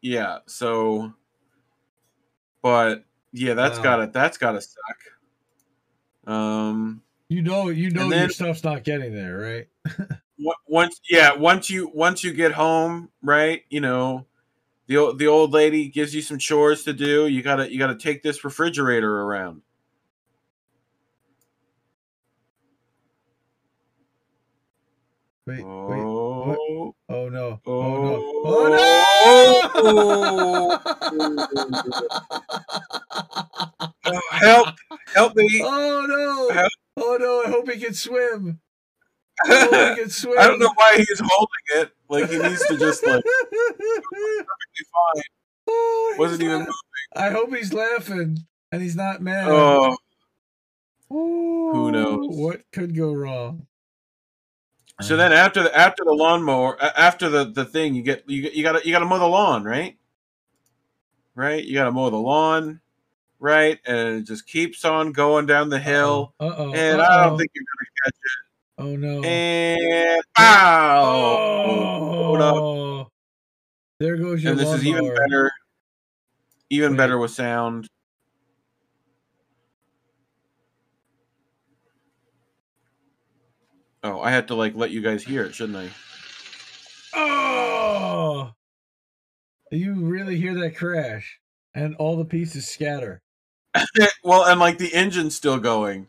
Yeah. 0.00 0.38
So 0.46 1.12
but 2.62 3.04
yeah, 3.32 3.54
that's 3.54 3.78
Wow. 3.78 3.82
gotta 3.84 4.10
that's 4.12 4.38
gotta 4.38 4.60
suck. 4.60 4.98
Um 6.32 7.02
You 7.28 7.42
know, 7.42 7.68
you 7.68 7.90
know 7.90 8.02
And 8.02 8.12
your 8.12 8.28
stuff's 8.30 8.64
not 8.64 8.84
getting 8.84 9.14
there, 9.14 9.38
right? 9.38 9.68
once 10.68 11.00
yeah, 11.08 11.34
once 11.34 11.70
you 11.70 11.90
once 11.92 12.22
you 12.24 12.32
get 12.32 12.52
home, 12.52 13.10
right, 13.22 13.62
you 13.70 13.80
know, 13.80 14.26
the 14.86 14.96
old 14.96 15.18
the 15.18 15.26
old 15.26 15.52
lady 15.52 15.88
gives 15.88 16.14
you 16.14 16.22
some 16.22 16.38
chores 16.38 16.84
to 16.84 16.92
do. 16.92 17.26
You 17.26 17.42
gotta 17.42 17.70
you 17.72 17.78
gotta 17.78 17.96
take 17.96 18.22
this 18.22 18.44
refrigerator 18.44 19.22
around. 19.22 19.62
Wait, 25.46 25.64
wait. 25.64 26.02
Oh, 26.04 26.94
Oh 27.08 27.28
no! 27.30 27.60
oh, 27.66 27.80
Oh 27.80 27.98
no! 27.98 28.22
Oh 28.44 28.68
Oh, 29.20 30.78
help! 34.30 34.68
Help 35.14 35.36
me! 35.36 35.62
Oh 35.64 36.06
no! 36.08 36.54
Help. 36.54 36.72
Oh 36.96 37.16
no! 37.20 37.42
I 37.44 37.50
hope 37.50 37.70
he 37.70 37.80
can 37.80 37.94
swim. 37.94 38.60
I 39.46 39.54
hope 39.60 39.96
he 39.98 40.02
can 40.02 40.10
swim. 40.10 40.38
I 40.38 40.48
don't 40.48 40.60
know 40.60 40.72
why 40.74 40.94
he's 40.98 41.22
holding 41.24 41.48
it. 41.76 41.92
Like 42.10 42.30
he 42.30 42.38
needs 42.38 42.66
to 42.68 42.78
just 42.78 43.06
like 43.06 43.24
be 43.24 43.30
fine. 45.14 45.22
Oh, 45.68 46.16
Wasn't 46.18 46.42
even 46.42 46.60
laugh- 46.60 46.74
I 47.16 47.30
hope 47.30 47.54
he's 47.54 47.72
laughing 47.72 48.38
and 48.72 48.82
he's 48.82 48.96
not 48.96 49.22
mad. 49.22 49.48
Oh, 49.48 49.96
Ooh. 51.12 51.70
Who 51.72 51.92
knows? 51.92 52.26
What 52.36 52.62
could 52.72 52.94
go 52.96 53.12
wrong? 53.12 53.67
So 55.00 55.16
then 55.16 55.32
after 55.32 55.62
the 55.62 55.76
after 55.76 56.02
the 56.04 56.12
lawnmower 56.12 56.76
after 56.82 57.28
the 57.28 57.44
the 57.44 57.64
thing 57.64 57.94
you 57.94 58.02
get 58.02 58.28
you 58.28 58.50
you 58.52 58.62
got 58.64 58.80
to 58.80 58.86
you 58.86 58.92
got 58.92 58.98
to 58.98 59.04
mow 59.04 59.18
the 59.18 59.26
lawn 59.26 59.62
right 59.62 59.96
right 61.36 61.64
you 61.64 61.74
got 61.74 61.84
to 61.84 61.92
mow 61.92 62.10
the 62.10 62.16
lawn 62.16 62.80
right 63.38 63.78
and 63.86 64.20
it 64.20 64.22
just 64.22 64.44
keeps 64.46 64.84
on 64.84 65.12
going 65.12 65.46
down 65.46 65.68
the 65.68 65.78
hill 65.78 66.34
Uh 66.40 66.52
oh. 66.56 66.72
and 66.74 67.00
I 67.00 67.26
don't 67.26 67.38
think 67.38 67.50
you're 67.54 67.64
gonna 67.64 67.90
catch 68.04 68.14
it. 68.24 68.32
Oh 68.80 68.96
no. 68.96 69.22
and 69.22 70.22
up. 70.36 71.04
Oh. 72.54 73.06
There 74.00 74.16
goes 74.16 74.42
your 74.42 74.52
and 74.52 74.60
this 74.60 74.68
is 74.72 74.84
even 74.84 75.14
better 75.14 75.52
even 76.70 76.92
Wait. 76.92 76.98
better 76.98 77.18
with 77.18 77.30
sound 77.30 77.88
oh 84.08 84.20
I 84.20 84.30
had 84.30 84.48
to 84.48 84.54
like 84.54 84.74
let 84.74 84.90
you 84.90 85.00
guys 85.00 85.22
hear 85.22 85.44
it 85.44 85.54
shouldn't 85.54 85.78
I 85.78 85.90
Oh. 87.14 88.52
You 89.70 89.94
really 89.94 90.36
hear 90.36 90.54
that 90.60 90.76
crash 90.76 91.40
and 91.74 91.94
all 91.96 92.16
the 92.16 92.24
pieces 92.24 92.68
scatter. 92.68 93.22
well 94.24 94.44
and 94.44 94.58
like 94.58 94.78
the 94.78 94.94
engine's 94.94 95.34
still 95.36 95.58
going 95.58 96.08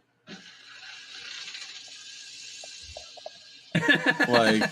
Like- 4.27 4.63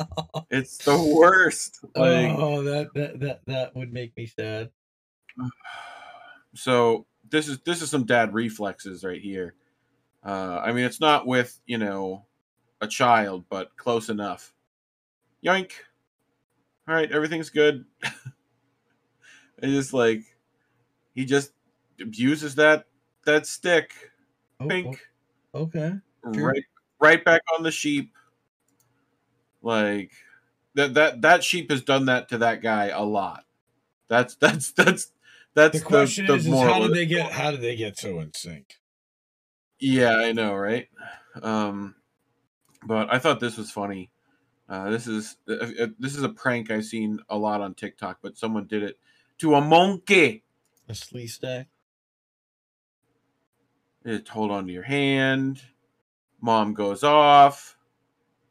it's 0.50 0.78
the 0.78 0.96
worst 0.96 1.84
like 1.94 2.34
oh, 2.36 2.62
that, 2.62 2.88
that 2.94 3.20
that 3.20 3.40
that 3.46 3.76
would 3.76 3.92
make 3.92 4.16
me 4.16 4.26
sad. 4.26 4.70
so 6.54 7.06
this 7.28 7.48
is 7.48 7.58
this 7.60 7.82
is 7.82 7.90
some 7.90 8.04
dad 8.04 8.32
reflexes 8.32 9.04
right 9.04 9.20
here 9.20 9.54
uh 10.24 10.60
i 10.62 10.72
mean 10.72 10.84
it's 10.84 11.00
not 11.00 11.26
with 11.26 11.58
you 11.66 11.78
know 11.78 12.24
a 12.80 12.86
child 12.86 13.44
but 13.50 13.76
close 13.76 14.08
enough. 14.08 14.54
Yoink. 15.44 15.72
All 16.88 16.94
right 16.94 17.10
everything's 17.10 17.50
good. 17.50 17.84
It's 19.62 19.72
just 19.72 19.92
like 19.92 20.22
he 21.14 21.24
just 21.24 21.52
abuses 22.00 22.54
that 22.56 22.86
that 23.26 23.46
stick. 23.46 23.92
Oh, 24.58 24.68
pink. 24.68 24.98
oh, 25.54 25.60
okay. 25.62 25.94
Sure. 26.34 26.48
right 26.48 26.64
right 27.00 27.24
back 27.24 27.42
on 27.56 27.62
the 27.62 27.70
sheep. 27.70 28.12
Like 29.62 30.12
that 30.74 30.94
that 30.94 31.22
that 31.22 31.44
sheep 31.44 31.70
has 31.70 31.82
done 31.82 32.06
that 32.06 32.28
to 32.30 32.38
that 32.38 32.62
guy 32.62 32.86
a 32.88 33.02
lot. 33.02 33.44
That's 34.08 34.34
that's 34.40 34.72
that's 34.72 35.12
that's 35.54 35.80
The 35.80 35.84
question 35.84 36.26
the, 36.26 36.34
is, 36.34 36.46
is 36.46 36.54
how 36.54 36.80
did 36.80 36.94
they 36.94 37.06
get 37.06 37.30
how 37.30 37.50
did 37.50 37.60
they 37.60 37.76
get 37.76 37.98
so 37.98 38.20
in 38.20 38.32
sync? 38.34 38.78
Yeah, 39.80 40.16
I 40.16 40.32
know, 40.32 40.54
right? 40.54 40.88
Um, 41.42 41.94
but 42.86 43.12
I 43.12 43.18
thought 43.18 43.40
this 43.40 43.56
was 43.56 43.70
funny. 43.70 44.10
Uh, 44.68 44.90
this 44.90 45.06
is 45.06 45.36
uh, 45.48 45.54
uh, 45.54 45.86
this 45.98 46.14
is 46.16 46.22
a 46.22 46.28
prank 46.28 46.70
I've 46.70 46.84
seen 46.84 47.18
a 47.28 47.36
lot 47.36 47.60
on 47.60 47.74
TikTok, 47.74 48.18
but 48.22 48.38
someone 48.38 48.66
did 48.66 48.82
it 48.82 48.98
to 49.38 49.54
a 49.54 49.60
monkey. 49.60 50.44
A 50.88 50.94
slee 50.94 51.26
stack. 51.26 51.68
Just 54.06 54.28
hold 54.28 54.50
on 54.50 54.66
to 54.66 54.72
your 54.72 54.82
hand. 54.82 55.60
Mom 56.40 56.72
goes 56.72 57.02
off. 57.02 57.76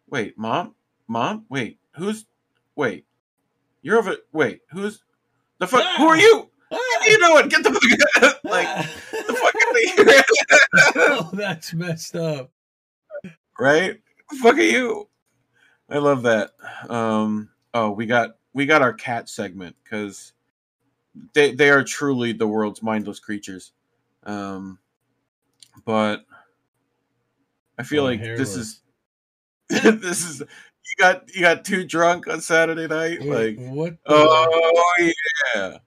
Wait, 0.09 0.37
mom, 0.37 0.75
mom. 1.07 1.45
Wait, 1.47 1.79
who's? 1.95 2.25
Wait, 2.75 3.05
you're 3.81 3.97
over. 3.97 4.15
Wait, 4.31 4.61
who's? 4.71 5.03
The 5.59 5.67
fuck? 5.67 5.85
Who 5.97 6.07
are 6.07 6.17
you? 6.17 6.49
What 6.69 7.01
are 7.01 7.09
you 7.09 7.17
doing? 7.17 7.49
Get 7.49 7.63
the 7.63 7.71
fuck! 7.71 8.43
like 8.43 8.67
the 9.11 9.33
fuck 9.33 9.55
out 9.55 9.71
of 9.71 9.77
here! 9.77 9.88
oh, 10.95 11.29
that's 11.33 11.73
messed 11.73 12.15
up. 12.15 12.51
right? 13.59 13.99
Fuck 14.41 14.55
are 14.55 14.61
you? 14.61 15.09
I 15.89 15.97
love 15.97 16.23
that. 16.23 16.51
Um, 16.89 17.49
oh, 17.73 17.91
we 17.91 18.05
got 18.05 18.37
we 18.53 18.65
got 18.65 18.81
our 18.81 18.93
cat 18.93 19.27
segment 19.29 19.75
because 19.83 20.33
they 21.33 21.53
they 21.53 21.69
are 21.69 21.83
truly 21.83 22.31
the 22.31 22.47
world's 22.47 22.83
mindless 22.83 23.19
creatures. 23.19 23.71
Um, 24.23 24.77
but 25.85 26.25
I 27.77 27.83
feel 27.83 28.03
Oh, 28.03 28.07
like 28.07 28.21
this 28.21 28.55
is 28.55 28.81
this 29.69 30.29
is 30.29 30.39
you 30.41 30.95
got 30.99 31.33
you 31.33 31.41
got 31.41 31.65
too 31.65 31.85
drunk 31.85 32.27
on 32.27 32.41
Saturday 32.41 32.87
night, 32.87 33.19
Wait, 33.21 33.57
like 33.57 33.69
what? 33.69 33.97
oh 34.05 35.11
yeah, 35.55 35.77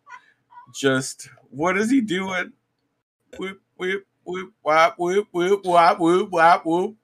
just 0.75 1.29
what 1.51 1.77
is 1.79 1.91
he 1.91 2.01
doing? 2.01 2.53
Whoop 3.39 3.62
whoop 3.77 4.05
whoop 4.25 4.53
whop 4.63 4.99
whoop 4.99 5.29
whoop 5.33 5.65
whop 5.65 5.99
whoop 5.99 6.31
whop 6.31 6.65
whoop. 6.65 6.97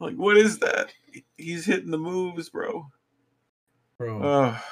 Like 0.00 0.16
what 0.16 0.36
is 0.36 0.58
that? 0.60 0.92
He's 1.36 1.66
hitting 1.66 1.90
the 1.90 1.98
moves, 1.98 2.50
bro. 2.50 2.90
bro, 3.98 4.20
Oh, 4.22 4.62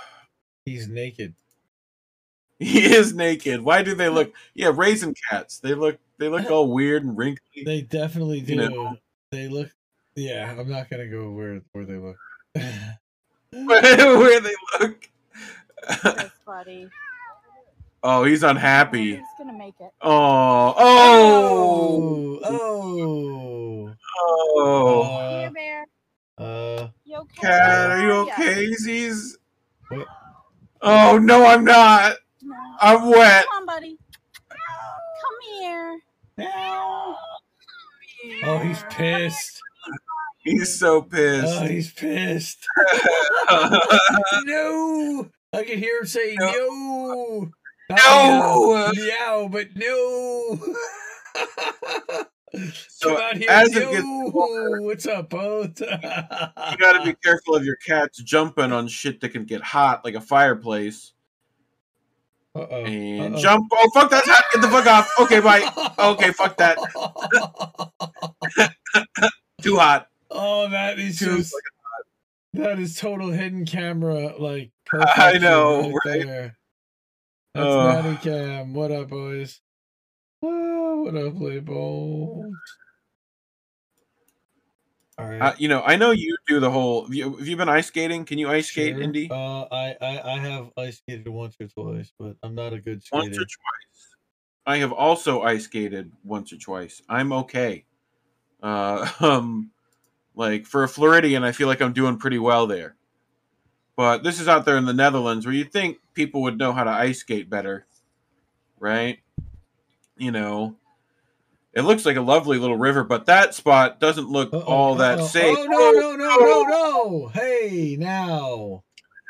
he's 0.64 0.88
naked. 0.88 1.34
he 2.58 2.84
is 2.84 3.14
naked. 3.14 3.60
Why 3.60 3.82
do 3.82 3.94
they 3.94 4.08
look? 4.08 4.32
Yeah, 4.54 4.72
raisin 4.74 5.14
cats. 5.30 5.58
They 5.58 5.74
look 5.74 5.98
they 6.18 6.28
look 6.28 6.50
all 6.50 6.72
weird 6.72 7.04
and 7.04 7.16
wrinkly. 7.16 7.64
They 7.64 7.82
definitely 7.82 8.40
do. 8.40 8.54
You 8.54 8.68
know. 8.68 8.96
They 9.30 9.48
look. 9.48 9.70
Yeah, 10.14 10.54
I'm 10.58 10.68
not 10.68 10.88
gonna 10.88 11.08
go 11.08 11.30
where 11.32 11.60
where 11.72 11.84
they 11.84 11.96
look. 11.96 12.16
Where 13.52 14.40
they 14.40 14.54
look. 14.80 15.08
Yes, 15.88 16.30
buddy. 16.44 16.88
Oh, 18.06 18.24
he's 18.24 18.42
unhappy. 18.42 19.16
He's 19.16 19.24
gonna 19.36 19.52
make 19.52 19.74
it. 19.80 19.90
Oh, 20.00 20.74
oh, 20.78 22.40
oh, 22.44 23.94
oh. 23.94 23.94
oh. 24.58 25.38
Here, 25.40 25.50
bear. 25.50 25.86
Uh, 26.38 26.88
You 27.04 27.18
okay? 27.18 27.40
Cat, 27.42 27.90
are 27.90 28.02
you 28.02 28.12
okay? 28.12 28.72
Z's? 28.74 29.38
Oh 30.82 31.18
no, 31.18 31.44
I'm 31.44 31.64
not. 31.64 32.16
No. 32.42 32.54
I'm 32.80 33.08
wet. 33.10 33.46
Come 33.50 33.62
on, 33.62 33.66
buddy. 33.66 33.98
Come 34.50 35.60
here. 35.60 35.98
Come 36.38 36.46
here. 38.22 38.40
oh, 38.44 38.58
he's 38.58 38.84
pissed. 38.90 39.60
He's 40.44 40.78
so 40.78 41.02
pissed. 41.02 41.46
Oh, 41.48 41.66
he's 41.66 41.92
pissed. 41.92 42.64
no, 44.44 45.28
I 45.52 45.64
can 45.64 45.78
hear 45.78 45.98
him 45.98 46.06
say 46.06 46.36
No. 46.38 46.52
no. 46.52 47.50
No. 47.90 47.96
meow, 47.96 48.90
meow, 48.94 49.48
but 49.50 49.68
no. 49.76 50.58
So, 52.88 53.14
Come 53.14 53.22
out 53.22 53.36
here, 53.36 53.50
as 53.50 53.76
it 53.76 53.90
gets 53.90 54.02
colder- 54.32 54.80
What's 54.82 55.06
up, 55.06 55.28
Bo? 55.28 55.64
you 55.64 56.76
gotta 56.78 57.02
be 57.04 57.12
careful 57.22 57.54
of 57.54 57.64
your 57.66 57.76
cats 57.76 58.16
jumping 58.22 58.72
on 58.72 58.88
shit 58.88 59.20
that 59.20 59.28
can 59.30 59.44
get 59.44 59.60
hot, 59.62 60.06
like 60.06 60.14
a 60.14 60.22
fireplace. 60.22 61.12
Uh-oh. 62.54 62.84
And 62.86 63.34
Uh-oh. 63.34 63.42
jump. 63.42 63.68
Oh 63.74 63.90
fuck, 63.92 64.10
that's 64.10 64.26
hot. 64.26 64.42
Get 64.54 64.62
the 64.62 64.68
fuck 64.68 64.86
off. 64.86 65.12
Okay, 65.20 65.40
bye. 65.40 65.70
Okay, 65.98 66.32
fuck 66.32 66.56
that. 66.56 66.78
Too 69.60 69.76
hot. 69.76 70.08
Oh, 70.30 70.70
that 70.70 70.98
is 70.98 71.18
Too 71.18 71.36
just 71.38 71.54
that 72.54 72.78
is 72.78 72.98
total 72.98 73.30
hidden 73.32 73.66
camera 73.66 74.32
like 74.38 74.70
perfect. 74.86 75.18
I 75.18 75.32
know, 75.36 75.92
right? 76.06 76.24
There. 76.24 76.56
That's. 77.56 78.04
Natty 78.04 78.16
Cam. 78.22 78.74
What 78.74 78.92
up, 78.92 79.08
boys? 79.08 79.60
Oh, 80.42 81.02
what 81.02 81.16
up, 81.16 81.64
balls? 81.64 82.54
All 85.18 85.26
right. 85.26 85.40
Uh, 85.40 85.54
you 85.56 85.68
know, 85.68 85.82
I 85.82 85.96
know 85.96 86.10
you 86.10 86.36
do 86.46 86.60
the 86.60 86.70
whole. 86.70 87.04
Have 87.04 87.14
you, 87.14 87.36
have 87.36 87.48
you 87.48 87.56
been 87.56 87.70
ice 87.70 87.86
skating? 87.86 88.26
Can 88.26 88.38
you 88.38 88.50
ice 88.50 88.68
skate, 88.68 88.94
Sure. 88.94 89.02
Indy? 89.02 89.30
Uh, 89.30 89.62
I, 89.72 89.96
I 90.02 90.32
I 90.34 90.38
have 90.38 90.70
ice 90.76 90.98
skated 90.98 91.28
once 91.28 91.56
or 91.58 91.68
twice, 91.68 92.12
but 92.18 92.36
I'm 92.42 92.54
not 92.54 92.74
a 92.74 92.80
good 92.80 93.02
skater. 93.02 93.22
Once 93.22 93.36
or 93.38 93.40
twice. 93.40 94.16
I 94.66 94.76
have 94.78 94.92
also 94.92 95.40
ice 95.42 95.64
skated 95.64 96.12
once 96.24 96.52
or 96.52 96.58
twice. 96.58 97.00
I'm 97.08 97.32
okay. 97.32 97.86
Uh, 98.62 99.08
um, 99.20 99.70
like 100.34 100.66
for 100.66 100.84
a 100.84 100.88
Floridian, 100.88 101.44
I 101.44 101.52
feel 101.52 101.68
like 101.68 101.80
I'm 101.80 101.94
doing 101.94 102.18
pretty 102.18 102.38
well 102.38 102.66
there. 102.66 102.96
But 103.96 104.22
this 104.22 104.40
is 104.40 104.46
out 104.46 104.66
there 104.66 104.76
in 104.76 104.84
the 104.84 104.92
Netherlands 104.92 105.46
where 105.46 105.54
you 105.54 105.64
think 105.64 105.98
people 106.12 106.42
would 106.42 106.58
know 106.58 106.72
how 106.72 106.84
to 106.84 106.90
ice 106.90 107.20
skate 107.20 107.48
better, 107.48 107.86
right? 108.78 109.18
You 110.18 110.30
know, 110.30 110.76
it 111.72 111.82
looks 111.82 112.04
like 112.04 112.16
a 112.16 112.22
lovely 112.22 112.58
little 112.58 112.76
river, 112.76 113.04
but 113.04 113.26
that 113.26 113.54
spot 113.54 113.98
doesn't 113.98 114.28
look 114.30 114.52
Uh-oh, 114.52 114.60
all 114.60 114.94
that 114.96 115.18
uh-oh. 115.18 115.26
safe. 115.26 115.56
Oh 115.58 115.64
no 115.64 115.90
no 115.92 116.16
no 116.16 116.36
no 116.38 116.62
no! 116.62 117.28
Hey 117.28 117.96
now. 117.98 118.84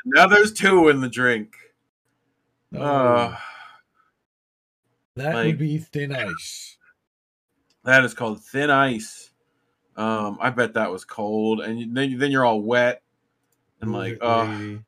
Now 0.04 0.26
there's 0.26 0.52
two 0.52 0.88
in 0.88 1.00
the 1.00 1.08
drink. 1.08 1.56
No. 2.72 2.80
Uh, 2.80 3.36
that 5.14 5.34
like- 5.34 5.46
would 5.46 5.58
be 5.58 5.78
thin 5.78 6.14
ice. 6.14 6.76
That 7.84 8.04
is 8.04 8.14
called 8.14 8.42
thin 8.44 8.68
ice. 8.70 9.30
Um, 9.96 10.38
I 10.40 10.50
bet 10.50 10.74
that 10.74 10.90
was 10.90 11.04
cold, 11.04 11.60
and 11.60 11.96
then 11.96 12.18
then 12.18 12.30
you're 12.32 12.44
all 12.44 12.60
wet 12.60 13.02
and 13.80 13.90
Move 13.90 13.98
like, 13.98 14.18
oh. 14.20 14.42
lady. 14.44 14.80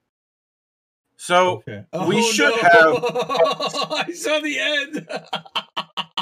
So 1.16 1.50
Okay. 1.66 1.84
we 2.06 2.22
should 2.22 2.54
have. 2.54 2.72
I 3.04 4.12
saw 4.14 4.40
the 4.40 4.58
end. 4.58 5.06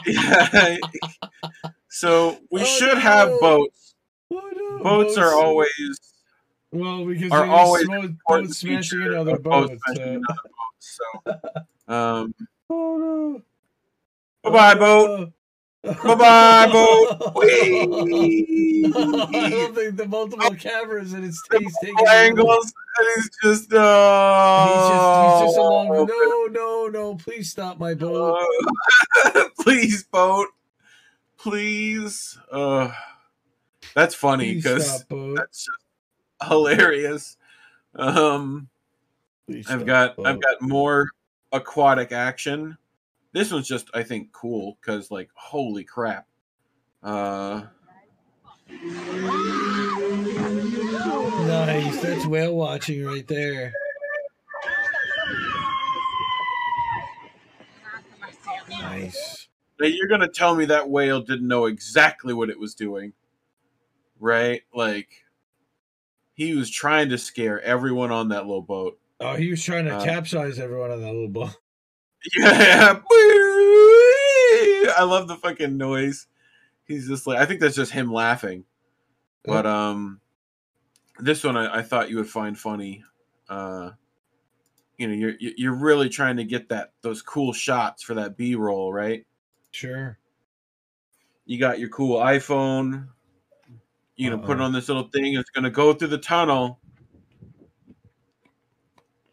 yeah. 0.06 0.76
So 1.88 2.38
we 2.50 2.60
Oh, 2.60 2.64
should 2.64 2.98
have 2.98 3.40
boats. 3.40 3.94
Oh, 4.30 4.50
no. 4.54 4.82
Boats 4.84 5.16
are 5.16 5.32
always 5.32 5.70
well 6.70 7.06
because 7.06 7.32
are 7.32 7.46
they're 7.46 7.50
always 7.50 7.84
important 7.84 8.18
boats 8.28 8.58
smashing 8.58 8.82
feature 8.82 9.12
in 9.12 9.18
other 9.18 9.36
of 9.36 9.42
boats 9.42 9.70
boats. 9.70 9.82
smashing 9.86 10.02
uh, 10.02 10.16
in 10.18 10.24
other. 10.28 10.40
So, 10.78 11.04
um, 11.94 12.34
oh 12.68 13.42
no! 14.42 14.50
bye 14.50 14.74
bye 14.74 14.74
boat. 14.78 15.32
Bye 15.86 16.14
bye 16.14 16.68
boat. 16.72 17.34
Whee! 17.36 18.84
I 18.86 18.88
love 18.88 19.74
the, 19.74 19.92
the 19.94 20.06
multiple 20.08 20.54
cameras 20.56 21.12
and 21.12 21.24
it's 21.24 21.40
he's 21.50 21.74
taking 21.80 21.94
Multiple 21.94 22.08
angles, 22.08 22.72
and 22.98 23.06
he's 23.16 23.30
just 23.42 23.72
uh, 23.72 24.66
He's 24.66 24.88
just 24.88 25.42
he's 25.42 25.48
just 25.48 25.58
along. 25.58 25.88
No, 25.88 26.46
no, 26.50 26.88
no! 26.88 27.14
Please 27.14 27.50
stop 27.50 27.78
my 27.78 27.94
boat. 27.94 28.46
uh, 29.24 29.44
please 29.60 30.04
boat, 30.04 30.48
please. 31.38 32.38
Uh, 32.50 32.90
that's 33.94 34.14
funny 34.14 34.54
because 34.54 35.04
that's 35.08 35.66
just 35.66 36.48
hilarious. 36.48 37.36
Um, 37.94 38.68
Please 39.46 39.70
I've 39.70 39.86
got 39.86 40.16
boat. 40.16 40.26
I've 40.26 40.40
got 40.40 40.60
more 40.60 41.10
aquatic 41.52 42.12
action. 42.12 42.76
This 43.36 43.52
one's 43.52 43.68
just 43.68 43.90
I 43.92 44.02
think 44.02 44.32
cool 44.32 44.78
because 44.80 45.10
like 45.10 45.28
holy 45.34 45.84
crap. 45.84 46.26
Uh, 47.02 47.64
Nice. 51.46 52.00
That's 52.00 52.24
whale 52.24 52.56
watching 52.56 53.04
right 53.04 53.28
there. 53.28 53.74
Nice. 58.70 59.48
now 59.80 59.86
you're 59.86 60.08
gonna 60.08 60.28
tell 60.28 60.54
me 60.54 60.64
that 60.64 60.88
whale 60.88 61.20
didn't 61.20 61.46
know 61.46 61.66
exactly 61.66 62.32
what 62.32 62.48
it 62.48 62.58
was 62.58 62.74
doing, 62.74 63.12
right? 64.18 64.62
Like 64.72 65.10
he 66.32 66.54
was 66.54 66.70
trying 66.70 67.10
to 67.10 67.18
scare 67.18 67.60
everyone 67.60 68.10
on 68.10 68.30
that 68.30 68.46
little 68.46 68.62
boat. 68.62 68.98
Oh, 69.20 69.34
he 69.34 69.50
was 69.50 69.62
trying 69.62 69.84
to 69.84 69.96
Uh, 69.96 70.04
capsize 70.04 70.58
everyone 70.58 70.90
on 70.90 71.02
that 71.02 71.12
little 71.12 71.28
boat. 71.28 71.50
Yeah. 72.34 73.00
I 74.98 75.04
love 75.04 75.28
the 75.28 75.36
fucking 75.36 75.76
noise. 75.76 76.26
He's 76.84 77.08
just 77.08 77.26
like 77.26 77.38
I 77.38 77.46
think 77.46 77.60
that's 77.60 77.76
just 77.76 77.92
him 77.92 78.12
laughing. 78.12 78.64
But 79.44 79.66
um 79.66 80.20
this 81.18 81.44
one 81.44 81.56
I, 81.56 81.78
I 81.78 81.82
thought 81.82 82.10
you 82.10 82.16
would 82.16 82.28
find 82.28 82.58
funny. 82.58 83.04
Uh 83.48 83.90
you 84.98 85.08
know, 85.08 85.14
you're 85.14 85.34
you're 85.38 85.74
really 85.74 86.08
trying 86.08 86.36
to 86.38 86.44
get 86.44 86.70
that 86.70 86.92
those 87.02 87.22
cool 87.22 87.52
shots 87.52 88.02
for 88.02 88.14
that 88.14 88.36
B 88.36 88.54
roll, 88.54 88.92
right? 88.92 89.26
Sure. 89.70 90.18
You 91.44 91.58
got 91.58 91.78
your 91.78 91.90
cool 91.90 92.18
iPhone. 92.18 93.08
You 94.16 94.30
know, 94.30 94.38
put 94.38 94.56
it 94.56 94.62
on 94.62 94.72
this 94.72 94.88
little 94.88 95.08
thing. 95.08 95.34
It's 95.34 95.50
gonna 95.50 95.70
go 95.70 95.92
through 95.92 96.08
the 96.08 96.18
tunnel. 96.18 96.80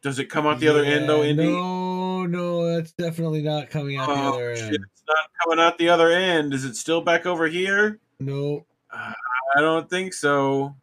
Does 0.01 0.19
it 0.19 0.25
come 0.25 0.45
out 0.45 0.59
the 0.59 0.67
other 0.67 0.83
end 0.83 1.07
though, 1.07 1.23
Indy? 1.23 1.47
No, 1.47 1.82
no, 2.25 2.65
that's 2.75 2.91
definitely 2.93 3.41
not 3.41 3.69
coming 3.69 3.97
out 3.97 4.07
the 4.07 4.13
Oh, 4.13 4.33
other 4.33 4.55
shit, 4.55 4.65
end. 4.65 4.75
it's 4.91 5.03
not 5.07 5.29
coming 5.43 5.59
out 5.63 5.77
the 5.77 5.89
other 5.89 6.09
end. 6.11 6.53
Is 6.53 6.65
it 6.65 6.75
still 6.75 7.01
back 7.01 7.25
over 7.25 7.47
here? 7.47 7.99
No. 8.19 8.65
I 8.91 9.13
don't 9.57 9.89
think 9.89 10.13
so. 10.13 10.75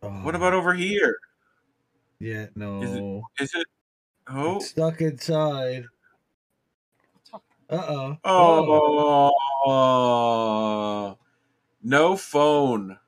What 0.00 0.34
about 0.34 0.52
over 0.54 0.74
here? 0.74 1.16
Yeah, 2.20 2.46
no. 2.54 2.82
Is 3.38 3.54
it? 3.54 3.66
Oh, 4.30 4.56
It's 4.56 4.68
stuck 4.70 5.00
inside. 5.00 5.84
Uh 7.70 8.16
oh. 8.24 9.30
oh, 9.74 11.18
no 11.82 12.16
phone. 12.16 12.98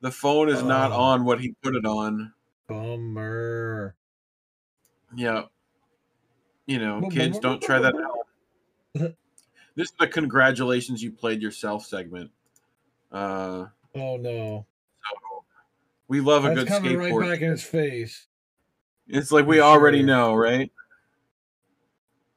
The 0.00 0.10
phone 0.10 0.48
is 0.48 0.62
not 0.62 0.92
Oh. 0.92 1.00
on 1.00 1.24
what 1.24 1.40
he 1.40 1.54
put 1.62 1.74
it 1.76 1.84
on. 1.84 2.32
Bummer. 2.66 3.94
Yeah. 5.14 5.42
You 6.70 6.78
know, 6.78 7.00
kids, 7.10 7.40
don't 7.40 7.60
try 7.60 7.80
that 7.80 7.94
out. 7.96 9.12
This 9.76 9.88
is 9.88 9.94
the 9.98 10.06
congratulations 10.08 11.02
you 11.02 11.10
played 11.12 11.40
yourself 11.42 11.84
segment. 11.86 12.30
Uh, 13.10 13.66
Oh 13.94 14.16
no. 14.16 14.66
so 15.04 15.44
we 16.08 16.20
love 16.20 16.44
a 16.44 16.48
That's 16.48 16.60
good 16.60 16.68
coming 16.68 16.96
right 16.96 17.12
skateboard. 17.12 17.28
back 17.30 17.40
in 17.40 17.50
his 17.50 17.62
face. 17.62 18.26
It's 19.08 19.30
like 19.32 19.46
we 19.46 19.56
For 19.58 19.62
already 19.62 20.02
know, 20.02 20.34
right? 20.34 20.70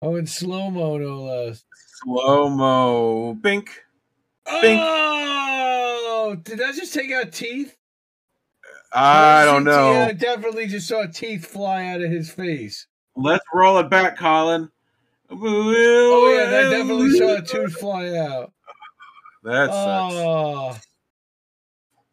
Oh, 0.01 0.15
in 0.15 0.25
slow 0.27 0.69
mo, 0.71 0.97
no 0.97 1.23
less. 1.23 1.63
Slow 2.03 2.49
mo, 2.49 3.33
bink. 3.33 3.69
Bink. 4.61 4.79
Oh, 4.81 6.37
did 6.43 6.59
that 6.59 6.75
just 6.75 6.93
take 6.93 7.11
out 7.11 7.31
teeth? 7.31 7.75
I 8.93 9.43
don't 9.45 9.63
know. 9.63 9.91
Yeah, 9.91 10.05
I 10.07 10.13
definitely 10.13 10.67
just 10.67 10.87
saw 10.87 11.05
teeth 11.07 11.45
fly 11.47 11.85
out 11.87 12.01
of 12.01 12.11
his 12.11 12.29
face. 12.31 12.87
Let's 13.15 13.45
roll 13.53 13.77
it 13.79 13.89
back, 13.89 14.17
Colin. 14.17 14.69
Oh 15.29 16.31
yeah, 16.35 16.49
that 16.49 16.69
definitely 16.69 17.11
saw 17.17 17.35
a 17.37 17.41
tooth 17.41 17.73
fly 17.73 18.15
out. 18.15 18.51
That 19.43 19.67
sucks. 19.69 20.13
Oh, 20.15 20.77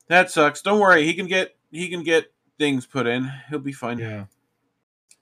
That 0.08 0.30
sucks. 0.30 0.62
Don't 0.62 0.80
worry. 0.80 1.04
He 1.06 1.14
can 1.14 1.26
get 1.26 1.54
he 1.70 1.88
can 1.88 2.02
get 2.02 2.32
things 2.58 2.86
put 2.86 3.06
in. 3.06 3.30
He'll 3.48 3.58
be 3.58 3.72
fine. 3.72 3.98
yeah. 3.98 4.24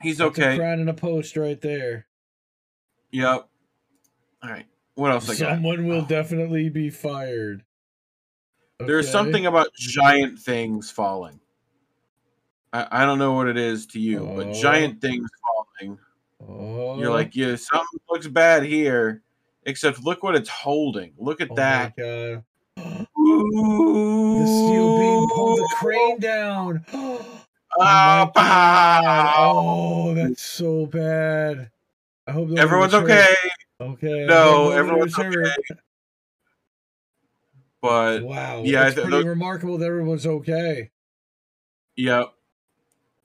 He's 0.01 0.19
That's 0.19 0.39
okay. 0.39 0.57
crown 0.57 0.79
and 0.81 0.89
a 0.89 0.95
post 0.95 1.37
right 1.37 1.61
there. 1.61 2.07
Yep. 3.11 3.49
All 4.43 4.51
right. 4.51 4.67
What 4.95 5.11
else 5.11 5.29
I 5.29 5.33
got? 5.35 5.55
Someone 5.57 5.87
will 5.87 6.03
Oh. 6.03 6.07
definitely 6.09 6.69
be 6.69 6.91
fired. 6.91 7.65
There's 8.79 9.07
Okay. 9.07 9.13
something 9.13 9.47
about 9.47 9.69
giant 9.75 10.39
things 10.39 10.91
falling. 10.91 11.41
I, 12.73 12.87
I 13.03 13.05
don't 13.07 13.19
know 13.19 13.33
what 13.33 13.49
it 13.49 13.57
is 13.57 13.87
to 13.89 13.99
you, 14.01 14.21
Oh. 14.29 14.37
but 14.37 14.53
giant 14.55 14.99
oh. 14.99 15.09
things 15.09 15.29
falling. 15.79 15.99
Oh, 16.47 16.99
You're 16.99 17.11
like, 17.11 17.35
yeah, 17.35 17.57
something 17.57 18.01
looks 18.11 18.27
bad 18.27 18.63
here. 18.65 19.23
Except 19.65 20.03
look 20.03 20.23
what 20.23 20.35
it's 20.35 20.49
holding. 20.49 21.13
Look 21.19 21.41
at 21.41 21.49
oh 21.51 21.55
that. 21.57 21.95
My 21.99 22.03
God. 22.05 22.45
Ooh. 23.19 24.39
The 24.41 24.47
steel 24.47 24.99
beam 24.99 25.29
pulled 25.35 25.59
the 25.59 25.75
crane 25.77 26.21
down. 26.21 26.85
oh 26.93 27.45
Ah, 27.81 28.31
pow. 28.35 29.53
Oh, 29.55 30.15
that's 30.15 30.43
so 30.43 30.87
bad. 30.87 31.71
I 32.27 32.33
hope 32.33 32.57
Everyone's 32.59 32.95
okay, 32.95 33.35
Okay. 33.81 34.27
No, 34.27 34.71
everyone's 34.71 35.15
hurt. 35.17 35.49
but 37.83 38.23
Wow. 38.23 38.63
Yeah, 38.65 38.87
it's 38.87 38.95
pretty 38.95 39.11
those- 39.11 39.25
remarkable 39.27 39.79
that 39.79 39.87
everyone's 39.87 40.27
okay. 40.27 40.91
yep, 41.97 42.33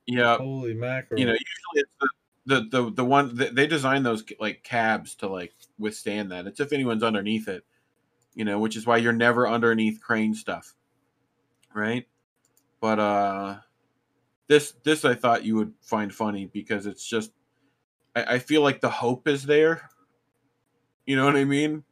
yep. 0.08 0.40
Holy 0.40 0.74
mackerel. 0.74 1.20
You 1.20 1.26
know, 1.28 1.32
usually 1.34 1.76
it's 1.76 1.92
the 2.00 2.10
the 2.46 2.66
the, 2.70 2.92
the 2.92 3.06
one 3.06 3.36
they 3.36 3.68
design 3.68 4.04
those 4.04 4.24
like 4.40 4.64
cabs 4.64 5.16
to 5.16 5.28
like 5.28 5.54
withstand 5.78 6.32
that. 6.32 6.48
It's 6.48 6.60
if 6.60 6.74
anyone's 6.74 7.04
underneath 7.04 7.48
it, 7.48 7.64
you 8.34 8.46
know, 8.46 8.60
which 8.60 8.76
is 8.76 8.86
why 8.86 8.98
you're 8.98 9.14
never 9.14 9.48
underneath 9.48 10.02
crane 10.02 10.34
stuff, 10.34 10.76
right? 11.74 12.08
But 12.82 13.00
uh, 13.00 13.56
this 14.48 14.74
this 14.84 15.06
I 15.06 15.16
thought 15.16 15.46
you 15.46 15.56
would 15.56 15.74
find 15.82 16.14
funny 16.14 16.46
because 16.46 16.86
it's 16.86 17.08
just 17.08 17.32
I, 18.16 18.36
I 18.36 18.40
feel 18.40 18.62
like 18.62 18.82
the 18.82 18.90
hope 18.90 19.28
is 19.28 19.44
there. 19.44 19.90
You 21.06 21.18
know 21.18 21.26
what 21.26 21.36
I 21.36 21.44
mean? 21.44 21.84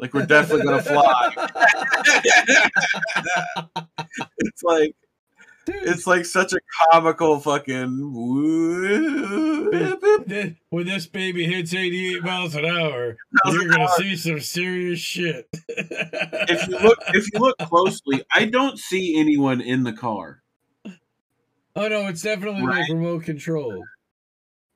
Like 0.00 0.14
we're 0.14 0.26
definitely 0.26 0.64
gonna 0.64 0.82
fly. 0.82 1.32
it's 4.38 4.62
like 4.62 4.94
it's 5.68 6.06
like 6.06 6.24
such 6.24 6.52
a 6.52 6.58
comical 6.90 7.40
fucking. 7.40 8.14
When 10.70 10.86
this 10.86 11.06
baby 11.06 11.46
hits 11.46 11.72
88 11.74 12.22
miles 12.22 12.54
an 12.54 12.66
hour, 12.66 13.16
you're 13.46 13.68
gonna 13.68 13.88
see 13.96 14.16
some 14.16 14.40
serious 14.40 14.98
shit. 14.98 15.48
if 15.68 16.68
you 16.68 16.78
look 16.78 16.98
if 17.14 17.32
you 17.32 17.40
look 17.40 17.56
closely, 17.58 18.22
I 18.34 18.44
don't 18.46 18.78
see 18.78 19.18
anyone 19.18 19.60
in 19.60 19.84
the 19.84 19.92
car. 19.92 20.42
oh 20.84 21.88
no, 21.88 22.08
it's 22.08 22.22
definitely 22.22 22.62
like 22.62 22.88
remote 22.90 23.24
control. 23.24 23.82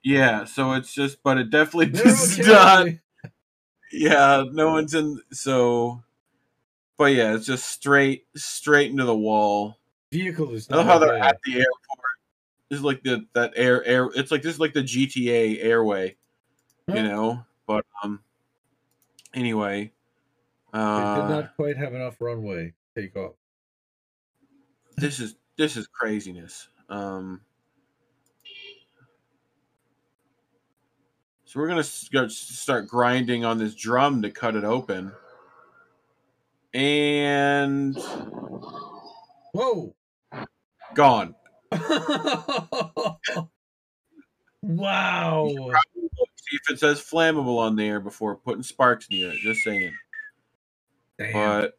Yeah, 0.03 0.45
so 0.45 0.73
it's 0.73 0.93
just, 0.93 1.23
but 1.23 1.39
it 1.39 1.51
definitely 1.51 1.87
does 1.87 2.39
okay. 2.39 2.51
not. 2.51 2.87
Yeah, 3.93 4.45
no 4.51 4.71
one's 4.71 4.95
in. 4.95 5.21
So, 5.33 6.03
but 6.97 7.13
yeah, 7.13 7.35
it's 7.35 7.47
just 7.47 7.67
straight 7.67 8.25
straight 8.35 8.91
into 8.91 9.05
the 9.05 9.17
wall. 9.17 9.79
Vehicle 10.13 10.55
is 10.55 10.71
I 10.71 10.77
love 10.77 10.87
not 10.87 10.93
how 10.93 10.99
they're 10.99 11.17
at 11.17 11.39
the 11.47 11.55
airport. 11.55 11.99
This 12.69 12.79
is 12.79 12.85
like 12.85 13.03
the 13.03 13.27
that 13.33 13.53
air 13.57 13.83
air. 13.85 14.11
It's 14.15 14.31
like 14.31 14.43
this 14.43 14.55
is 14.55 14.61
like 14.61 14.75
the 14.75 14.83
GTA 14.83 15.65
airway, 15.65 16.17
you 16.87 17.03
know. 17.03 17.45
But 17.67 17.87
um, 18.05 18.21
anyway, 19.33 19.91
uh, 20.75 21.15
They 21.15 21.21
did 21.23 21.35
not 21.35 21.57
quite 21.57 21.79
have 21.79 21.95
enough 21.95 22.17
runway 22.21 22.75
to 22.95 23.03
take 23.03 23.17
off. 23.17 23.33
this 24.99 25.19
is 25.19 25.37
this 25.57 25.79
is 25.79 25.87
craziness. 25.87 26.69
Um, 26.91 27.41
so 31.47 31.59
we're 31.59 31.69
gonna 31.69 31.85
go 32.13 32.29
start 32.29 32.87
grinding 32.87 33.47
on 33.47 33.57
this 33.57 33.75
drum 33.75 34.21
to 34.21 34.31
cut 34.31 34.57
it 34.57 34.65
open. 34.65 35.13
and 36.75 37.97
Whoa. 39.53 39.95
Gone. 40.95 41.35
wow. 44.63 45.49
See 45.49 46.57
if 46.57 46.71
it 46.71 46.79
says 46.79 47.01
flammable 47.01 47.59
on 47.59 47.77
there 47.77 48.01
before 48.01 48.37
putting 48.37 48.63
sparks 48.63 49.09
near 49.11 49.31
it. 49.31 49.39
Just 49.39 49.61
saying. 49.63 49.95
Damn. 51.19 51.33
But 51.33 51.79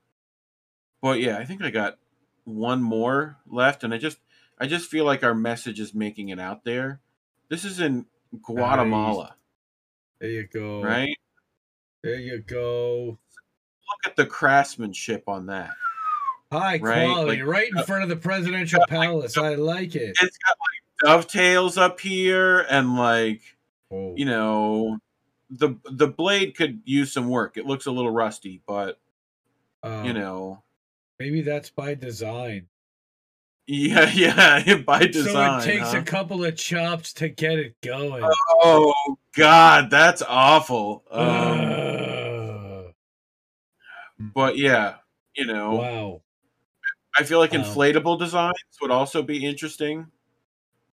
but 1.02 1.20
yeah, 1.20 1.38
I 1.38 1.46
think 1.46 1.62
I 1.64 1.70
got 1.70 1.98
one 2.46 2.82
more 2.82 3.38
left, 3.46 3.84
and 3.84 3.94
I 3.94 3.98
just 3.98 4.18
I 4.60 4.68
just 4.68 4.90
feel 4.90 5.06
like 5.06 5.24
our 5.24 5.36
message 5.36 5.80
is 5.80 5.94
making 5.94 6.30
it 6.30 6.40
out 6.40 6.64
there. 6.64 7.02
This 7.50 7.66
is 7.66 7.80
in 7.80 8.06
Guatemala, 8.42 9.36
there 10.20 10.30
you 10.30 10.48
go. 10.48 10.82
right? 10.82 11.16
There 12.04 12.16
you 12.16 12.40
go. 12.40 13.06
Look 13.06 14.06
at 14.06 14.16
the 14.16 14.26
craftsmanship 14.26 15.28
on 15.28 15.48
that. 15.48 15.72
High 16.54 16.78
Right, 16.80 17.06
quality, 17.08 17.42
like- 17.42 17.48
right 17.50 17.70
in 17.76 17.84
front 17.84 18.04
of 18.04 18.10
the 18.10 18.16
presidential 18.16 18.84
palace. 18.88 19.38
I 19.38 19.56
like 19.56 19.96
it. 19.96 20.16
It's 20.22 20.38
got 20.38 20.58
like 20.60 20.82
dovetails 21.04 21.78
up 21.78 22.00
here, 22.00 22.60
and 22.70 22.96
like 22.96 23.42
Oh. 23.92 24.14
you 24.16 24.26
know, 24.26 25.00
the 25.50 25.76
the 25.92 26.08
blade 26.08 26.56
could 26.56 26.82
use 26.86 27.12
some 27.12 27.28
work. 27.30 27.58
It 27.58 27.66
looks 27.66 27.86
a 27.88 27.92
little 27.92 28.12
rusty, 28.12 28.62
but 28.68 29.00
Um, 29.84 30.06
you 30.06 30.14
know, 30.14 30.64
maybe 31.20 31.42
that's 31.42 31.70
by 31.70 31.94
design. 31.96 32.68
yeah, 33.68 34.10
yeah, 34.14 34.78
by 34.78 35.06
design. 35.08 35.62
so 35.62 35.70
it 35.70 35.74
takes 35.74 35.92
huh? 35.92 35.98
a 36.00 36.04
couple 36.04 36.44
of 36.46 36.56
chops 36.56 37.14
to 37.14 37.30
get 37.30 37.60
it 37.60 37.80
going. 37.82 38.24
Oh 38.64 39.18
God, 39.36 39.90
that's 39.90 40.22
awful. 40.22 41.04
Um, 41.12 42.94
but 44.20 44.58
yeah, 44.58 44.96
you 45.36 45.46
know, 45.46 45.76
wow. 45.76 46.22
I 47.18 47.24
feel 47.24 47.40
like 47.40 47.54
Wow. 47.54 47.60
inflatable 47.64 48.20
designs 48.20 48.58
would 48.82 48.92
also 48.92 49.22
be 49.22 49.46
interesting. 49.46 50.08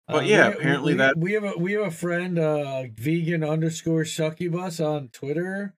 But 0.08 0.18
Uh, 0.18 0.22
yeah, 0.22 0.50
we- 0.50 0.56
apparently 0.56 0.94
we, 0.94 0.98
that- 0.98 1.18
we 1.18 1.34
have 1.34 1.44
a 1.44 1.54
we 1.58 1.74
have 1.74 1.84
a 1.88 1.92
friend, 1.92 2.40
uh, 2.40 2.84
vegan 2.96 3.44
underscore 3.44 4.06
succubus 4.06 4.80
on 4.80 5.10
Twitter, 5.10 5.76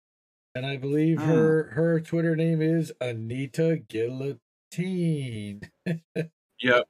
and 0.55 0.65
I 0.65 0.77
believe 0.77 1.19
Hmm. 1.19 1.25
her 1.29 1.63
her 1.71 1.99
Twitter 1.99 2.35
name 2.35 2.61
is 2.61 2.93
Anita 3.01 3.77
Guillotine. 3.87 5.61
Yep. 6.61 6.89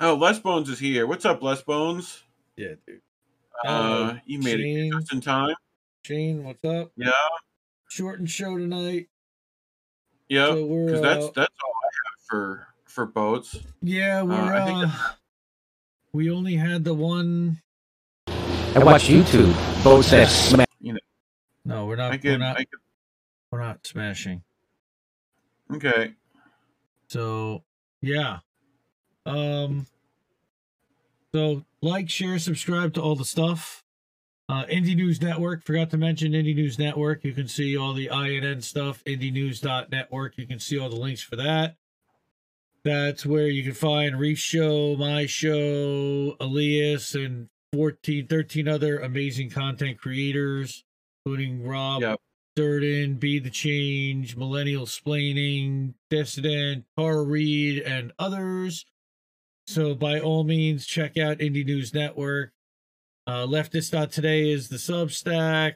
Oh, 0.00 0.14
Les 0.16 0.38
Bones 0.40 0.68
is 0.70 0.78
here. 0.80 1.06
What's 1.06 1.24
up, 1.26 1.42
Les 1.42 1.62
Bones? 1.62 2.24
Yeah, 2.56 2.74
dude. 2.86 3.02
Uh, 3.64 4.16
you 4.24 4.38
made 4.40 4.58
it 4.58 4.90
just 4.90 5.12
in 5.12 5.20
time. 5.20 5.54
Shane, 6.04 6.42
what's 6.42 6.64
up? 6.64 6.90
Yeah. 6.96 7.12
Short 7.88 8.18
and 8.18 8.28
show 8.28 8.56
tonight. 8.58 9.08
So 10.30 10.66
Because 10.86 11.00
that's 11.02 11.24
uh, 11.26 11.30
that's 11.36 11.54
all 11.62 11.74
for 12.32 12.66
for 12.86 13.04
boats. 13.04 13.58
yeah 13.82 14.22
we're 14.22 14.32
I 14.34 14.64
think 14.64 14.78
uh, 14.86 15.12
we 16.14 16.30
only 16.30 16.54
had 16.54 16.82
the 16.82 16.94
one. 16.94 17.60
I 18.26 18.78
watch 18.78 19.04
YouTube. 19.04 19.52
Boats 19.84 20.10
that 20.12 20.28
smash. 20.28 20.66
No, 21.64 21.84
we're 21.84 21.96
not. 21.96 22.12
I 22.12 22.20
we're 22.24 22.38
not. 22.38 22.56
Could. 22.56 22.66
We're 23.50 23.60
not 23.60 23.86
smashing. 23.86 24.42
Okay. 25.74 26.14
So 27.08 27.64
yeah. 28.00 28.38
Um 29.26 29.86
so 31.34 31.64
like, 31.82 32.08
share, 32.08 32.38
subscribe 32.38 32.94
to 32.94 33.02
all 33.02 33.14
the 33.14 33.26
stuff. 33.26 33.84
Uh 34.48 34.64
Indie 34.64 34.96
News 34.96 35.20
Network, 35.20 35.64
forgot 35.64 35.90
to 35.90 35.98
mention 35.98 36.32
Indie 36.32 36.56
News 36.56 36.78
Network. 36.78 37.24
You 37.24 37.34
can 37.34 37.46
see 37.46 37.76
all 37.76 37.92
the 37.92 38.08
INN 38.08 38.62
stuff, 38.62 39.04
indienews.network. 39.04 40.38
You 40.38 40.46
can 40.46 40.58
see 40.58 40.78
all 40.78 40.88
the 40.88 40.96
links 40.96 41.22
for 41.22 41.36
that. 41.36 41.76
That's 42.84 43.24
where 43.24 43.48
you 43.48 43.62
can 43.62 43.74
find 43.74 44.18
Reef 44.18 44.38
Show, 44.38 44.96
My 44.96 45.26
Show, 45.26 46.36
Elias, 46.40 47.14
and 47.14 47.48
14, 47.72 48.26
13 48.26 48.66
other 48.66 48.98
amazing 48.98 49.50
content 49.50 49.98
creators, 49.98 50.84
including 51.24 51.64
Rob 51.64 52.02
Yep. 52.02 52.20
Durden, 52.56 53.14
Be 53.14 53.38
the 53.38 53.50
Change, 53.50 54.36
Millennial 54.36 54.86
Splaining, 54.86 55.94
Dissident, 56.10 56.84
Tara 56.98 57.22
Reade, 57.22 57.78
and 57.82 58.12
others. 58.18 58.84
So 59.68 59.94
by 59.94 60.18
all 60.18 60.42
means, 60.42 60.84
check 60.84 61.16
out 61.16 61.38
Indie 61.38 61.64
News 61.64 61.94
Network. 61.94 62.52
Uh, 63.26 63.46
Leftist.today 63.46 64.50
is 64.50 64.68
the 64.68 64.76
Substack. 64.76 65.74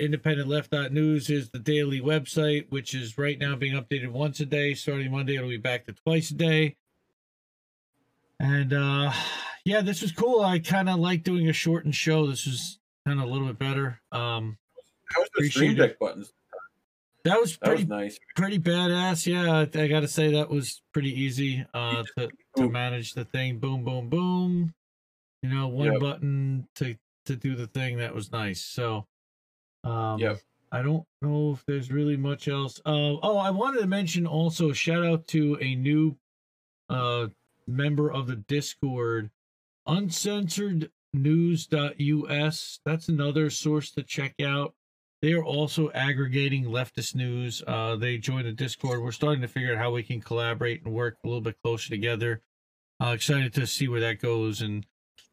Independent 0.00 0.48
Left.news 0.48 1.28
is 1.28 1.50
the 1.50 1.58
daily 1.58 2.00
website, 2.00 2.66
which 2.70 2.94
is 2.94 3.18
right 3.18 3.38
now 3.38 3.56
being 3.56 3.74
updated 3.74 4.08
once 4.12 4.38
a 4.40 4.46
day. 4.46 4.74
Starting 4.74 5.10
Monday, 5.10 5.36
it'll 5.36 5.48
be 5.48 5.56
back 5.56 5.86
to 5.86 5.92
twice 5.92 6.30
a 6.30 6.34
day. 6.34 6.76
And 8.40 8.72
uh 8.72 9.12
yeah, 9.64 9.80
this 9.80 10.02
was 10.02 10.12
cool. 10.12 10.42
I 10.42 10.60
kind 10.60 10.88
of 10.88 10.98
like 11.00 11.24
doing 11.24 11.48
a 11.48 11.52
shortened 11.52 11.94
show. 11.96 12.26
This 12.28 12.46
was 12.46 12.78
kind 13.06 13.18
of 13.20 13.26
a 13.28 13.28
little 13.30 13.48
bit 13.48 13.58
better. 13.58 14.00
Um 14.12 14.56
How 15.14 15.22
was 15.22 15.30
the 15.36 15.50
Stream. 15.50 15.74
Deck 15.74 15.98
buttons? 15.98 16.32
that 17.24 17.40
was 17.40 17.52
That 17.58 17.64
pretty 17.66 17.82
was 17.82 17.88
nice. 17.88 18.18
pretty 18.36 18.58
badass. 18.60 19.26
Yeah, 19.26 19.52
I, 19.52 19.82
I 19.82 19.88
got 19.88 20.00
to 20.00 20.08
say 20.08 20.32
that 20.32 20.48
was 20.48 20.80
pretty 20.92 21.10
easy 21.20 21.66
uh, 21.74 22.04
to 22.16 22.28
to 22.56 22.70
manage 22.70 23.14
the 23.14 23.24
thing. 23.24 23.58
Boom, 23.58 23.82
boom, 23.84 24.08
boom. 24.08 24.72
You 25.42 25.50
know, 25.50 25.66
one 25.68 25.92
Yep. 25.92 26.00
button 26.00 26.68
to 26.76 26.96
to 27.26 27.34
do 27.36 27.56
the 27.56 27.66
thing. 27.66 27.98
That 27.98 28.14
was 28.14 28.30
nice. 28.32 28.60
So, 28.64 29.06
um, 29.84 30.18
Yep. 30.18 30.40
I 30.70 30.82
don't 30.82 31.06
know 31.22 31.52
if 31.52 31.64
there's 31.66 31.90
really 31.90 32.16
much 32.16 32.46
else. 32.46 32.78
Uh, 32.84 33.16
oh, 33.22 33.38
I 33.38 33.50
wanted 33.50 33.80
to 33.80 33.86
mention 33.86 34.26
also 34.26 34.72
shout 34.72 35.04
out 35.04 35.26
to 35.28 35.56
a 35.60 35.74
new 35.74 36.16
uh 36.90 37.28
member 37.66 38.10
of 38.10 38.26
the 38.26 38.36
Discord, 38.36 39.30
uncensored 39.86 40.90
news.us. 41.12 42.80
That's 42.84 43.08
another 43.08 43.50
source 43.50 43.90
to 43.92 44.02
check 44.02 44.34
out. 44.42 44.74
They 45.20 45.32
are 45.32 45.44
also 45.44 45.90
aggregating 45.92 46.64
leftist 46.64 47.14
news. 47.14 47.62
Uh, 47.66 47.96
they 47.96 48.18
joined 48.18 48.46
the 48.46 48.52
Discord. 48.52 49.02
We're 49.02 49.12
starting 49.12 49.42
to 49.42 49.48
figure 49.48 49.72
out 49.72 49.78
how 49.78 49.90
we 49.90 50.02
can 50.02 50.20
collaborate 50.20 50.84
and 50.84 50.94
work 50.94 51.16
a 51.24 51.26
little 51.26 51.40
bit 51.40 51.56
closer 51.62 51.88
together. 51.88 52.40
Uh, 53.02 53.08
excited 53.08 53.52
to 53.54 53.66
see 53.66 53.88
where 53.88 54.00
that 54.00 54.20
goes, 54.20 54.60
and 54.60 54.86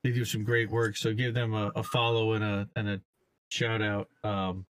they 0.04 0.12
do 0.12 0.26
some 0.26 0.44
great 0.44 0.70
work. 0.70 0.98
So 0.98 1.14
give 1.14 1.34
them 1.34 1.54
a, 1.54 1.72
a 1.76 1.84
follow 1.84 2.34
and 2.34 2.44
a 2.44 2.70
and 2.76 2.90
a 2.90 3.02
shout 3.50 3.82
out. 3.82 4.10
Um, 4.24 4.66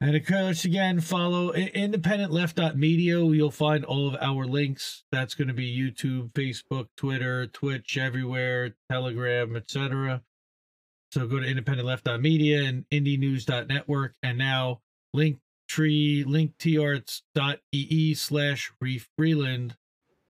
and 0.00 0.16
of 0.16 0.26
course, 0.26 0.64
again, 0.64 1.00
follow 1.00 1.52
independentleft.media. 1.52 3.24
You'll 3.24 3.50
find 3.52 3.84
all 3.84 4.08
of 4.08 4.16
our 4.20 4.46
links. 4.46 5.04
That's 5.12 5.34
going 5.34 5.48
to 5.48 5.54
be 5.54 5.76
YouTube, 5.76 6.32
Facebook, 6.32 6.88
Twitter, 6.96 7.46
Twitch, 7.46 7.96
everywhere, 7.96 8.74
Telegram, 8.90 9.54
etc. 9.54 10.22
So 11.12 11.26
go 11.28 11.38
to 11.38 11.46
independentleft.media 11.46 12.64
and 12.64 12.84
indienews.network 12.90 14.14
and 14.22 14.38
now 14.38 14.80
linktree 15.14 16.24
linktr.ee 16.24 18.14
slash 18.14 18.72
Reef 18.80 19.08
Freeland, 19.16 19.76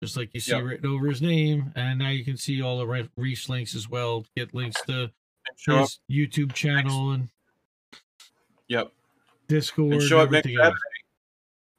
just 0.04 0.18
like 0.18 0.32
you 0.34 0.40
see 0.40 0.52
Yep. 0.54 0.64
written 0.64 0.88
over 0.90 1.08
his 1.08 1.22
name. 1.22 1.72
And 1.76 2.00
now 2.00 2.10
you 2.10 2.26
can 2.26 2.36
see 2.38 2.62
all 2.62 2.78
the 2.80 2.88
Re- 2.88 3.10
Reef's 3.16 3.48
links 3.48 3.76
as 3.76 3.88
well. 3.88 4.26
Get 4.36 4.54
links 4.54 4.82
to 4.88 5.12
Up. 5.70 5.80
his 5.82 6.00
YouTube 6.10 6.54
channel 6.54 7.12
and 7.12 7.30
Yep. 8.68 8.92
Discord. 9.48 9.94
And 9.94 10.02
show 10.04 10.20
up 10.20 10.32
next 10.32 10.48
else. 10.48 10.56
Saturday. 10.58 10.78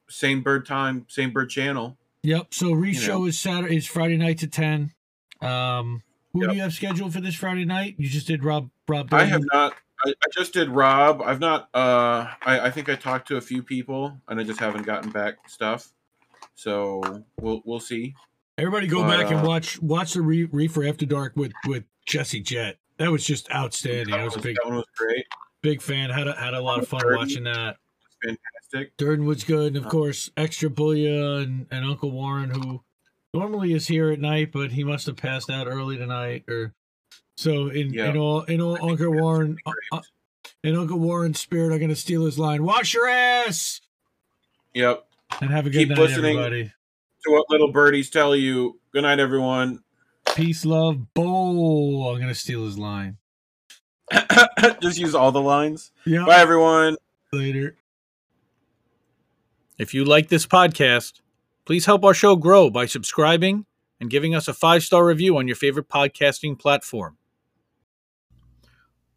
Same 0.09 0.43
bird 0.43 0.67
time, 0.67 1.07
same 1.09 1.31
bird 1.33 1.49
channel. 1.51 1.97
Yep. 2.23 2.53
So 2.55 2.73
Reef 2.73 2.97
You 2.97 3.01
show 3.01 3.19
know. 3.21 3.25
is 3.27 3.39
Saturday 3.39 3.77
is 3.77 3.87
Friday 3.87 4.17
night 4.17 4.43
at 4.43 4.53
ten. 4.53 4.93
Um 5.41 6.03
who 6.33 6.41
Yep. 6.43 6.51
do 6.51 6.57
you 6.57 6.63
have 6.63 6.73
scheduled 6.73 7.13
for 7.13 7.21
this 7.21 7.35
Friday 7.35 7.65
night? 7.65 7.95
You 7.99 8.09
just 8.09 8.27
did 8.27 8.45
Rob 8.45 8.71
Rob 8.89 9.13
I 9.13 9.25
have 9.25 9.43
not. 9.53 9.75
I, 10.05 10.11
I 10.11 10.27
just 10.33 10.53
did 10.53 10.69
Rob. 10.71 11.23
I've 11.23 11.39
not. 11.41 11.69
Uh, 11.73 12.27
I, 12.45 12.61
I 12.67 12.71
think 12.71 12.89
I 12.89 12.97
talked 12.97 13.29
to 13.29 13.37
a 13.37 13.41
few 13.41 13.63
people, 13.63 14.21
and 14.27 14.41
I 14.41 14.43
just 14.43 14.59
haven't 14.59 14.83
gotten 14.85 15.11
back 15.13 15.49
stuff. 15.49 15.93
So 16.57 17.23
we'll 17.41 17.63
we'll 17.65 17.79
see. 17.81 18.15
Everybody 18.59 18.87
go 18.89 19.03
But, 19.03 19.19
back 19.21 19.31
and 19.31 19.41
uh, 19.41 19.49
watch 19.49 19.81
watch 19.81 20.15
the 20.15 20.23
Re- 20.23 20.45
Reefer 20.51 20.85
After 20.87 21.07
Dark 21.07 21.37
with 21.37 21.53
with 21.67 21.85
Jesse 22.07 22.41
Jet. 22.41 22.79
That 23.03 23.11
was 23.11 23.25
just 23.25 23.51
outstanding. 23.53 24.15
I 24.15 24.23
was 24.25 24.37
a 24.37 24.39
big 24.39 24.57
was 24.65 24.85
great. 24.97 25.25
big 25.61 25.83
fan. 25.83 26.09
Had 26.09 26.29
a, 26.29 26.35
had 26.35 26.55
a 26.55 26.61
lot 26.61 26.79
of 26.79 26.87
fun 26.87 27.01
Durden. 27.01 27.19
watching 27.19 27.45
that. 27.45 27.79
Fantastic. 28.23 28.97
Durden 28.97 29.27
was 29.27 29.43
good, 29.43 29.75
and 29.75 29.77
of 29.79 29.87
Uh, 29.87 29.91
course, 29.91 30.31
Extra 30.37 30.71
Booyah 30.71 31.43
and, 31.43 31.67
and 31.73 31.85
Uncle 31.85 32.13
Warren, 32.13 32.51
who 32.51 32.81
normally 33.35 33.73
is 33.73 33.89
here 33.89 34.11
at 34.13 34.21
night, 34.21 34.53
but 34.53 34.71
he 34.71 34.85
must 34.85 35.07
have 35.07 35.17
passed 35.17 35.51
out 35.51 35.67
early 35.67 35.97
tonight. 35.97 36.45
Or 36.49 36.75
so 37.37 37.67
in 37.71 37.93
Yeah. 37.93 38.11
in 38.11 38.17
all 38.17 38.43
in 38.43 38.61
all 38.61 38.79
Uncle 38.89 39.13
Warren 39.13 39.59
uh, 39.67 39.73
uh, 39.91 40.03
in 40.63 40.77
Uncle 40.77 41.01
Warren's 41.01 41.41
spirit, 41.41 41.75
I'm 41.75 41.81
gonna 41.81 41.97
steal 41.97 42.25
his 42.25 42.39
line. 42.39 42.63
Wash 42.63 42.95
your 42.95 43.09
ass 43.09 43.81
Yep. 44.75 45.05
and 45.41 45.51
have 45.51 45.67
a 45.67 45.71
good 45.71 45.79
Keep 45.81 45.89
night, 45.89 45.99
listening. 45.99 46.37
everybody. 46.39 46.73
To 47.25 47.33
what 47.33 47.47
little 47.51 47.73
birdies 47.73 48.11
tell 48.11 48.37
you. 48.37 48.79
Good 48.93 49.03
night, 49.03 49.19
everyone. 49.19 49.83
Peace, 50.35 50.65
love, 50.65 51.13
bowl. 51.15 52.09
I'm 52.09 52.21
gonna 52.21 52.35
steal 52.35 52.65
his 52.65 52.79
line. 52.79 53.19
just 54.81 54.99
use 54.99 55.15
all 55.15 55.33
the 55.33 55.41
lines. 55.41 55.93
Yeah. 56.05 56.25
Bye, 56.25 56.41
everyone. 56.41 56.97
Later. 57.33 57.77
If 59.79 59.95
you 59.95 60.05
like 60.05 60.29
this 60.29 60.47
podcast, 60.47 61.21
please 61.65 61.87
help 61.87 62.05
our 62.05 62.15
show 62.15 62.37
grow 62.37 62.71
by 62.71 62.87
subscribing 62.87 63.67
and 64.01 64.11
giving 64.11 64.35
us 64.35 64.49
a 64.49 64.55
five 64.55 64.83
star 64.83 65.07
review 65.07 65.37
on 65.37 65.47
your 65.47 65.57
favorite 65.57 65.89
podcasting 65.89 66.59
platform. 66.59 67.17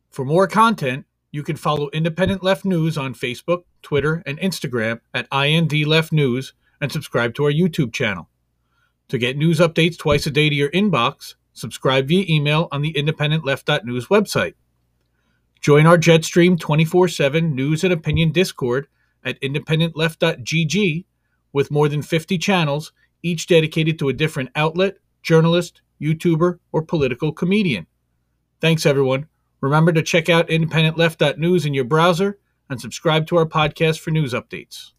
For 0.09 0.23
more 0.23 0.47
content, 0.47 1.05
you 1.31 1.43
can 1.43 1.57
follow 1.57 1.89
Independent 1.89 2.41
Left 2.41 2.63
News 2.63 2.97
on 2.97 3.13
Facebook, 3.13 3.63
Twitter, 3.81 4.23
and 4.25 4.39
Instagram 4.39 5.01
at 5.13 5.27
IND 5.33 5.73
Left 5.85 6.13
News 6.13 6.53
and 6.79 6.91
subscribe 6.91 7.35
to 7.35 7.43
our 7.45 7.51
YouTube 7.51 7.91
channel. 7.91 8.29
To 9.09 9.17
get 9.17 9.37
news 9.37 9.59
updates 9.59 9.97
twice 9.97 10.25
a 10.25 10.31
day 10.31 10.49
to 10.49 10.55
your 10.55 10.71
inbox, 10.71 11.35
subscribe 11.53 12.07
via 12.07 12.25
email 12.27 12.67
on 12.71 12.81
the 12.81 12.93
independentleft.news 12.93 14.07
website. 14.07 14.55
Join 15.61 15.85
our 15.85 15.97
Jetstream 15.97 16.59
24 16.59 17.07
7 17.07 17.55
news 17.55 17.83
and 17.83 17.93
opinion 17.93 18.31
Discord 18.31 18.87
at 19.23 19.39
independentleft.gg 19.41 21.05
with 21.53 21.71
more 21.71 21.87
than 21.87 22.01
50 22.01 22.37
channels, 22.37 22.91
each 23.23 23.47
dedicated 23.47 23.97
to 23.99 24.09
a 24.09 24.13
different 24.13 24.49
outlet, 24.55 24.97
journalist, 25.23 25.81
YouTuber, 26.01 26.59
or 26.71 26.81
political 26.81 27.31
comedian. 27.31 27.87
Thanks, 28.59 28.85
everyone. 28.85 29.27
Remember 29.61 29.91
to 29.91 30.03
check 30.03 30.29
out 30.29 30.49
independentleft.news 30.49 31.65
in 31.65 31.73
your 31.73 31.85
browser 31.85 32.39
and 32.69 32.81
subscribe 32.81 33.27
to 33.27 33.37
our 33.37 33.45
podcast 33.45 33.99
for 33.99 34.11
news 34.11 34.33
updates. 34.33 34.91